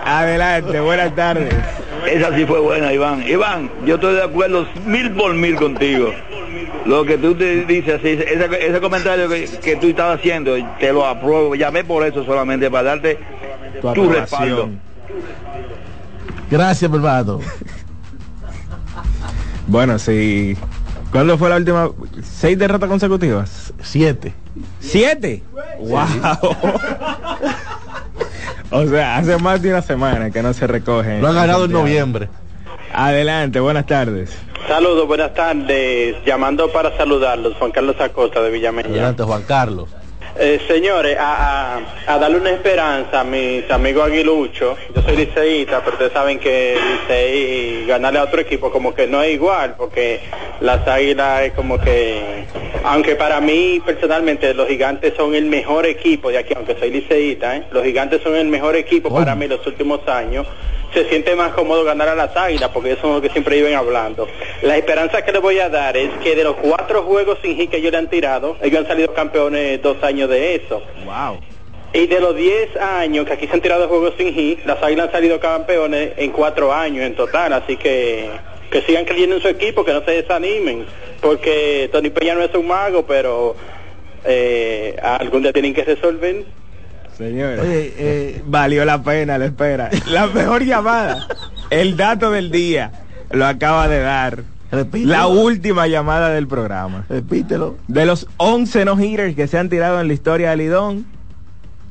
Adelante, 0.05 0.79
buenas 0.79 1.15
tardes. 1.15 1.53
Esa 2.07 2.35
sí 2.35 2.45
fue 2.45 2.59
buena, 2.59 2.93
Iván. 2.93 3.27
Iván, 3.27 3.69
yo 3.85 3.95
estoy 3.95 4.15
de 4.15 4.23
acuerdo 4.23 4.67
mil 4.85 5.11
por 5.11 5.33
mil 5.33 5.55
contigo. 5.55 6.11
Lo 6.85 7.03
que 7.03 7.17
tú 7.17 7.35
te 7.35 7.65
dices, 7.65 7.99
ese, 8.03 8.67
ese 8.67 8.79
comentario 8.79 9.27
que, 9.27 9.45
que 9.63 9.75
tú 9.75 9.87
estabas 9.87 10.19
haciendo, 10.19 10.55
te 10.79 10.93
lo 10.93 11.05
apruebo. 11.05 11.55
Llamé 11.55 11.83
por 11.83 12.05
eso 12.05 12.23
solamente, 12.25 12.69
para 12.69 12.83
darte 12.83 13.17
tu, 13.81 14.09
respaldo. 14.09 14.69
Gracias, 16.49 16.91
hermano. 16.91 17.39
Bueno, 19.67 19.97
sí. 19.97 20.55
¿Cuándo 21.11 21.37
fue 21.37 21.49
la 21.49 21.57
última? 21.57 21.89
¿Seis 22.23 22.57
derrotas 22.57 22.89
consecutivas? 22.89 23.73
Siete. 23.81 24.33
¿Siete? 24.79 25.43
¡Wow! 25.79 26.01
O 28.71 28.87
sea, 28.87 29.17
hace 29.17 29.37
más 29.37 29.61
de 29.61 29.69
una 29.69 29.81
semana 29.81 30.31
que 30.31 30.41
no 30.41 30.53
se 30.53 30.67
recoge. 30.67 31.19
Lo 31.19 31.27
han 31.27 31.35
ganado 31.35 31.65
en 31.65 31.71
noviembre. 31.71 32.29
Adelante, 32.93 33.59
buenas 33.59 33.85
tardes. 33.85 34.37
Saludos, 34.67 35.07
buenas 35.07 35.33
tardes. 35.33 36.15
Llamando 36.25 36.71
para 36.71 36.95
saludarlos, 36.97 37.55
Juan 37.57 37.71
Carlos 37.71 37.95
Acosta 37.99 38.41
de 38.41 38.49
Villamella. 38.49 38.89
Adelante, 38.89 39.23
Juan 39.23 39.43
Carlos. 39.43 39.89
Eh, 40.37 40.59
señores, 40.67 41.17
a, 41.17 41.77
a- 41.77 42.13
a 42.13 42.19
darle 42.19 42.37
una 42.37 42.49
esperanza 42.51 43.21
a 43.21 43.23
mis 43.23 43.69
amigos 43.71 44.05
aguiluchos. 44.07 44.77
Yo 44.93 45.01
soy 45.01 45.15
liceísta, 45.15 45.79
pero 45.79 45.93
ustedes 45.93 46.11
saben 46.11 46.39
que 46.39 46.75
Licey 47.07 47.85
ganarle 47.85 48.19
a 48.19 48.23
otro 48.23 48.41
equipo 48.41 48.69
como 48.69 48.93
que 48.93 49.07
no 49.07 49.23
es 49.23 49.33
igual, 49.33 49.75
porque 49.77 50.19
las 50.59 50.85
águilas 50.87 51.43
es 51.43 51.53
como 51.53 51.79
que, 51.79 52.43
aunque 52.83 53.15
para 53.15 53.39
mí 53.39 53.81
personalmente 53.85 54.53
los 54.53 54.67
gigantes 54.67 55.13
son 55.15 55.35
el 55.35 55.45
mejor 55.45 55.85
equipo 55.85 56.29
de 56.29 56.39
aquí, 56.39 56.53
aunque 56.53 56.75
soy 56.77 56.91
liceísta, 56.91 57.55
¿eh? 57.55 57.63
los 57.71 57.83
gigantes 57.85 58.21
son 58.21 58.35
el 58.35 58.47
mejor 58.47 58.75
equipo 58.75 59.13
para 59.13 59.35
mí 59.35 59.47
los 59.47 59.65
últimos 59.65 60.05
años. 60.09 60.45
Se 60.95 61.09
siente 61.09 61.35
más 61.35 61.51
cómodo 61.51 61.83
ganar 61.83 62.07
a 62.07 62.15
las 62.15 62.35
águilas 62.37 62.69
porque 62.69 62.93
eso 62.93 63.07
es 63.09 63.13
lo 63.15 63.21
que 63.21 63.29
siempre 63.29 63.57
iban 63.57 63.73
hablando. 63.73 64.29
La 64.61 64.77
esperanza 64.77 65.23
que 65.23 65.33
les 65.33 65.41
voy 65.41 65.59
a 65.59 65.67
dar 65.67 65.97
es 65.97 66.09
que 66.23 66.37
de 66.37 66.45
los 66.45 66.55
cuatro 66.55 67.03
juegos 67.03 67.37
sin 67.41 67.57
hit 67.57 67.69
que 67.69 67.77
ellos 67.77 67.91
le 67.91 67.97
han 67.97 68.09
tirado, 68.09 68.55
ellos 68.61 68.79
han 68.79 68.87
salido 68.87 69.13
campeones 69.13 69.81
dos 69.81 70.01
años 70.03 70.29
de 70.29 70.55
eso. 70.55 70.81
Wow. 71.03 71.41
Y 71.91 72.07
de 72.07 72.21
los 72.21 72.33
10 72.33 72.77
años 72.77 73.25
que 73.25 73.33
aquí 73.33 73.45
se 73.45 73.53
han 73.53 73.61
tirado 73.61 73.89
juegos 73.89 74.13
sin 74.17 74.33
hit, 74.33 74.65
las 74.65 74.81
águilas 74.81 75.07
han 75.07 75.11
salido 75.11 75.39
campeones 75.39 76.13
en 76.15 76.31
cuatro 76.31 76.73
años 76.73 77.05
en 77.05 77.15
total, 77.15 77.51
así 77.51 77.75
que 77.75 78.29
que 78.69 78.81
sigan 78.81 79.05
creyendo 79.05 79.35
en 79.35 79.41
su 79.41 79.47
equipo, 79.47 79.85
que 79.85 79.93
no 79.93 80.03
se 80.03 80.11
desanimen, 80.11 80.85
porque 81.21 81.89
Tony 81.91 82.09
Peña 82.09 82.35
no 82.35 82.41
es 82.41 82.53
un 82.55 82.67
mago, 82.67 83.05
pero 83.05 83.55
eh, 84.25 84.95
algún 85.01 85.43
día 85.43 85.53
tienen 85.53 85.73
que 85.73 85.83
resolver. 85.83 86.43
Señores, 87.17 87.61
Oye, 87.61 87.93
eh, 87.97 88.43
valió 88.45 88.83
la 88.85 89.01
pena 89.03 89.37
la 89.37 89.45
espera. 89.45 89.89
La 90.11 90.27
mejor 90.27 90.63
llamada, 90.65 91.27
el 91.69 91.95
dato 91.95 92.29
del 92.31 92.51
día, 92.51 92.91
lo 93.31 93.45
acaba 93.45 93.87
de 93.87 93.99
dar. 93.99 94.43
Repítelo. 94.71 95.11
La 95.13 95.27
última 95.27 95.87
llamada 95.87 96.29
del 96.29 96.47
programa. 96.47 97.05
Repítelo. 97.07 97.77
De 97.87 98.05
los 98.05 98.27
11 98.37 98.83
no-hitters 98.85 99.35
que 99.35 99.47
se 99.47 99.57
han 99.57 99.69
tirado 99.69 100.01
en 100.01 100.07
la 100.07 100.13
historia 100.13 100.49
de 100.49 100.57
Lidón, 100.57 101.05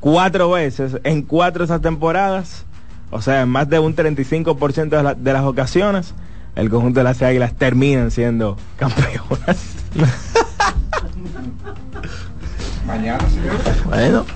cuatro 0.01 0.51
veces 0.51 0.99
en 1.05 1.23
cuatro 1.23 1.61
de 1.61 1.65
esas 1.67 1.81
temporadas, 1.81 2.67
o 3.11 3.23
sea, 3.23 3.41
en 3.43 3.49
más 3.49 3.71
de 3.71 3.79
un 3.79 3.95
35% 3.97 4.89
de, 4.99 5.03
la- 5.03 5.15
de 5.15 5.33
las 5.33 5.45
ocasiones, 5.45 6.15
el 6.57 6.69
conjunto 6.69 7.01
de 7.01 7.05
las 7.05 7.23
águilas 7.23 7.55
terminan 7.55 8.11
siendo 8.11 8.59
campeonas. 8.77 9.65
Mañana, 12.87 13.25
señor. 13.31 13.55
Bueno. 13.87 14.27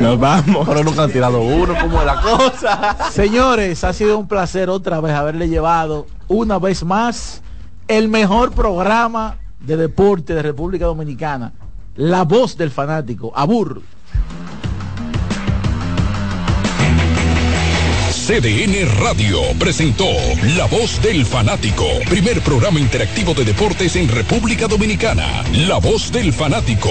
Nos 0.00 0.18
vamos. 0.18 0.68
Pero 0.68 0.84
nunca 0.84 1.04
han 1.04 1.12
tirado 1.12 1.40
uno, 1.40 1.74
como 1.80 2.00
es 2.00 2.06
la 2.06 2.20
cosa. 2.20 2.96
Señores, 3.10 3.84
ha 3.84 3.92
sido 3.92 4.18
un 4.18 4.28
placer 4.28 4.70
otra 4.70 5.00
vez 5.00 5.14
haberle 5.14 5.48
llevado 5.48 6.06
una 6.28 6.58
vez 6.58 6.84
más 6.84 7.42
el 7.88 8.08
mejor 8.08 8.52
programa 8.52 9.38
de 9.60 9.76
deporte 9.76 10.34
de 10.34 10.42
República 10.42 10.86
Dominicana. 10.86 11.52
La 11.96 12.22
voz 12.22 12.56
del 12.56 12.70
fanático, 12.70 13.32
Abur. 13.34 13.82
CDN 18.30 18.86
Radio 19.00 19.40
presentó 19.58 20.06
La 20.56 20.66
Voz 20.66 21.02
del 21.02 21.26
Fanático, 21.26 21.84
primer 22.08 22.40
programa 22.42 22.78
interactivo 22.78 23.34
de 23.34 23.44
deportes 23.44 23.96
en 23.96 24.08
República 24.08 24.68
Dominicana. 24.68 25.42
La 25.52 25.78
Voz 25.78 26.12
del 26.12 26.32
Fanático. 26.32 26.90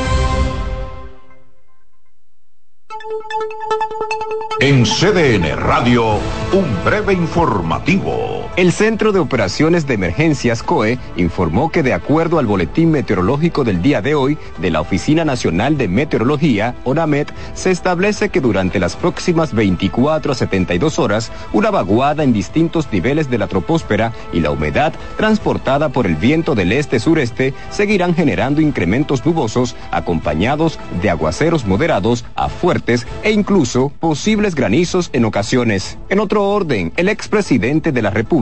En 4.63 4.85
CDN 4.85 5.55
Radio, 5.55 6.19
un 6.53 6.83
breve 6.85 7.13
informativo. 7.13 8.30
El 8.57 8.73
Centro 8.73 9.13
de 9.13 9.19
Operaciones 9.19 9.87
de 9.87 9.93
Emergencias 9.93 10.61
COE 10.61 10.99
informó 11.15 11.71
que 11.71 11.83
de 11.83 11.93
acuerdo 11.93 12.37
al 12.37 12.47
boletín 12.47 12.91
meteorológico 12.91 13.63
del 13.63 13.81
día 13.81 14.01
de 14.01 14.13
hoy 14.13 14.37
de 14.57 14.69
la 14.69 14.81
Oficina 14.81 15.23
Nacional 15.23 15.77
de 15.77 15.87
Meteorología, 15.87 16.75
ONAMET, 16.83 17.31
se 17.53 17.71
establece 17.71 18.27
que 18.27 18.41
durante 18.41 18.77
las 18.77 18.97
próximas 18.97 19.53
24 19.53 20.33
a 20.33 20.35
72 20.35 20.99
horas, 20.99 21.31
una 21.53 21.71
vaguada 21.71 22.25
en 22.25 22.33
distintos 22.33 22.91
niveles 22.91 23.29
de 23.29 23.37
la 23.37 23.47
troposfera 23.47 24.11
y 24.33 24.41
la 24.41 24.51
humedad 24.51 24.91
transportada 25.15 25.87
por 25.87 26.05
el 26.05 26.17
viento 26.17 26.53
del 26.53 26.73
este-sureste 26.73 27.53
seguirán 27.69 28.13
generando 28.15 28.59
incrementos 28.59 29.25
nubosos 29.25 29.77
acompañados 29.91 30.77
de 31.01 31.09
aguaceros 31.09 31.65
moderados 31.65 32.25
a 32.35 32.49
fuertes 32.49 33.07
e 33.23 33.31
incluso 33.31 33.93
posibles 34.01 34.55
granizos 34.55 35.09
en 35.13 35.23
ocasiones. 35.23 35.97
En 36.09 36.19
otro 36.19 36.49
orden, 36.49 36.91
el 36.97 37.07
expresidente 37.07 37.93
de 37.93 38.01
la 38.01 38.09
República, 38.09 38.40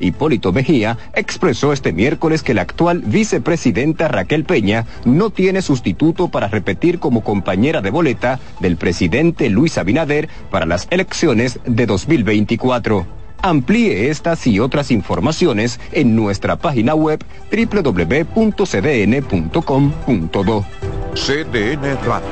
Hipólito 0.00 0.52
Mejía, 0.52 0.98
expresó 1.14 1.72
este 1.72 1.92
miércoles 1.92 2.42
que 2.42 2.54
la 2.54 2.62
actual 2.62 3.02
vicepresidenta 3.04 4.08
Raquel 4.08 4.44
Peña 4.44 4.86
no 5.04 5.30
tiene 5.30 5.62
sustituto 5.62 6.28
para 6.28 6.48
repetir 6.48 6.98
como 6.98 7.22
compañera 7.22 7.80
de 7.80 7.90
boleta 7.90 8.40
del 8.60 8.76
presidente 8.76 9.48
Luis 9.50 9.78
Abinader 9.78 10.28
para 10.50 10.66
las 10.66 10.86
elecciones 10.90 11.60
de 11.64 11.86
2024. 11.86 13.06
Amplíe 13.40 14.10
estas 14.10 14.46
y 14.46 14.58
otras 14.58 14.90
informaciones 14.90 15.78
en 15.92 16.16
nuestra 16.16 16.56
página 16.56 16.94
web 16.94 17.24
www.cdn.com.do. 17.50 18.26
CDN 21.14 21.98
Radio. 22.04 22.28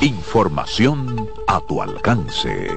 Información 0.00 1.28
a 1.46 1.60
tu 1.60 1.80
alcance. 1.80 2.76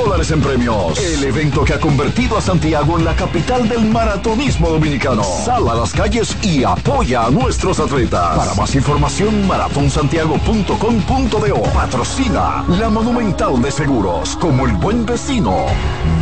dólares 0.03 0.31
en 0.31 0.41
premios. 0.41 0.97
El 0.99 1.23
evento 1.23 1.63
que 1.63 1.73
ha 1.73 1.79
convertido 1.79 2.37
a 2.37 2.41
Santiago 2.41 2.97
en 2.97 3.05
la 3.05 3.15
capital 3.15 3.69
del 3.69 3.85
maratonismo 3.85 4.69
dominicano. 4.69 5.23
Sal 5.23 5.69
a 5.69 5.75
las 5.75 5.93
calles 5.93 6.35
y 6.41 6.63
apoya 6.63 7.25
a 7.25 7.29
nuestros 7.29 7.79
atletas. 7.79 8.37
Para 8.37 8.55
más 8.55 8.73
información, 8.75 9.47
maratonsantiago.com.do. 9.47 11.63
Patrocina 11.73 12.65
la 12.67 12.89
Monumental 12.89 13.61
de 13.61 13.71
Seguros. 13.71 14.35
Como 14.37 14.65
el 14.65 14.73
buen 14.73 15.05
vecino, 15.05 15.67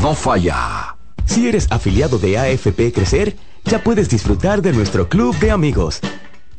no 0.01 0.13
falla. 0.13 0.95
Si 1.25 1.47
eres 1.47 1.71
afiliado 1.71 2.17
de 2.17 2.37
AFP 2.37 2.91
Crecer, 2.91 3.37
ya 3.65 3.83
puedes 3.83 4.09
disfrutar 4.09 4.61
de 4.61 4.73
nuestro 4.73 5.07
club 5.07 5.37
de 5.37 5.51
amigos. 5.51 6.01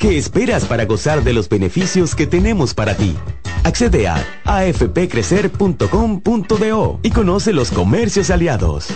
¿Qué 0.01 0.16
esperas 0.16 0.64
para 0.64 0.86
gozar 0.86 1.22
de 1.22 1.34
los 1.34 1.51
beneficios 1.51 2.14
que 2.14 2.26
tenemos 2.26 2.72
para 2.72 2.96
ti? 2.96 3.14
Accede 3.64 4.09
a 4.09 4.24
afpcrecer.com.do 4.46 7.01
y 7.03 7.11
conoce 7.11 7.53
los 7.53 7.70
comercios 7.70 8.30
aliados. 8.30 8.86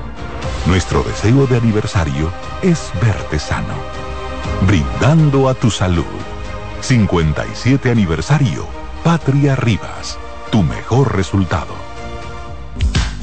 Nuestro 0.65 1.03
deseo 1.03 1.47
de 1.47 1.57
aniversario 1.57 2.31
es 2.61 2.91
verte 3.01 3.39
sano, 3.39 3.73
brindando 4.67 5.49
a 5.49 5.55
tu 5.55 5.71
salud. 5.71 6.05
57 6.81 7.89
aniversario, 7.89 8.67
Patria 9.03 9.55
Rivas, 9.55 10.19
tu 10.51 10.61
mejor 10.61 11.15
resultado. 11.15 11.73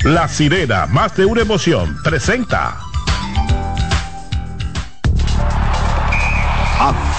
La 0.05 0.28
sirena, 0.28 0.86
más 0.86 1.16
de 1.16 1.26
una 1.26 1.43
emoción, 1.43 1.97
presenta. 2.03 2.88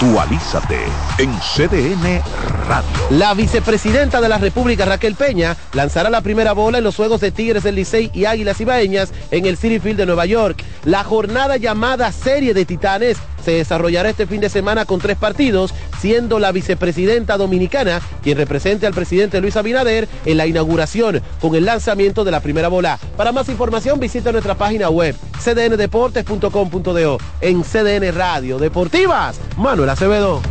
Actualízate 0.02 0.78
en 1.18 1.30
CDN 1.40 2.22
Radio. 2.70 2.90
La 3.10 3.34
vicepresidenta 3.34 4.22
de 4.22 4.30
la 4.30 4.38
República, 4.38 4.86
Raquel 4.86 5.16
Peña, 5.16 5.58
lanzará 5.74 6.10
la 6.10 6.22
primera 6.22 6.54
bola 6.54 6.78
en 6.78 6.86
los 6.86 6.96
Juegos 6.96 7.20
de 7.20 7.32
Tigres 7.32 7.64
del 7.64 7.76
Licey 7.76 8.10
y 8.14 8.24
Águilas 8.24 8.62
Ibaeñas 8.62 9.12
en 9.30 9.46
el 9.46 9.58
City 9.58 9.78
Field 9.82 9.98
de 9.98 10.06
Nueva 10.06 10.26
York. 10.26 10.64
La 10.86 11.04
jornada 11.04 11.58
llamada 11.58 12.14
Serie 12.14 12.54
de 12.54 12.64
Titanes 12.64 13.18
se 13.44 13.52
desarrollará 13.52 14.10
este 14.10 14.28
fin 14.28 14.42
de 14.42 14.50
semana 14.50 14.86
con 14.86 15.00
tres 15.00 15.18
partidos, 15.18 15.74
siendo 16.00 16.40
la 16.40 16.52
vicepresidenta 16.52 17.38
dominicana 17.38 18.02
quien 18.22 18.38
represente 18.38 18.88
al 18.88 18.94
presidente 18.94 19.42
Luis 19.42 19.56
Abinader 19.56 20.08
en 20.26 20.38
la 20.38 20.48
inauguración 20.48 21.22
con 21.42 21.56
el 21.56 21.66
lanzamiento 21.66 22.24
de 22.24 22.32
la 22.32 22.42
primera 22.42 22.68
bola. 22.68 23.00
Para 23.18 23.32
más 23.32 23.50
información 23.50 24.00
visita 24.00 24.32
nuestra 24.32 24.56
página 24.56 24.90
web 24.90 25.16
cdndeportes.com.do 25.44 27.18
en 27.42 27.64
CDN 27.64 28.16
Radio 28.16 28.58
Deportivas. 28.58 29.40
Manuel 29.58 29.90
Acevedo. 29.90 30.42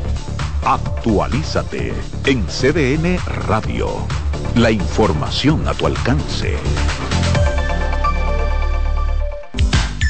Actualízate 0.64 1.92
en 2.26 2.44
CDN 2.46 3.18
Radio. 3.46 3.88
La 4.54 4.70
información 4.70 5.66
a 5.68 5.74
tu 5.74 5.86
alcance. 5.86 6.56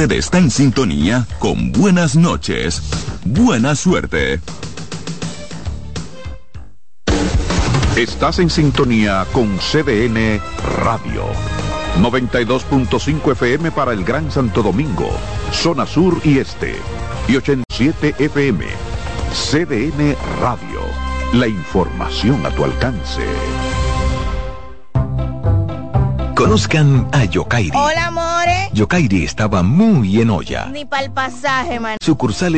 Usted 0.00 0.16
está 0.16 0.38
en 0.38 0.50
sintonía 0.50 1.26
con 1.38 1.72
Buenas 1.72 2.16
noches. 2.16 2.80
Buena 3.22 3.74
suerte. 3.74 4.40
Estás 7.96 8.38
en 8.38 8.48
sintonía 8.48 9.26
con 9.30 9.58
CDN 9.58 10.40
Radio. 10.82 11.26
92.5 11.98 13.32
FM 13.32 13.72
para 13.72 13.92
el 13.92 14.02
Gran 14.02 14.32
Santo 14.32 14.62
Domingo, 14.62 15.10
zona 15.52 15.84
sur 15.84 16.18
y 16.24 16.38
este. 16.38 16.76
Y 17.28 17.36
87 17.36 18.14
FM. 18.18 18.64
CDN 19.34 20.16
Radio. 20.40 20.80
La 21.34 21.46
información 21.46 22.46
a 22.46 22.50
tu 22.52 22.64
alcance. 22.64 23.20
Conozcan 26.34 27.06
a 27.12 27.26
Yokairi. 27.26 27.72
Hola. 27.74 28.09
Yokairi 28.72 29.24
estaba 29.24 29.62
muy 29.62 30.20
en 30.20 30.30
olla. 30.30 30.66
Ni 30.66 30.84
para 30.84 31.04
el 31.04 31.10
pasaje, 31.10 31.80
man. 31.80 31.96
Sucursales 32.00 32.50